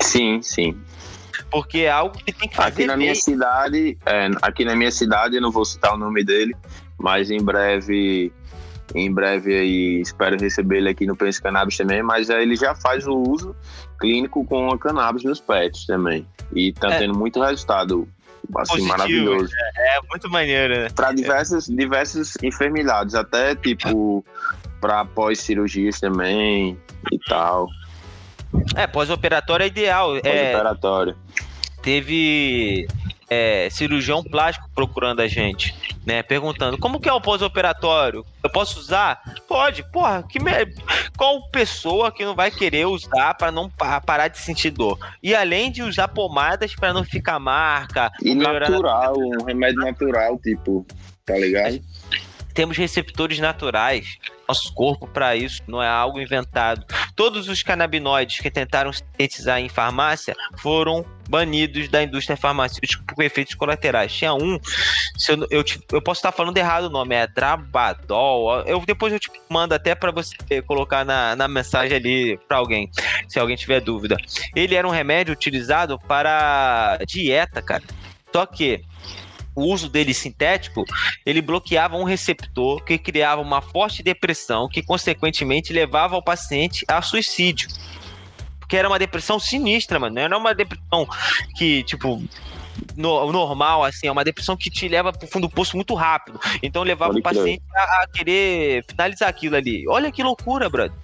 [0.00, 0.76] Sim, sim.
[1.50, 2.68] Porque é algo que tem que fazer.
[2.68, 6.24] Aqui na minha cidade, é, aqui na minha cidade, eu não vou citar o nome
[6.24, 6.54] dele,
[6.98, 8.32] mas em breve,
[8.94, 12.74] em breve aí, espero receber ele aqui no Pense Cannabis também, mas aí ele já
[12.74, 13.54] faz o uso
[14.00, 16.26] clínico com a cannabis nos pets também.
[16.52, 16.98] E tá é.
[16.98, 18.08] tendo muito resultado
[18.56, 19.50] assim, Positivo, maravilhoso.
[19.76, 20.88] É, é, muito maneiro, né?
[20.94, 24.24] Para diversas, diversas enfermidades, até tipo
[24.80, 26.78] para pós-cirurgias também
[27.10, 27.68] e tal.
[28.74, 30.16] É, pós-operatório é ideal.
[30.16, 31.16] É, pós-operatório.
[31.38, 32.86] É, teve
[33.28, 35.74] é, cirurgião plástico procurando a gente,
[36.04, 36.22] né?
[36.22, 38.24] Perguntando como que é o pós-operatório?
[38.42, 39.20] Eu posso usar?
[39.48, 40.50] Pode, porra, que me...
[41.16, 43.70] qual pessoa que não vai querer usar para não
[44.04, 44.98] parar de sentir dor?
[45.22, 48.10] E além de usar pomadas para não ficar marca.
[48.22, 49.42] E natural, na...
[49.42, 50.86] um remédio natural, tipo,
[51.24, 51.80] tá ligado?
[52.52, 56.86] Temos receptores naturais nosso corpo para isso, não é algo inventado.
[57.16, 63.54] Todos os canabinoides que tentaram sintetizar em farmácia foram banidos da indústria farmacêutica por efeitos
[63.54, 64.12] colaterais.
[64.12, 64.58] Tinha um,
[65.28, 68.60] eu, eu, eu, posso estar falando errado o nome, é Drabadol.
[68.62, 72.90] Eu, depois eu te mando até para você colocar na, na mensagem ali para alguém,
[73.28, 74.16] se alguém tiver dúvida.
[74.54, 77.82] Ele era um remédio utilizado para dieta, cara.
[78.32, 78.82] Só que
[79.54, 80.84] o uso dele sintético,
[81.24, 87.00] ele bloqueava um receptor que criava uma forte depressão que, consequentemente, levava o paciente a
[87.00, 87.68] suicídio.
[88.58, 90.14] Porque era uma depressão sinistra, mano.
[90.14, 91.06] Não era uma depressão
[91.56, 92.22] que, tipo,
[92.96, 96.40] no, normal, assim, é uma depressão que te leva pro fundo do poço muito rápido.
[96.62, 99.84] Então levava o paciente a, a, querer finalizar aquilo ali.
[99.88, 100.96] Olha que loucura, brother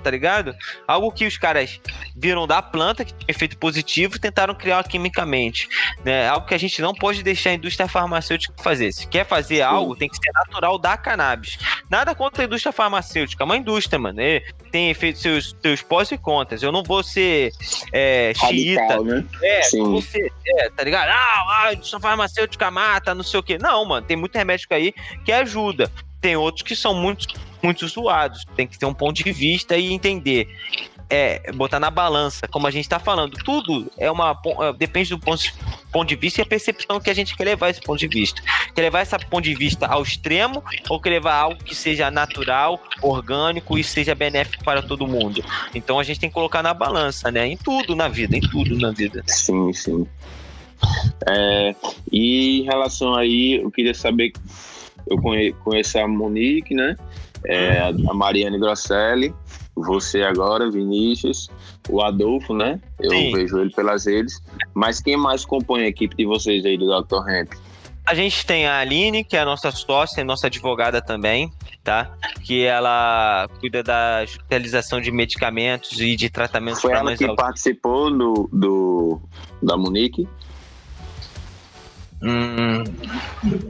[0.00, 0.54] tá ligado?
[0.86, 1.80] Algo que os caras
[2.16, 5.68] viram da planta, que tinha efeito positivo, e tentaram criar quimicamente.
[6.04, 6.28] Né?
[6.28, 8.92] Algo que a gente não pode deixar a indústria farmacêutica fazer.
[8.92, 11.58] Se quer fazer algo, tem que ser natural da cannabis.
[11.88, 14.20] Nada contra a indústria farmacêutica, é uma indústria, mano.
[14.20, 16.62] É, tem efeito seus, seus pós e contas.
[16.62, 17.52] Eu não vou ser
[17.92, 19.00] é, xiita.
[19.00, 19.24] Né?
[19.42, 20.00] É, Sim.
[20.00, 21.08] ser, é, tá ligado?
[21.10, 23.58] Ah, a indústria farmacêutica mata, não sei o quê.
[23.58, 24.94] Não, mano, tem muito remédio aí
[25.24, 25.90] que ajuda.
[26.20, 27.26] Tem outros que são muito
[27.62, 28.44] muito zoados.
[28.56, 30.48] Tem que ter um ponto de vista e entender.
[31.12, 35.18] É, botar na balança, como a gente está falando, tudo é uma é, depende do
[35.18, 35.42] ponto,
[35.90, 38.40] ponto de vista e a percepção que a gente quer levar esse ponto de vista.
[38.72, 42.80] Quer levar esse ponto de vista ao extremo ou quer levar algo que seja natural,
[43.02, 45.44] orgânico e seja benéfico para todo mundo?
[45.74, 47.44] Então a gente tem que colocar na balança, né?
[47.44, 49.24] Em tudo na vida, em tudo na vida.
[49.26, 50.06] Sim, sim.
[51.28, 51.74] É,
[52.10, 54.32] e em relação aí, eu queria saber,
[55.06, 55.18] eu
[55.64, 56.96] conheço a Monique, né?
[57.46, 59.34] É, a Mariane Grosselli,
[59.74, 61.48] você agora, Vinícius,
[61.88, 62.80] o Adolfo, né?
[62.98, 63.32] Eu Sim.
[63.32, 64.42] vejo ele pelas redes.
[64.74, 67.18] Mas quem mais compõe a equipe de vocês aí do Dr.
[67.18, 67.52] Ramp?
[68.06, 71.52] A gente tem a Aline, que é a nossa sócia, nossa advogada também,
[71.84, 72.12] tá?
[72.42, 78.50] Que ela cuida da utilização de medicamentos e de tratamentos Foi ela que participou do,
[78.52, 79.20] do,
[79.62, 80.28] da Munique?
[82.22, 82.84] Hum,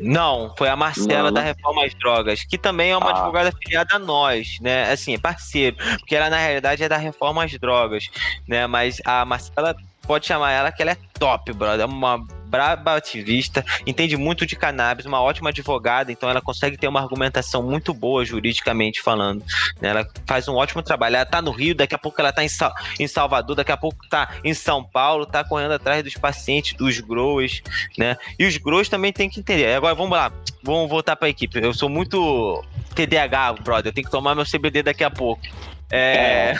[0.00, 3.16] não, foi a Marcela não, da Reforma às Drogas, que também é uma ah.
[3.18, 4.90] advogada afiliada a nós, né?
[4.90, 8.10] Assim, é parceiro, porque ela na realidade é da Reforma às Drogas,
[8.48, 8.66] né?
[8.66, 11.82] Mas a Marcela pode chamar ela que ela é top, brother.
[11.82, 16.88] É uma braba ativista, entende muito de cannabis, uma ótima advogada, então ela consegue ter
[16.88, 19.44] uma argumentação muito boa juridicamente falando.
[19.80, 19.90] Né?
[19.90, 21.16] Ela faz um ótimo trabalho.
[21.16, 23.76] Ela tá no Rio, daqui a pouco ela tá em, Sal em Salvador, daqui a
[23.76, 27.62] pouco tá em São Paulo, tá correndo atrás dos pacientes, dos growers,
[27.96, 28.16] né?
[28.38, 29.74] E os growers também tem que entender.
[29.74, 30.32] Agora vamos lá,
[30.62, 31.60] vamos voltar para a equipe.
[31.62, 32.64] Eu sou muito
[32.94, 33.90] TDAH, brother.
[33.90, 35.42] Eu tenho que tomar meu CBD daqui a pouco.
[35.90, 36.54] É.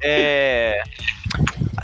[0.02, 0.82] é...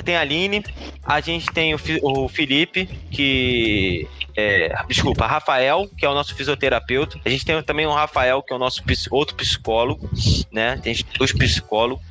[0.04, 0.64] Tem a Aline,
[1.04, 4.08] a gente tem o, o Felipe, que.
[4.36, 7.20] É, desculpa, Rafael, que é o nosso fisioterapeuta.
[7.24, 10.08] A gente tem também o Rafael, que é o nosso outro psicólogo,
[10.52, 10.78] né?
[10.82, 12.04] Tem dois psicólogos.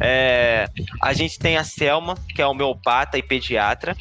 [0.00, 0.68] É,
[1.02, 3.96] a gente tem a Selma, que é homeopata e pediatra.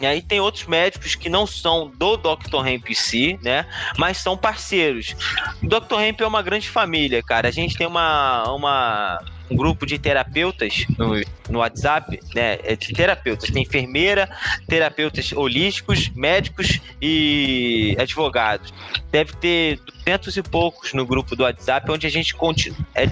[0.00, 2.66] E aí tem outros médicos que não são do Dr.
[2.66, 3.66] Hemp si, né?
[3.98, 5.14] Mas são parceiros.
[5.62, 6.00] O Dr.
[6.00, 7.48] Hemp é uma grande família, cara.
[7.48, 9.20] A gente tem uma, uma
[9.50, 11.20] um grupo de terapeutas no,
[11.50, 12.58] no WhatsApp, né?
[12.62, 13.50] É de terapeutas.
[13.50, 14.30] Tem enfermeira,
[14.68, 18.72] terapeutas holísticos, médicos e advogados.
[19.10, 19.80] Deve ter
[20.10, 22.78] duzentos e poucos no grupo do WhatsApp, onde a gente continua.
[22.94, 23.06] É,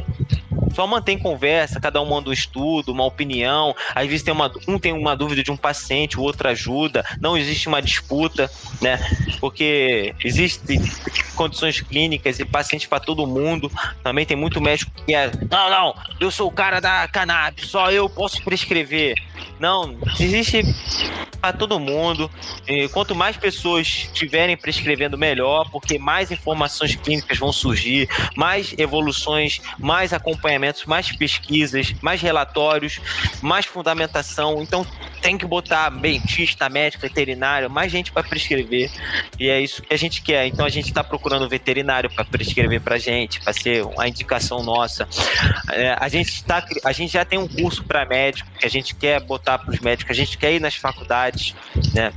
[0.74, 3.74] só mantém conversa, cada um manda um estudo, uma opinião.
[3.94, 7.04] Às vezes tem uma, um tem uma dúvida de um paciente, o outro ajuda.
[7.20, 8.50] Não existe uma disputa,
[8.80, 8.98] né?
[9.40, 10.80] Porque existem
[11.34, 13.70] condições clínicas e pacientes para todo mundo.
[14.02, 17.90] Também tem muito médico que é, não, não, eu sou o cara da cannabis, só
[17.90, 19.14] eu posso prescrever.
[19.58, 20.62] Não, existe
[21.40, 22.30] para todo mundo.
[22.66, 29.60] E quanto mais pessoas estiverem prescrevendo, melhor, porque mais informações clínicas vão surgir, mais evoluções,
[29.80, 33.00] mais acompanhamento mais pesquisas, mais relatórios,
[33.42, 34.62] mais fundamentação.
[34.62, 34.86] Então
[35.20, 38.90] tem que botar dentista, médico, veterinário, mais gente para prescrever.
[39.38, 40.46] E é isso que a gente quer.
[40.46, 45.08] Então a gente está procurando veterinário para prescrever para gente, para ser uma indicação nossa.
[45.72, 48.94] É, a gente tá, a gente já tem um curso para médico que a gente
[48.94, 50.10] quer botar para os médicos.
[50.10, 51.54] A gente quer ir nas faculdades,
[51.94, 52.12] né?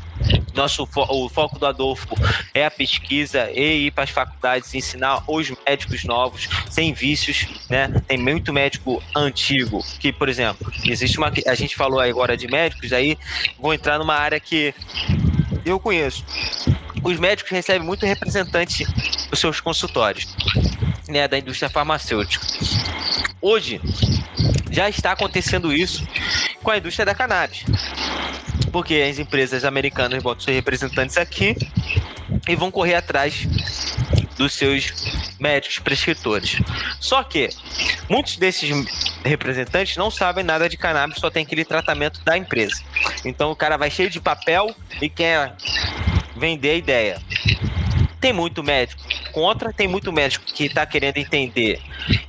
[0.53, 2.15] Nosso fo o foco do Adolfo
[2.53, 7.89] é a pesquisa e ir para as faculdades ensinar os médicos novos, sem vícios, né?
[8.07, 12.90] Tem muito médico antigo que, por exemplo, existe uma a gente falou agora de médicos,
[12.93, 13.17] aí
[13.59, 14.73] vou entrar numa área que
[15.65, 16.25] eu conheço.
[17.03, 18.85] Os médicos recebem muito representante
[19.29, 20.27] dos seus consultórios,
[21.07, 22.45] né, da indústria farmacêutica.
[23.41, 23.81] Hoje
[24.69, 26.07] já está acontecendo isso
[26.63, 27.65] com a indústria da cannabis
[28.71, 31.55] porque as empresas americanas botam seus representantes aqui
[32.47, 33.45] e vão correr atrás
[34.41, 34.91] dos seus
[35.39, 36.57] médicos prescritores.
[36.99, 37.49] Só que
[38.09, 38.71] muitos desses
[39.23, 42.81] representantes não sabem nada de cannabis, só tem aquele tratamento da empresa.
[43.23, 45.55] Então o cara vai cheio de papel e quer
[46.35, 47.21] vender a ideia.
[48.19, 49.01] Tem muito médico
[49.31, 51.79] contra, tem muito médico que está querendo entender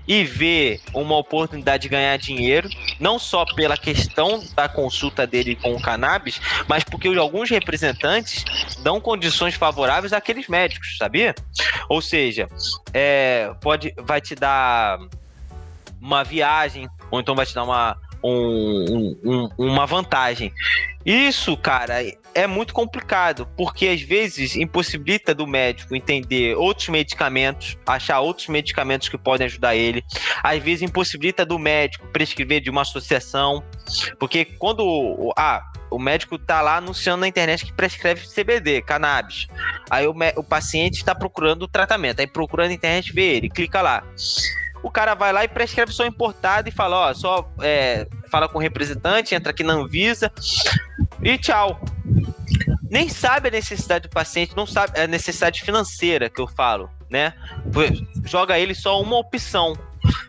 [0.07, 2.69] e ver uma oportunidade de ganhar dinheiro,
[2.99, 8.45] não só pela questão da consulta dele com o cannabis, mas porque alguns representantes
[8.83, 11.35] dão condições favoráveis àqueles médicos, sabia?
[11.89, 12.49] Ou seja,
[12.93, 14.99] é, pode, vai te dar
[16.01, 20.53] uma viagem, ou então vai te dar uma, um, um, uma vantagem.
[21.05, 21.97] Isso, cara,
[22.35, 29.09] é muito complicado, porque às vezes impossibilita do médico entender outros medicamentos, achar outros medicamentos
[29.09, 30.05] que podem ajudar ele.
[30.43, 33.65] Às vezes impossibilita do médico prescrever de uma associação,
[34.19, 39.49] porque quando ah, o médico tá lá anunciando na internet que prescreve CBD, cannabis.
[39.91, 43.83] Aí o, o paciente está procurando o tratamento, aí procurando na internet vê ele, clica
[43.83, 44.05] lá
[44.83, 48.59] o cara vai lá e prescreve só importado e fala, ó, só é, fala com
[48.59, 50.33] o representante, entra aqui na Anvisa
[51.23, 51.81] e tchau.
[52.91, 57.33] Nem sabe a necessidade do paciente, não sabe a necessidade financeira que eu falo, né?
[58.25, 59.75] Joga ele só uma opção.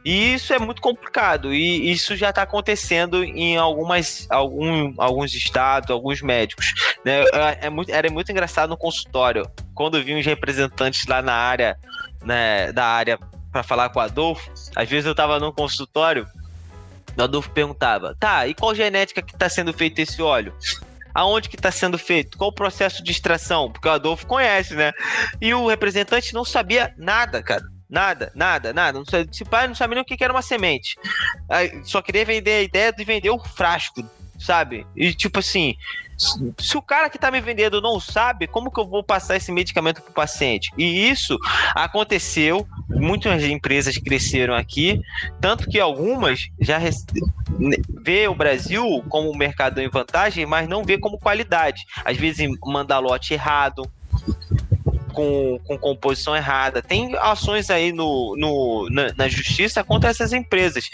[0.05, 1.53] E isso é muito complicado.
[1.53, 6.73] E isso já está acontecendo em algumas, algum, alguns estados, alguns médicos.
[7.03, 7.23] Né?
[7.23, 9.49] É, é muito, era muito engraçado no consultório.
[9.73, 11.77] Quando vi uns representantes lá na área,
[12.23, 13.19] né, da área
[13.53, 16.27] para falar com o Adolfo, às vezes eu tava num consultório,
[17.15, 20.53] o Adolfo perguntava: "Tá, e qual genética que tá sendo feito esse óleo?"
[21.13, 22.39] Aonde que está sendo feito?
[22.39, 23.71] Qual o processo de extração?
[23.71, 24.91] Porque o Adolfo conhece, né?
[25.39, 27.61] E o representante não sabia nada, cara.
[27.87, 28.97] Nada, nada, nada.
[28.97, 30.97] Não sabia, esse pai não sabia nem o que era uma semente.
[31.83, 34.03] Só queria vender a ideia de vender o frasco
[34.43, 34.85] sabe?
[34.95, 35.75] E tipo assim,
[36.17, 39.51] se o cara que tá me vendendo não sabe, como que eu vou passar esse
[39.51, 40.71] medicamento pro paciente?
[40.77, 41.37] E isso
[41.75, 44.99] aconteceu, muitas empresas cresceram aqui,
[45.41, 46.79] tanto que algumas já
[48.03, 51.81] vê o Brasil como um mercado em vantagem, mas não vê como qualidade.
[52.05, 53.83] Às vezes manda lote errado,
[55.13, 56.81] com, com composição errada.
[56.81, 60.89] Tem ações aí no, no, na, na justiça contra essas empresas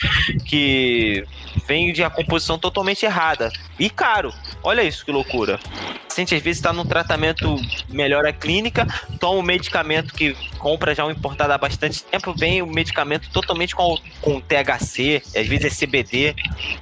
[0.45, 1.23] que
[1.67, 3.51] vêm de a composição totalmente errada.
[3.79, 4.33] E caro.
[4.61, 5.59] Olha isso que loucura.
[6.03, 7.55] O paciente às vezes está num tratamento
[7.87, 8.85] melhor a clínica,
[9.19, 13.29] toma um medicamento que compra já um importado há bastante tempo, vem o um medicamento
[13.31, 16.35] totalmente com, com THC, às vezes é CBD.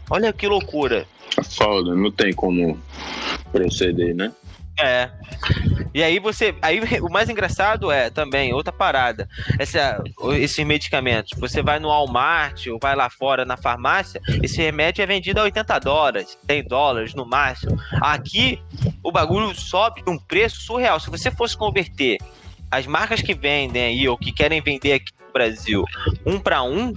[0.09, 1.07] Olha que loucura.
[1.43, 2.79] Foda, não tem como
[3.51, 4.31] proceder, né?
[4.79, 5.09] É.
[5.93, 6.55] E aí você.
[6.61, 9.27] Aí o mais engraçado é também, outra parada.
[9.57, 10.01] Essa,
[10.33, 11.37] esses medicamentos.
[11.39, 15.43] Você vai no Walmart ou vai lá fora na farmácia, esse remédio é vendido a
[15.43, 17.75] 80 dólares, 100 dólares no máximo.
[18.01, 18.61] Aqui
[19.03, 20.99] o bagulho sobe um preço surreal.
[20.99, 22.17] Se você fosse converter
[22.69, 25.83] as marcas que vendem aí ou que querem vender aqui no Brasil
[26.25, 26.93] um para um,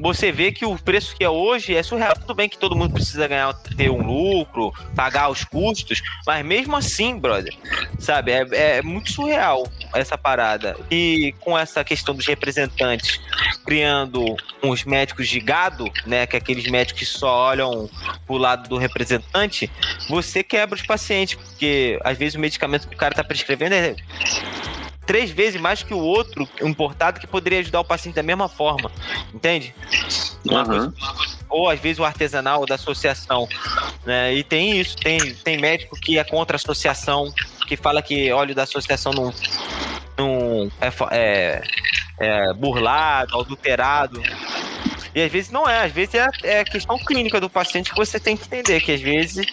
[0.00, 2.14] você vê que o preço que é hoje é surreal.
[2.14, 6.74] Tudo bem que todo mundo precisa ganhar, ter um lucro, pagar os custos, mas mesmo
[6.76, 7.54] assim, brother,
[7.98, 10.76] sabe, é, é muito surreal essa parada.
[10.90, 13.20] E com essa questão dos representantes
[13.64, 17.88] criando uns médicos de gado, né, que é aqueles médicos que só olham
[18.26, 19.70] pro lado do representante,
[20.08, 23.94] você quebra os pacientes, porque às vezes o medicamento que o cara tá prescrevendo é
[25.10, 28.92] três vezes mais que o outro importado que poderia ajudar o paciente da mesma forma.
[29.34, 29.74] Entende?
[30.48, 30.64] Uhum.
[30.64, 30.94] Coisa,
[31.48, 33.48] ou às vezes o artesanal da associação.
[34.06, 34.34] Né?
[34.34, 37.34] E tem isso, tem, tem médico que é contra a associação,
[37.66, 39.34] que fala que óleo da associação não,
[40.16, 41.62] não é, é,
[42.20, 44.22] é burlado, adulterado.
[45.12, 48.20] E às vezes não é, às vezes é, é questão clínica do paciente que você
[48.20, 49.44] tem que entender, que às vezes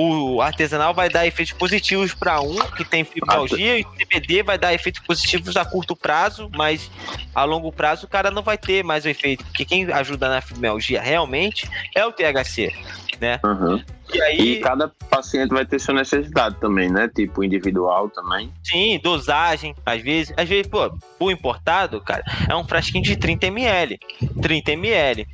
[0.00, 4.56] o artesanal vai dar efeitos positivos para um que tem fibromialgia e o CBD vai
[4.56, 6.88] dar efeitos positivos a curto prazo, mas
[7.34, 10.40] a longo prazo o cara não vai ter mais o efeito, porque quem ajuda na
[10.40, 12.72] fibromialgia realmente é o THC,
[13.20, 13.40] né?
[13.44, 13.82] Uhum.
[14.12, 14.38] E, aí...
[14.38, 17.08] e cada paciente vai ter sua necessidade também, né?
[17.14, 18.50] Tipo, individual também.
[18.62, 19.74] Sim, dosagem.
[19.84, 20.90] Às vezes, às vezes, pô,
[21.20, 23.98] o importado, cara, é um frasquinho de 30 ml.
[24.40, 25.26] 30 ml.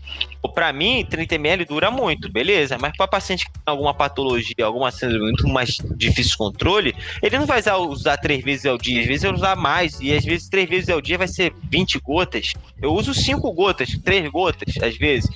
[0.54, 2.76] Para mim, 30 ml dura muito, beleza.
[2.78, 7.38] Mas para paciente que tem alguma patologia, alguma síndrome muito mais difícil de controle, ele
[7.38, 9.00] não vai usar, usar três vezes ao dia.
[9.00, 9.98] Às vezes ele usar mais.
[10.00, 12.52] E às vezes três vezes ao dia vai ser 20 gotas.
[12.80, 15.30] Eu uso cinco gotas, três gotas, às vezes.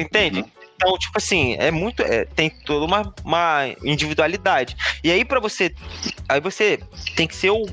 [0.00, 0.44] Entende?
[0.82, 2.02] Então, tipo assim, é muito.
[2.02, 4.76] É, tem toda uma, uma individualidade.
[5.04, 5.72] E aí, para você.
[6.28, 6.80] Aí você
[7.14, 7.64] tem que ser o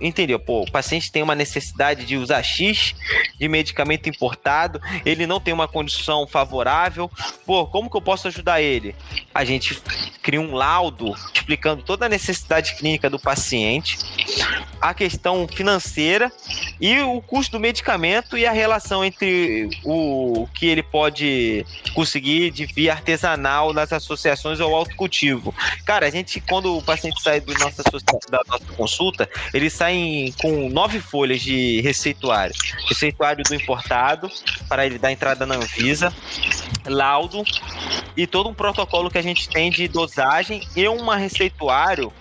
[0.00, 0.38] entendeu?
[0.38, 2.94] Pô, o paciente tem uma necessidade de usar X
[3.38, 7.10] de medicamento importado, ele não tem uma condição favorável.
[7.46, 8.94] Pô, como que eu posso ajudar ele?
[9.34, 9.80] A gente
[10.22, 13.98] cria um laudo explicando toda a necessidade clínica do paciente,
[14.80, 16.30] a questão financeira
[16.80, 21.64] e o custo do medicamento e a relação entre o que ele pode
[21.94, 25.54] conseguir de via artesanal nas associações ou autocultivo.
[25.84, 27.82] Cara, a gente, quando o paciente sai do nossa,
[28.30, 32.54] da nossa consulta, ele sai saem com nove folhas de receituário.
[32.88, 34.30] Receituário do importado,
[34.68, 36.14] para ele dar entrada na Anvisa,
[36.86, 37.42] laudo
[38.16, 42.12] e todo um protocolo que a gente tem de dosagem e um receituário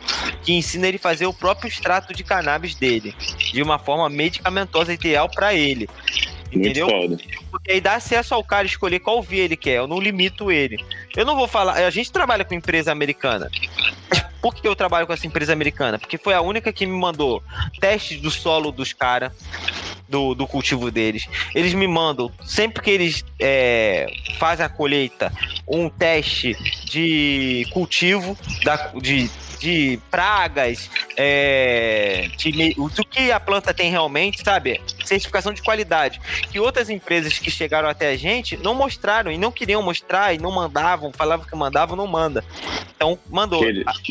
[0.44, 3.16] que ensina ele a fazer o próprio extrato de cannabis dele,
[3.54, 5.88] de uma forma medicamentosa ideal para ele.
[6.52, 6.88] Entendeu?
[7.52, 9.78] Porque aí dá acesso ao cara escolher qual via ele quer.
[9.78, 10.84] Eu não limito ele.
[11.16, 11.74] Eu não vou falar.
[11.74, 13.52] A gente trabalha com empresa americana.
[14.42, 16.00] Por que eu trabalho com essa empresa americana?
[16.00, 17.44] Porque foi a única que me mandou
[17.80, 19.32] testes do solo dos caras,
[20.08, 21.28] do, do cultivo deles.
[21.54, 24.08] Eles me mandam, sempre que eles é,
[24.38, 25.32] fazem a colheita,
[25.68, 26.56] um teste
[26.86, 29.30] de cultivo, da, de
[29.60, 34.82] de pragas, é, de, do que a planta tem realmente, sabe?
[35.04, 36.20] Certificação de qualidade.
[36.50, 40.38] Que outras empresas que chegaram até a gente não mostraram e não queriam mostrar e
[40.38, 42.44] não mandavam, falavam que mandavam, não manda.
[42.96, 43.62] Então, mandou.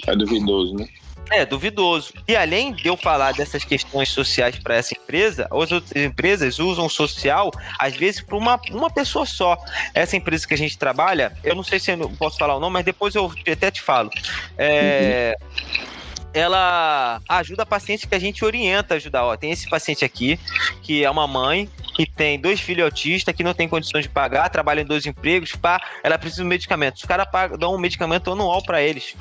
[0.06, 0.86] É duvidoso, né?
[1.30, 2.12] É, duvidoso.
[2.26, 6.88] E além de eu falar dessas questões sociais para essa empresa, as outras empresas usam
[6.88, 9.56] social, às vezes, para uma, uma pessoa só.
[9.94, 12.74] Essa empresa que a gente trabalha, eu não sei se eu posso falar o nome,
[12.74, 14.10] mas depois eu até te falo.
[14.56, 15.36] É.
[15.40, 15.98] Uhum
[16.32, 19.24] ela ajuda pacientes que a gente orienta a ajudar.
[19.24, 20.38] Ó, tem esse paciente aqui,
[20.82, 24.48] que é uma mãe, que tem dois filhos autistas, que não tem condições de pagar,
[24.48, 26.96] trabalha em dois empregos, pá, ela precisa de medicamento.
[26.96, 27.26] Os caras
[27.58, 29.16] dão um medicamento anual para eles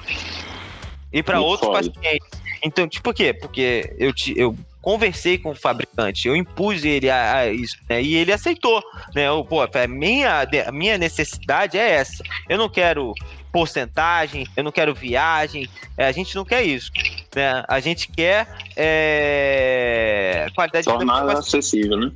[1.11, 2.27] e para outros pacientes.
[2.63, 3.34] Então, tipo o quê?
[3.34, 8.01] Porque eu, te, eu conversei com o fabricante, eu impus ele a, a isso, né?
[8.01, 8.81] E ele aceitou,
[9.13, 9.27] né?
[9.27, 12.23] Eu, pô, a minha, a minha necessidade é essa.
[12.49, 13.13] Eu não quero
[13.51, 15.67] porcentagem, eu não quero viagem,
[15.97, 16.91] é, a gente não quer isso.
[17.38, 17.64] Né?
[17.68, 22.11] A gente quer é, qualidade Tornar de vida acessível, né?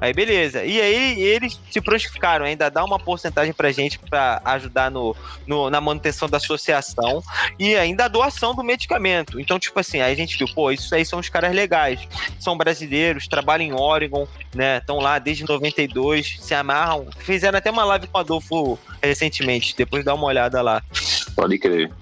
[0.00, 0.64] Aí beleza.
[0.64, 5.14] E aí eles se prontificaram ainda dar uma porcentagem pra gente para ajudar no,
[5.46, 7.22] no, na manutenção da associação
[7.58, 9.38] e ainda a doação do medicamento.
[9.38, 12.00] Então, tipo assim, aí a gente viu, pô, isso aí são os caras legais.
[12.40, 14.78] São brasileiros, trabalham em Oregon, né?
[14.78, 17.06] Estão lá desde 92, se amarram.
[17.18, 20.82] Fizeram até uma live com o Adolfo recentemente, depois dá uma olhada lá.
[21.36, 21.92] Pode crer.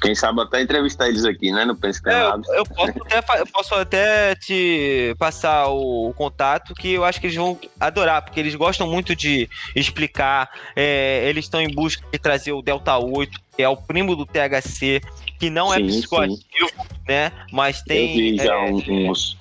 [0.00, 1.64] Quem sabe até entrevistar eles aqui, né?
[1.64, 6.74] No Pense é, eu, eu, posso até, eu posso até te passar o, o, contato
[6.74, 10.50] que eu acho que eles vão adorar, porque eles gostam muito de explicar.
[10.74, 14.24] É, eles estão em busca de trazer o Delta 8, que é o primo do
[14.24, 15.02] THC,
[15.38, 16.98] que não é sim, é psicoativo, sim.
[17.06, 17.32] né?
[17.52, 18.10] Mas tem.
[18.10, 19.36] Eu vi já é, uns,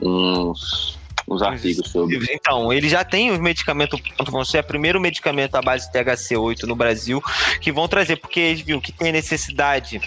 [0.00, 0.99] uns
[1.30, 2.18] os artigos sobre.
[2.30, 5.98] Então, ele já tem os medicamentos prontos, vão ser o primeiro medicamento à base de
[5.98, 7.22] THC8 no Brasil,
[7.60, 10.00] que vão trazer, porque eles viram que tem necessidade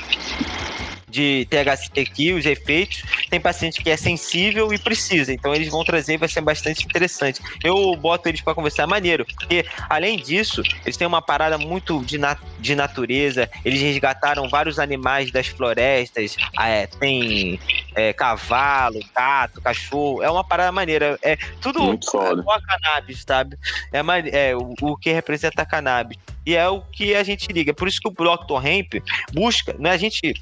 [1.13, 3.03] de THC aqui, os efeitos.
[3.29, 7.39] Tem paciente que é sensível e precisa, então eles vão trazer, vai ser bastante interessante.
[7.63, 12.17] Eu boto eles para conversar maneiro, porque além disso, eles têm uma parada muito de,
[12.17, 13.49] nat de natureza.
[13.63, 17.59] Eles resgataram vários animais das florestas, ah, é, tem
[17.93, 20.23] é, cavalo, gato, cachorro.
[20.23, 21.19] É uma parada maneira.
[21.21, 22.43] É tudo muito foda.
[22.47, 23.57] a cannabis, sabe?
[23.91, 26.17] É, é o, o que representa a cannabis.
[26.45, 27.73] E é o que a gente liga.
[27.73, 28.65] Por isso que o Dr.
[28.65, 28.95] Hemp
[29.33, 29.91] busca, né?
[29.91, 30.33] A gente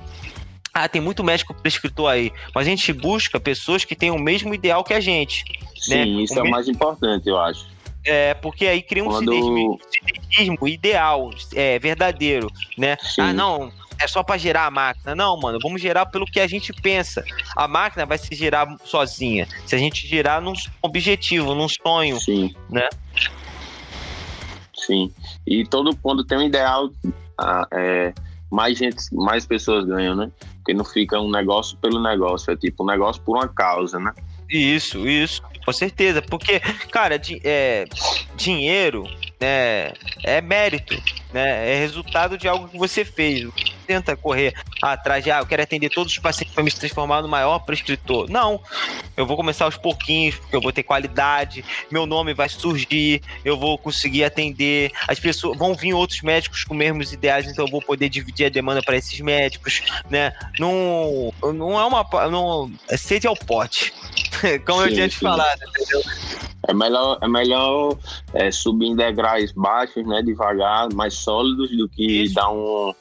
[0.73, 4.53] ah, tem muito médico prescritor aí, mas a gente busca pessoas que tenham o mesmo
[4.53, 5.43] ideal que a gente.
[5.75, 6.23] Sim, né?
[6.23, 7.65] isso o é o mais importante, eu acho.
[8.03, 9.77] É, porque aí cria um Quando...
[10.67, 12.97] ideal, é, verdadeiro, né?
[13.01, 13.21] Sim.
[13.21, 15.13] Ah, não, é só para gerar a máquina.
[15.13, 17.23] Não, mano, vamos gerar pelo que a gente pensa.
[17.55, 19.47] A máquina vai se gerar sozinha.
[19.65, 22.55] Se a gente gerar num objetivo, num sonho, Sim.
[22.69, 22.89] né?
[24.73, 25.13] Sim.
[25.45, 26.89] E todo quando tem um ideal,
[27.37, 28.13] ah, é,
[28.49, 30.31] mais gente, mais pessoas ganham, né?
[30.61, 34.13] Porque não fica um negócio pelo negócio, é tipo um negócio por uma causa, né?
[34.47, 36.21] Isso, isso, com certeza.
[36.21, 36.59] Porque,
[36.91, 37.85] cara, é,
[38.35, 39.03] dinheiro
[39.39, 39.93] né,
[40.23, 40.95] é mérito,
[41.33, 41.73] né?
[41.73, 43.49] É resultado de algo que você fez
[43.91, 47.27] tenta correr atrás de, ah, eu quero atender todos os pacientes para me transformar no
[47.27, 48.29] maior prescritor.
[48.29, 48.61] Não,
[49.17, 53.57] eu vou começar aos pouquinhos, porque eu vou ter qualidade, meu nome vai surgir, eu
[53.57, 57.81] vou conseguir atender, as pessoas vão vir outros médicos com mesmos ideais, então eu vou
[57.81, 60.31] poder dividir a demanda para esses médicos, né?
[60.57, 63.93] Não, não é uma, não, é sede ao pote,
[64.65, 66.01] como sim, eu tinha te falado, entendeu?
[66.69, 67.97] É melhor, é melhor
[68.33, 72.35] é, subir em degraus baixos, né, devagar, mais sólidos, do que Isso.
[72.35, 72.93] dar um,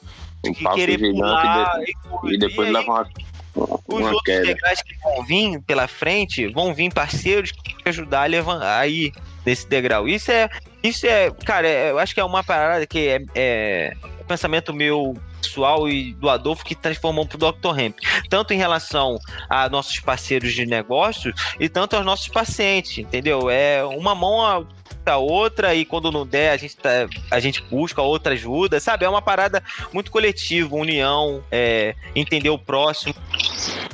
[0.45, 3.09] um passo gigante pular, e, e, depois e levar
[3.55, 4.45] uma, os outros queda.
[4.45, 9.11] degraus que vão vir pela frente vão vir parceiros que vão ajudar a levantar aí
[9.45, 10.07] nesse degrau.
[10.07, 10.49] Isso é,
[10.81, 13.93] isso é, cara, é, eu acho que é uma parada que é, é
[14.31, 17.79] pensamento meu pessoal e do Adolfo que transformou para o Dr.
[17.79, 17.97] Hemp,
[18.29, 19.19] tanto em relação
[19.49, 23.49] a nossos parceiros de negócio e tanto aos nossos pacientes, entendeu?
[23.49, 24.65] É uma mão
[25.05, 28.79] a a outra e quando não der a gente, tá, a gente busca outra ajuda,
[28.79, 29.05] sabe?
[29.05, 33.15] É uma parada muito coletiva, união, é, entender o próximo,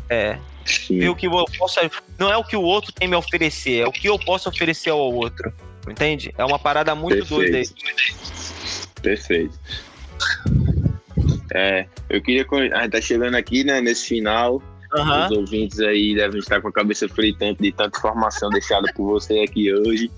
[0.09, 0.37] é,
[0.89, 1.79] ver o que eu posso.
[2.17, 4.89] Não é o que o outro tem me oferecer, é o que eu posso oferecer
[4.89, 5.53] ao outro,
[5.87, 6.33] entende?
[6.37, 7.35] É uma parada muito Perfeito.
[7.35, 7.67] doida aí.
[9.01, 9.59] Perfeito.
[11.53, 12.45] É, eu queria.
[12.73, 14.61] A gente tá chegando aqui, né, nesse final.
[14.93, 15.25] Uhum.
[15.25, 19.39] Os ouvintes aí devem estar com a cabeça fritante de tanta informação deixada por você
[19.39, 20.09] aqui hoje.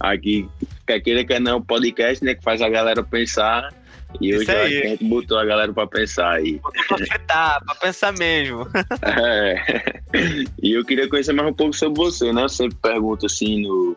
[0.00, 0.48] Aqui,
[0.86, 2.34] quer queira, quer não, podcast, né?
[2.34, 3.72] Que faz a galera pensar.
[4.20, 6.60] E hoje a gente botou a galera para pensar aí.
[6.88, 8.66] Pra afetar, pra pensar mesmo.
[9.02, 10.02] É.
[10.62, 12.42] E eu queria conhecer mais um pouco sobre você, né?
[12.42, 13.96] Eu sempre pergunto assim no,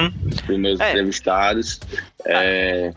[0.00, 0.12] uhum.
[0.22, 0.90] nos primeiros é.
[0.90, 1.80] entrevistados.
[2.24, 2.92] É,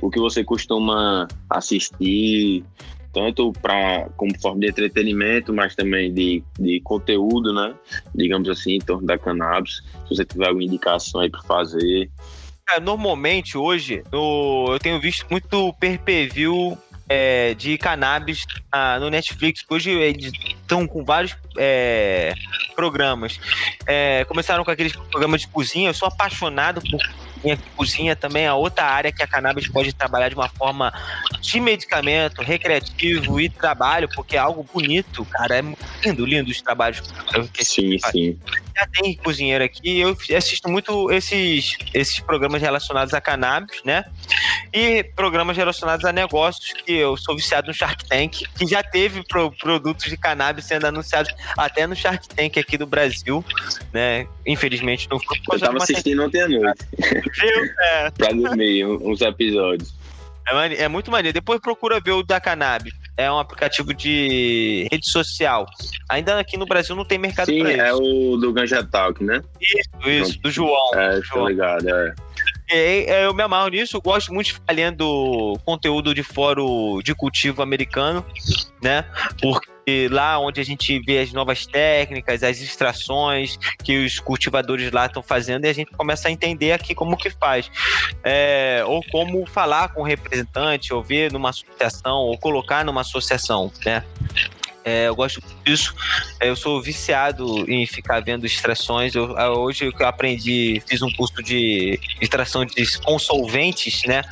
[0.00, 2.64] o que você costuma assistir,
[3.12, 7.74] tanto para como forma de entretenimento, mas também de, de conteúdo, né?
[8.14, 9.82] Digamos assim, em torno da cannabis.
[10.08, 12.10] Se você tiver alguma indicação aí para fazer.
[12.70, 16.78] É, normalmente, hoje, eu, eu tenho visto muito per-per-view
[17.10, 19.64] é, de cannabis ah, no Netflix.
[19.68, 22.32] Hoje eles estão com vários é,
[22.76, 23.40] programas.
[23.84, 25.90] É, começaram com aqueles programas de cozinha.
[25.90, 27.00] Eu sou apaixonado por
[27.40, 30.92] cozinha, cozinha também é outra área que a cannabis pode trabalhar de uma forma
[31.40, 35.58] de medicamento, recreativo e trabalho, porque é algo bonito, cara.
[35.58, 35.62] É
[36.04, 37.02] lindo, lindo os trabalhos
[37.52, 38.38] que sim, sim.
[38.76, 44.04] Já tem cozinheiro aqui, eu assisto muito esses, esses programas relacionados a cannabis, né?
[44.72, 49.22] e programas relacionados a negócios, que eu sou viciado no Shark Tank, que já teve
[49.24, 53.44] pro, produtos de cannabis sendo anunciados até no Shark Tank aqui do Brasil,
[53.92, 54.26] né?
[54.46, 55.38] Infelizmente não foi.
[55.52, 56.84] Eu tava assistindo ontem à noite.
[57.78, 58.10] É.
[58.10, 59.94] pra dormir uns episódios.
[60.48, 61.34] É, é, muito maneiro.
[61.34, 62.92] Depois procura ver o da Cannabis.
[63.16, 65.66] É um aplicativo de rede social.
[66.08, 67.80] Ainda aqui no Brasil não tem mercado Sim, pra isso.
[67.80, 69.42] é o do Ganja Talk, né?
[69.60, 70.94] Isso, isso, do João.
[70.94, 71.44] É, João.
[71.44, 72.14] tô ligado, é.
[72.68, 77.62] É, eu me amarro nisso, gosto muito de ficar lendo conteúdo de fórum de cultivo
[77.62, 78.24] americano,
[78.80, 79.04] né?
[79.40, 85.06] Porque lá onde a gente vê as novas técnicas, as extrações que os cultivadores lá
[85.06, 87.68] estão fazendo, e a gente começa a entender aqui como que faz.
[88.22, 93.72] É, ou como falar com o representante, ou ver numa associação, ou colocar numa associação,
[93.84, 94.04] né?
[94.90, 95.94] É, eu gosto disso.
[96.40, 99.14] É, eu sou viciado em ficar vendo extrações.
[99.14, 104.22] Eu, é, hoje eu aprendi, fiz um curso de extração de com solventes, né?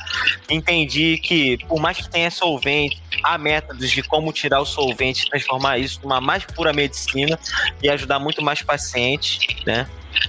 [0.49, 5.29] Entendi que, por mais que tenha solvente, há métodos de como tirar o solvente e
[5.29, 7.39] transformar isso numa mais pura medicina
[7.81, 9.87] e ajudar muito mais pacientes, né?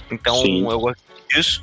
[0.09, 0.65] Então, Sim.
[0.69, 1.61] eu gosto disso.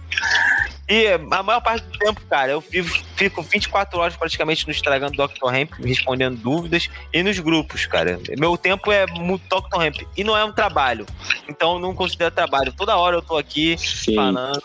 [0.88, 5.10] E a maior parte do tempo, cara, eu fico, fico 24 horas praticamente no Instagram
[5.10, 5.54] do Dr.
[5.54, 8.18] Hemp, respondendo dúvidas e nos grupos, cara.
[8.38, 9.82] Meu tempo é muito Dr.
[9.82, 9.96] Hemp.
[10.16, 11.04] E não é um trabalho.
[11.46, 12.72] Então eu não considero trabalho.
[12.72, 14.14] Toda hora eu tô aqui Sim.
[14.14, 14.62] falando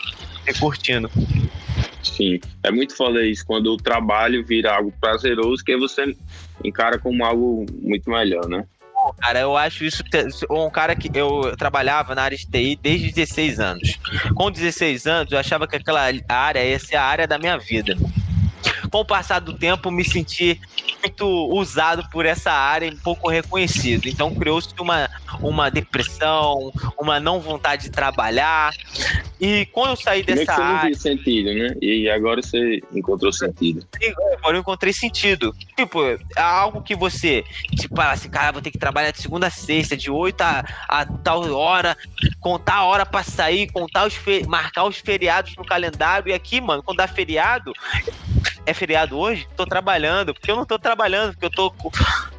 [0.48, 1.12] e curtindo.
[2.02, 6.16] Sim, é muito foda isso, quando o trabalho vira algo prazeroso, que você
[6.64, 8.66] encara como algo muito melhor, né?
[9.12, 10.04] Cara, eu acho isso.
[10.50, 14.00] Um cara que eu trabalhava na área de TI desde 16 anos.
[14.36, 17.98] Com 16 anos, eu achava que aquela área ia ser a área da minha vida
[18.94, 20.62] com o passar do tempo, me senti
[21.02, 24.08] muito usado por essa área e pouco reconhecido.
[24.08, 25.10] Então criou-se uma,
[25.42, 28.72] uma depressão, uma não vontade de trabalhar.
[29.44, 30.90] E quando eu saí dessa Como área.
[30.90, 31.76] Não sentido, né?
[31.82, 33.86] E agora você encontrou sentido.
[34.38, 35.54] Agora eu encontrei sentido.
[35.76, 37.44] Tipo, é algo que você,
[37.76, 41.06] tipo, assim, cara, vou ter que trabalhar de segunda a sexta, de 8 a, a
[41.06, 41.98] tal hora,
[42.40, 44.18] contar a hora pra sair, contar os
[44.48, 46.30] marcar os feriados no calendário.
[46.30, 47.74] E aqui, mano, quando dá feriado,
[48.66, 51.74] é feriado hoje, tô trabalhando, porque eu não tô trabalhando, porque eu tô,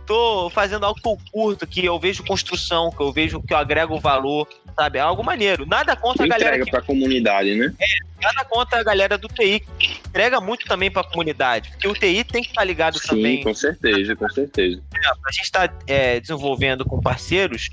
[0.06, 3.58] tô fazendo algo que eu curto, que eu vejo construção, que eu vejo que eu
[3.58, 4.98] agrego valor, sabe?
[4.98, 5.66] É algo maneiro.
[5.66, 6.56] Nada contra a galera.
[6.56, 7.72] Entrega pra comunidade, né?
[7.78, 11.94] É, nada contra a galera do TI, que entrega muito também pra comunidade, porque o
[11.94, 13.42] TI tem que estar tá ligado Sim, também.
[13.42, 14.80] com certeza, com certeza.
[15.26, 17.68] A gente está é, desenvolvendo com parceiros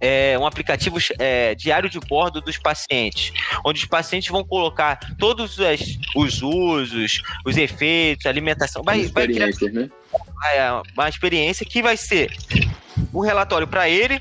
[0.00, 3.32] é, um aplicativo é, diário de bordo dos pacientes,
[3.64, 8.82] onde os pacientes vão colocar todos os, os usos, os efeitos, alimentação.
[8.82, 9.88] Vai, vai criar né?
[10.94, 12.34] Uma experiência que vai ser
[13.12, 14.20] um relatório para ele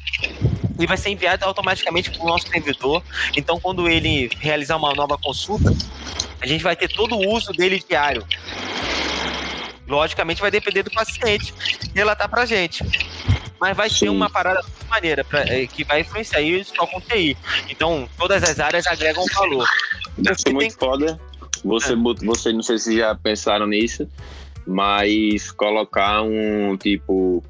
[0.80, 3.04] e vai ser enviado automaticamente para o nosso servidor.
[3.36, 5.72] Então, quando ele realizar uma nova consulta,
[6.40, 8.26] a gente vai ter todo o uso dele diário.
[9.88, 11.54] Logicamente, vai depender do paciente
[11.94, 12.84] relatar para a gente
[13.62, 17.38] mas vai ser uma parada maneira pra, é, que vai influenciar isso só com TI.
[17.70, 19.68] Então, todas as áreas agregam valor.
[20.18, 20.90] Deve ser muito tem...
[20.90, 21.22] foda.
[21.64, 21.96] Você, é.
[21.96, 24.10] você, não sei se já pensaram nisso,
[24.66, 27.44] mas colocar um tipo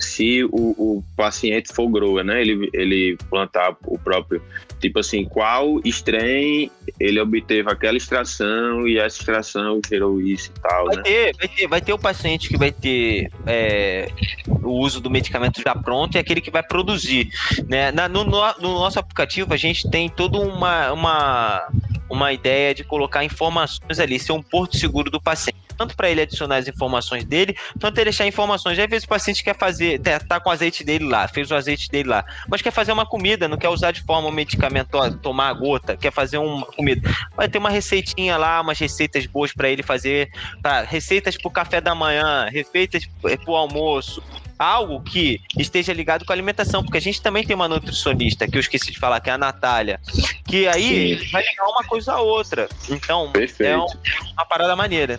[0.00, 2.40] se o, o paciente for grower, né?
[2.40, 4.42] Ele, ele plantar o próprio.
[4.80, 10.86] Tipo assim, qual strain ele obteve aquela extração e essa extração gerou isso e tal,
[10.86, 11.02] vai né?
[11.02, 14.08] Ter, vai, ter, vai ter o paciente que vai ter é,
[14.48, 17.28] o uso do medicamento já pronto e aquele que vai produzir,
[17.68, 17.92] né?
[17.92, 21.68] Na, no, no, no nosso aplicativo a gente tem toda uma, uma,
[22.10, 26.20] uma ideia de colocar informações ali, ser um porto seguro do paciente tanto para ele
[26.20, 28.78] adicionar as informações dele, tanto ele deixar informações.
[28.78, 31.54] Às vezes o paciente quer fazer, tá, tá com o azeite dele lá, fez o
[31.54, 35.48] azeite dele lá, mas quer fazer uma comida, não quer usar de forma medicamentosa, tomar
[35.48, 37.08] a gota, quer fazer uma comida.
[37.34, 40.30] Vai ter uma receitinha lá, umas receitas boas para ele fazer,
[40.62, 40.82] tá?
[40.82, 44.22] receitas para o café da manhã, receitas para o almoço,
[44.60, 48.58] algo que esteja ligado com a alimentação, porque a gente também tem uma nutricionista, que
[48.58, 49.98] eu esqueci de falar, que é a Natália,
[50.46, 51.30] que aí Sim.
[51.30, 52.68] vai ligar uma coisa a outra.
[52.90, 53.70] Então, Perfeito.
[53.70, 55.18] é uma parada maneira.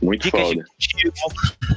[0.00, 0.54] Muito Dicas foda.
[0.54, 1.12] de cultivo,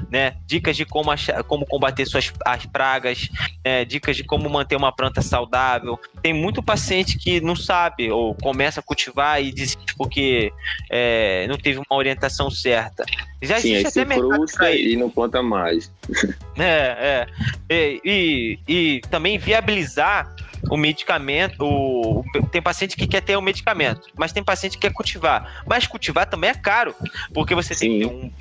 [0.10, 0.36] né?
[0.46, 3.28] Dicas de como, achar, como combater suas as pragas,
[3.66, 3.84] né?
[3.84, 6.00] dicas de como manter uma planta saudável.
[6.22, 10.54] Tem muito paciente que não sabe ou começa a cultivar e desiste porque
[10.90, 13.04] é, não teve uma orientação certa.
[13.42, 15.92] Já Sim, existe até mercado e não planta mais.
[16.58, 17.28] É, é.
[17.70, 20.34] E, e, e, também viabilizar
[20.70, 21.66] o medicamento.
[21.66, 25.64] O, tem paciente que quer ter o medicamento, mas tem paciente que quer cultivar.
[25.66, 26.96] Mas cultivar também é caro,
[27.34, 27.80] porque você Sim.
[27.80, 28.32] tem que ter um,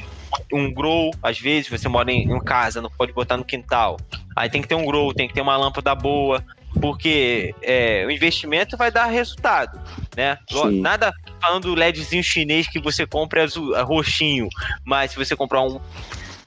[0.53, 3.99] um grow, às vezes você mora em, em casa, não pode botar no quintal.
[4.37, 6.45] Aí tem que ter um grow, tem que ter uma lâmpada boa,
[6.81, 9.81] porque é, o investimento vai dar resultado,
[10.17, 10.39] né?
[10.51, 10.81] Sim.
[10.81, 14.49] Nada falando do LEDzinho chinês que você compra azul, roxinho,
[14.85, 15.81] mas se você comprar um,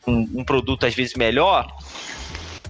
[0.08, 1.68] um, um produto às vezes melhor,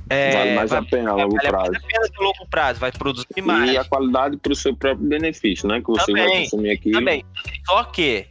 [0.10, 1.72] é, vale mais vai, a pena a longo vale prazo.
[1.72, 3.72] Vale a pena no longo prazo, vai produzir mais.
[3.72, 5.80] E a qualidade para o seu próprio benefício, né?
[5.80, 6.92] Que você também, vai consumir aqui.
[6.92, 7.26] Também.
[7.66, 8.28] Só que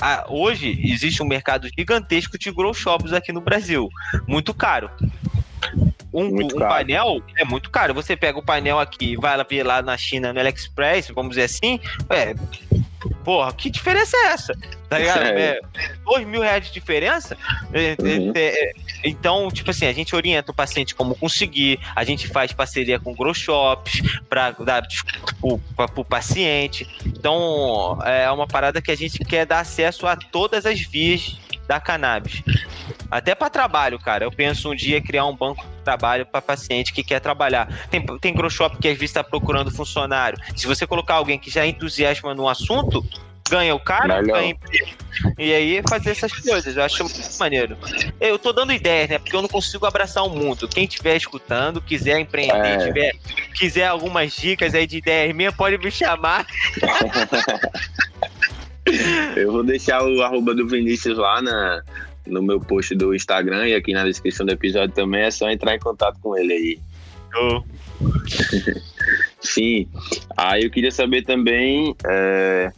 [0.00, 3.88] a, hoje existe um mercado gigantesco de grow shops aqui no Brasil.
[4.26, 4.88] Muito caro.
[6.12, 7.92] Um, um painel é muito caro.
[7.94, 11.78] Você pega o painel aqui, vai ver lá na China, no AliExpress, vamos dizer assim,
[12.08, 12.34] é,
[13.24, 14.52] Porra, que diferença é essa?
[14.88, 15.20] Tá ligado?
[15.30, 15.60] É.
[15.74, 17.36] é dois mil reais de diferença?
[17.72, 18.32] É, é, uhum.
[19.04, 23.14] Então, tipo assim, a gente orienta o paciente como conseguir, a gente faz parceria com
[23.14, 24.82] grow shops para dar
[25.40, 25.58] pro,
[25.88, 26.86] pro paciente.
[27.06, 31.38] Então, é uma parada que a gente quer dar acesso a todas as vias
[31.70, 32.42] da cannabis.
[33.08, 34.24] Até para trabalho, cara.
[34.24, 37.68] Eu penso um dia criar um banco de trabalho para paciente que quer trabalhar.
[37.88, 40.36] Tem, tem grow shop que às vezes está procurando funcionário.
[40.56, 43.06] Se você colocar alguém que já entusiasma no assunto,
[43.48, 44.90] ganha o cara, ganha emprego.
[45.38, 47.78] E aí fazer essas coisas, eu acho muito maneiro.
[48.20, 49.18] Eu tô dando ideias, né?
[49.20, 50.66] Porque eu não consigo abraçar o mundo.
[50.66, 52.84] Quem estiver escutando, quiser empreender, é.
[52.84, 53.12] tiver,
[53.54, 56.44] quiser algumas dicas aí de ideias minhas, pode me chamar.
[59.36, 61.82] eu vou deixar o arroba do Vinícius lá na,
[62.26, 65.22] no meu post do Instagram e aqui na descrição do episódio também.
[65.22, 66.78] É só entrar em contato com ele aí.
[67.36, 67.62] Oh.
[69.40, 69.88] Sim.
[70.36, 72.72] Aí eu queria saber também é,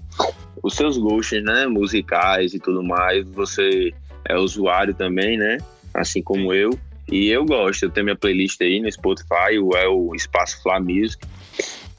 [0.62, 1.66] os seus gostos, né?
[1.66, 3.26] Musicais e tudo mais.
[3.30, 3.92] Você
[4.24, 5.58] é usuário também, né?
[5.94, 6.78] Assim como eu.
[7.10, 7.84] E eu gosto.
[7.84, 11.18] Eu tenho minha playlist aí no Spotify, o é o Espaço Fla Music,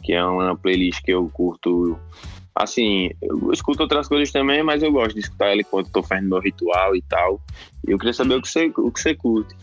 [0.02, 2.00] que é uma playlist que eu curto
[2.56, 6.30] assim, eu escuto outras coisas também, mas eu gosto de escutar ela enquanto tô fazendo
[6.30, 7.42] meu ritual e tal.
[7.88, 9.56] E eu queria saber o que você, o que você curte.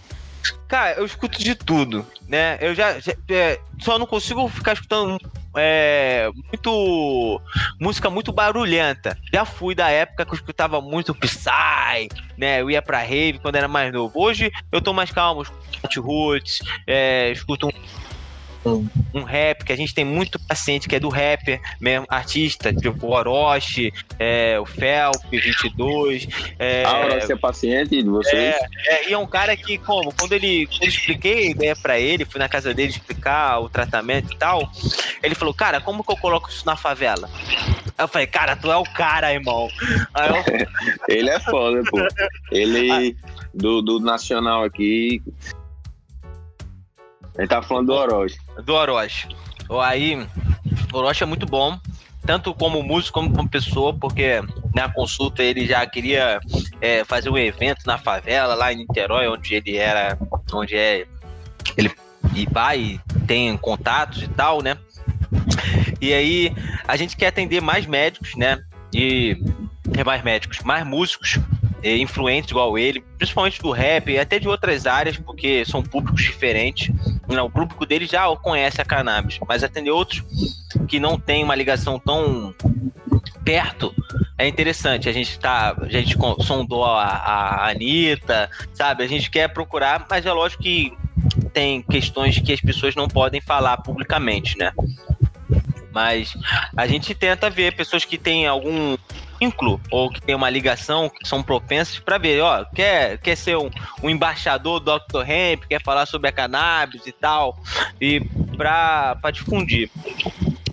[0.67, 2.59] Cara, eu escuto de tudo, né?
[2.61, 5.19] Eu já, já é, só não consigo ficar escutando
[5.57, 7.41] é, muito
[7.81, 9.19] música muito barulhenta.
[9.33, 12.09] Já fui da época que eu escutava muito Psy,
[12.39, 12.61] né?
[12.61, 14.13] Eu ia pra rave quando era mais novo.
[14.15, 17.73] Hoje eu tô mais calmo, escuto Roots, é, escuto um
[18.65, 22.73] um, um rap, que a gente tem muito paciente que é do rapper mesmo, artista,
[22.73, 26.29] tipo o Orochi, é, o Felp, 22.
[26.59, 28.35] É, ah, Orochi é paciente de vocês?
[28.35, 31.77] É, é, e é um cara que, como, quando ele quando eu expliquei a ideia
[31.77, 34.71] pra ele, fui na casa dele explicar o tratamento e tal,
[35.23, 37.29] ele falou, cara, como que eu coloco isso na favela?
[37.99, 39.69] eu falei, cara, tu é o cara, irmão.
[40.17, 40.67] Eu...
[41.09, 41.99] ele é foda, pô.
[42.51, 43.17] Ele,
[43.53, 45.23] do, do Nacional aqui,
[47.41, 48.39] ele tá falando do Orochi.
[48.63, 49.29] Do Orochi.
[49.83, 50.27] Aí,
[50.93, 51.79] o Orochi é muito bom,
[52.27, 54.43] tanto como músico como como pessoa, porque
[54.75, 56.39] na consulta ele já queria
[56.83, 60.19] é, fazer um evento na favela, lá em Niterói, onde ele era,
[60.53, 61.07] onde é,
[61.79, 61.91] ele
[62.35, 64.77] e vai, tem contatos e tal, né?
[65.99, 66.53] E aí
[66.87, 68.63] a gente quer atender mais médicos, né?
[68.93, 69.43] E
[70.05, 71.39] mais médicos, mais músicos
[71.83, 76.23] é, influentes igual ele, principalmente do rap e até de outras áreas, porque são públicos
[76.23, 76.91] diferentes.
[77.31, 80.23] Não, o público dele já conhece a cannabis, mas atender outros
[80.89, 82.55] que não tem uma ligação tão
[83.45, 83.95] perto
[84.37, 85.09] é interessante.
[85.09, 89.05] A gente tá, a gente sondou a, a Anitta, sabe?
[89.05, 90.93] A gente quer procurar, mas é lógico que
[91.53, 94.73] tem questões que as pessoas não podem falar publicamente, né?
[95.93, 96.35] Mas
[96.77, 98.97] a gente tenta ver pessoas que têm algum
[99.41, 103.57] vínculo ou que tem uma ligação, que são propensas para ver, ó, quer, quer ser
[103.57, 103.71] um,
[104.03, 105.29] um embaixador do Dr.
[105.29, 107.59] Hemp, quer falar sobre a cannabis e tal,
[108.01, 108.21] e
[108.57, 109.91] para difundir.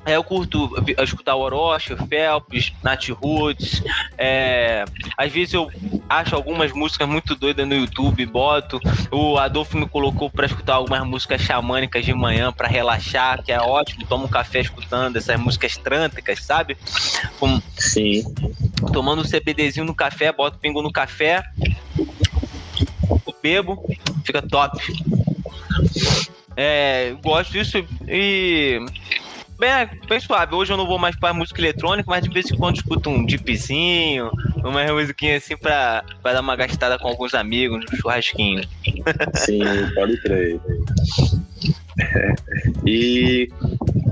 [0.07, 0.71] É, eu curto
[1.03, 3.84] escutar o Orochi, o Phelps, Nat Roots.
[4.17, 4.85] É,
[5.17, 5.69] às vezes eu
[6.07, 8.79] acho algumas músicas muito doidas no YouTube, boto.
[9.11, 13.59] O Adolfo me colocou para escutar algumas músicas xamânicas de manhã para relaxar, que é
[13.59, 14.07] ótimo.
[14.07, 16.77] Tomo um café escutando essas músicas trânticas, sabe?
[17.77, 18.23] Sim.
[18.93, 21.43] Tomando um CBDzinho no café, boto pingo no café,
[23.43, 23.85] bebo,
[24.23, 24.77] fica top.
[26.55, 28.79] É, gosto disso e
[29.57, 29.71] bem,
[30.07, 30.55] bem suave.
[30.55, 33.25] Hoje eu não vou mais para música eletrônica, mas de vez em quando escuto um
[33.25, 38.63] dipzinho, uma musiquinha assim pra dar uma gastada com alguns amigos, um churrasquinho.
[39.35, 39.61] Sim,
[39.93, 40.59] pode crer.
[42.85, 43.49] E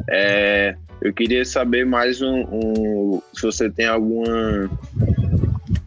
[0.10, 4.70] é, eu queria saber mais um, um, se você tem alguma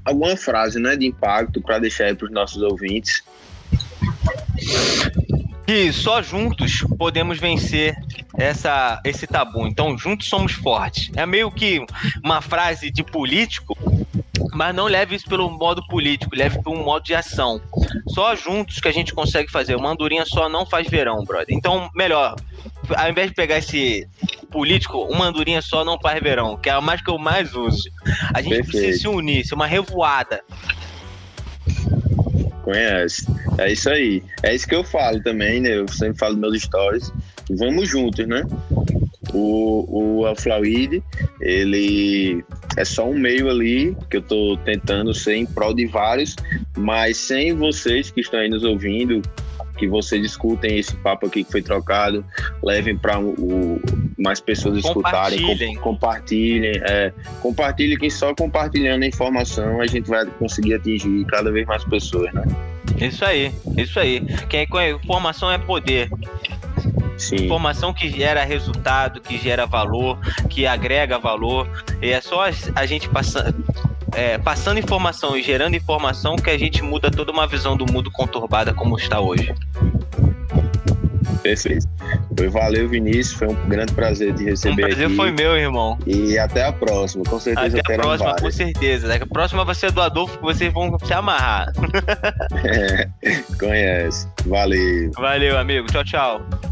[0.05, 3.23] alguma frase, né, de impacto para deixar aí para os nossos ouvintes
[5.69, 7.95] que só juntos podemos vencer
[8.39, 9.67] essa, esse tabu.
[9.67, 11.11] Então, juntos somos fortes.
[11.15, 11.85] É meio que
[12.25, 13.77] uma frase de político,
[14.55, 17.61] mas não leve isso pelo modo político, leve por um modo de ação.
[18.09, 19.77] Só juntos que a gente consegue fazer.
[19.77, 21.55] Uma andorinha só não faz verão, brother.
[21.55, 22.35] Então, melhor,
[22.97, 24.09] ao invés de pegar esse
[24.51, 27.91] político, uma andorinha só não faz verão, que é a mais que eu mais uso.
[28.33, 28.71] A gente Perfeito.
[28.71, 30.43] precisa se unir, ser uma revoada.
[32.69, 33.27] Conhece.
[33.57, 34.23] É isso aí.
[34.43, 35.79] É isso que eu falo também, né?
[35.79, 37.11] Eu sempre falo meus stories.
[37.49, 38.43] Vamos juntos, né?
[39.33, 41.03] O, o Alflawid,
[41.41, 42.45] ele
[42.77, 46.37] é só um meio ali que eu estou tentando ser em prol de vários,
[46.77, 49.23] mas sem vocês que estão aí nos ouvindo,
[49.79, 52.25] que vocês escutem esse papo aqui que foi trocado,
[52.63, 53.81] levem para o,
[54.19, 60.09] mais pessoas escutarem, compartilhem, com, compartilhem, é, compartilhem que só compartilhando a informação a gente
[60.09, 62.43] vai conseguir atingir cada vez mais pessoas, né?
[63.01, 64.21] Isso aí, isso aí.
[64.49, 66.11] Quem é, informação é poder.
[67.17, 67.45] Sim.
[67.45, 70.19] Informação que gera resultado, que gera valor,
[70.49, 71.69] que agrega valor.
[72.01, 72.45] E é só
[72.75, 73.55] a gente passando,
[74.15, 78.11] é, passando informação e gerando informação que a gente muda toda uma visão do mundo
[78.11, 79.55] conturbada como está hoje.
[81.43, 81.87] Perfeito.
[82.37, 83.33] Foi, valeu, Vinícius.
[83.33, 84.85] Foi um grande prazer te receber.
[84.85, 85.17] O prazer aqui.
[85.17, 85.99] foi meu, irmão.
[86.07, 87.25] E até a próxima.
[87.25, 88.43] Com certeza Até a próxima, várias.
[88.43, 89.15] com certeza.
[89.15, 91.73] A próxima vai ser do Adolfo, que vocês vão se amarrar.
[92.65, 93.09] é,
[93.59, 94.29] conhece.
[94.47, 95.11] Valeu.
[95.17, 95.87] Valeu, amigo.
[95.89, 96.68] Tchau, tchau.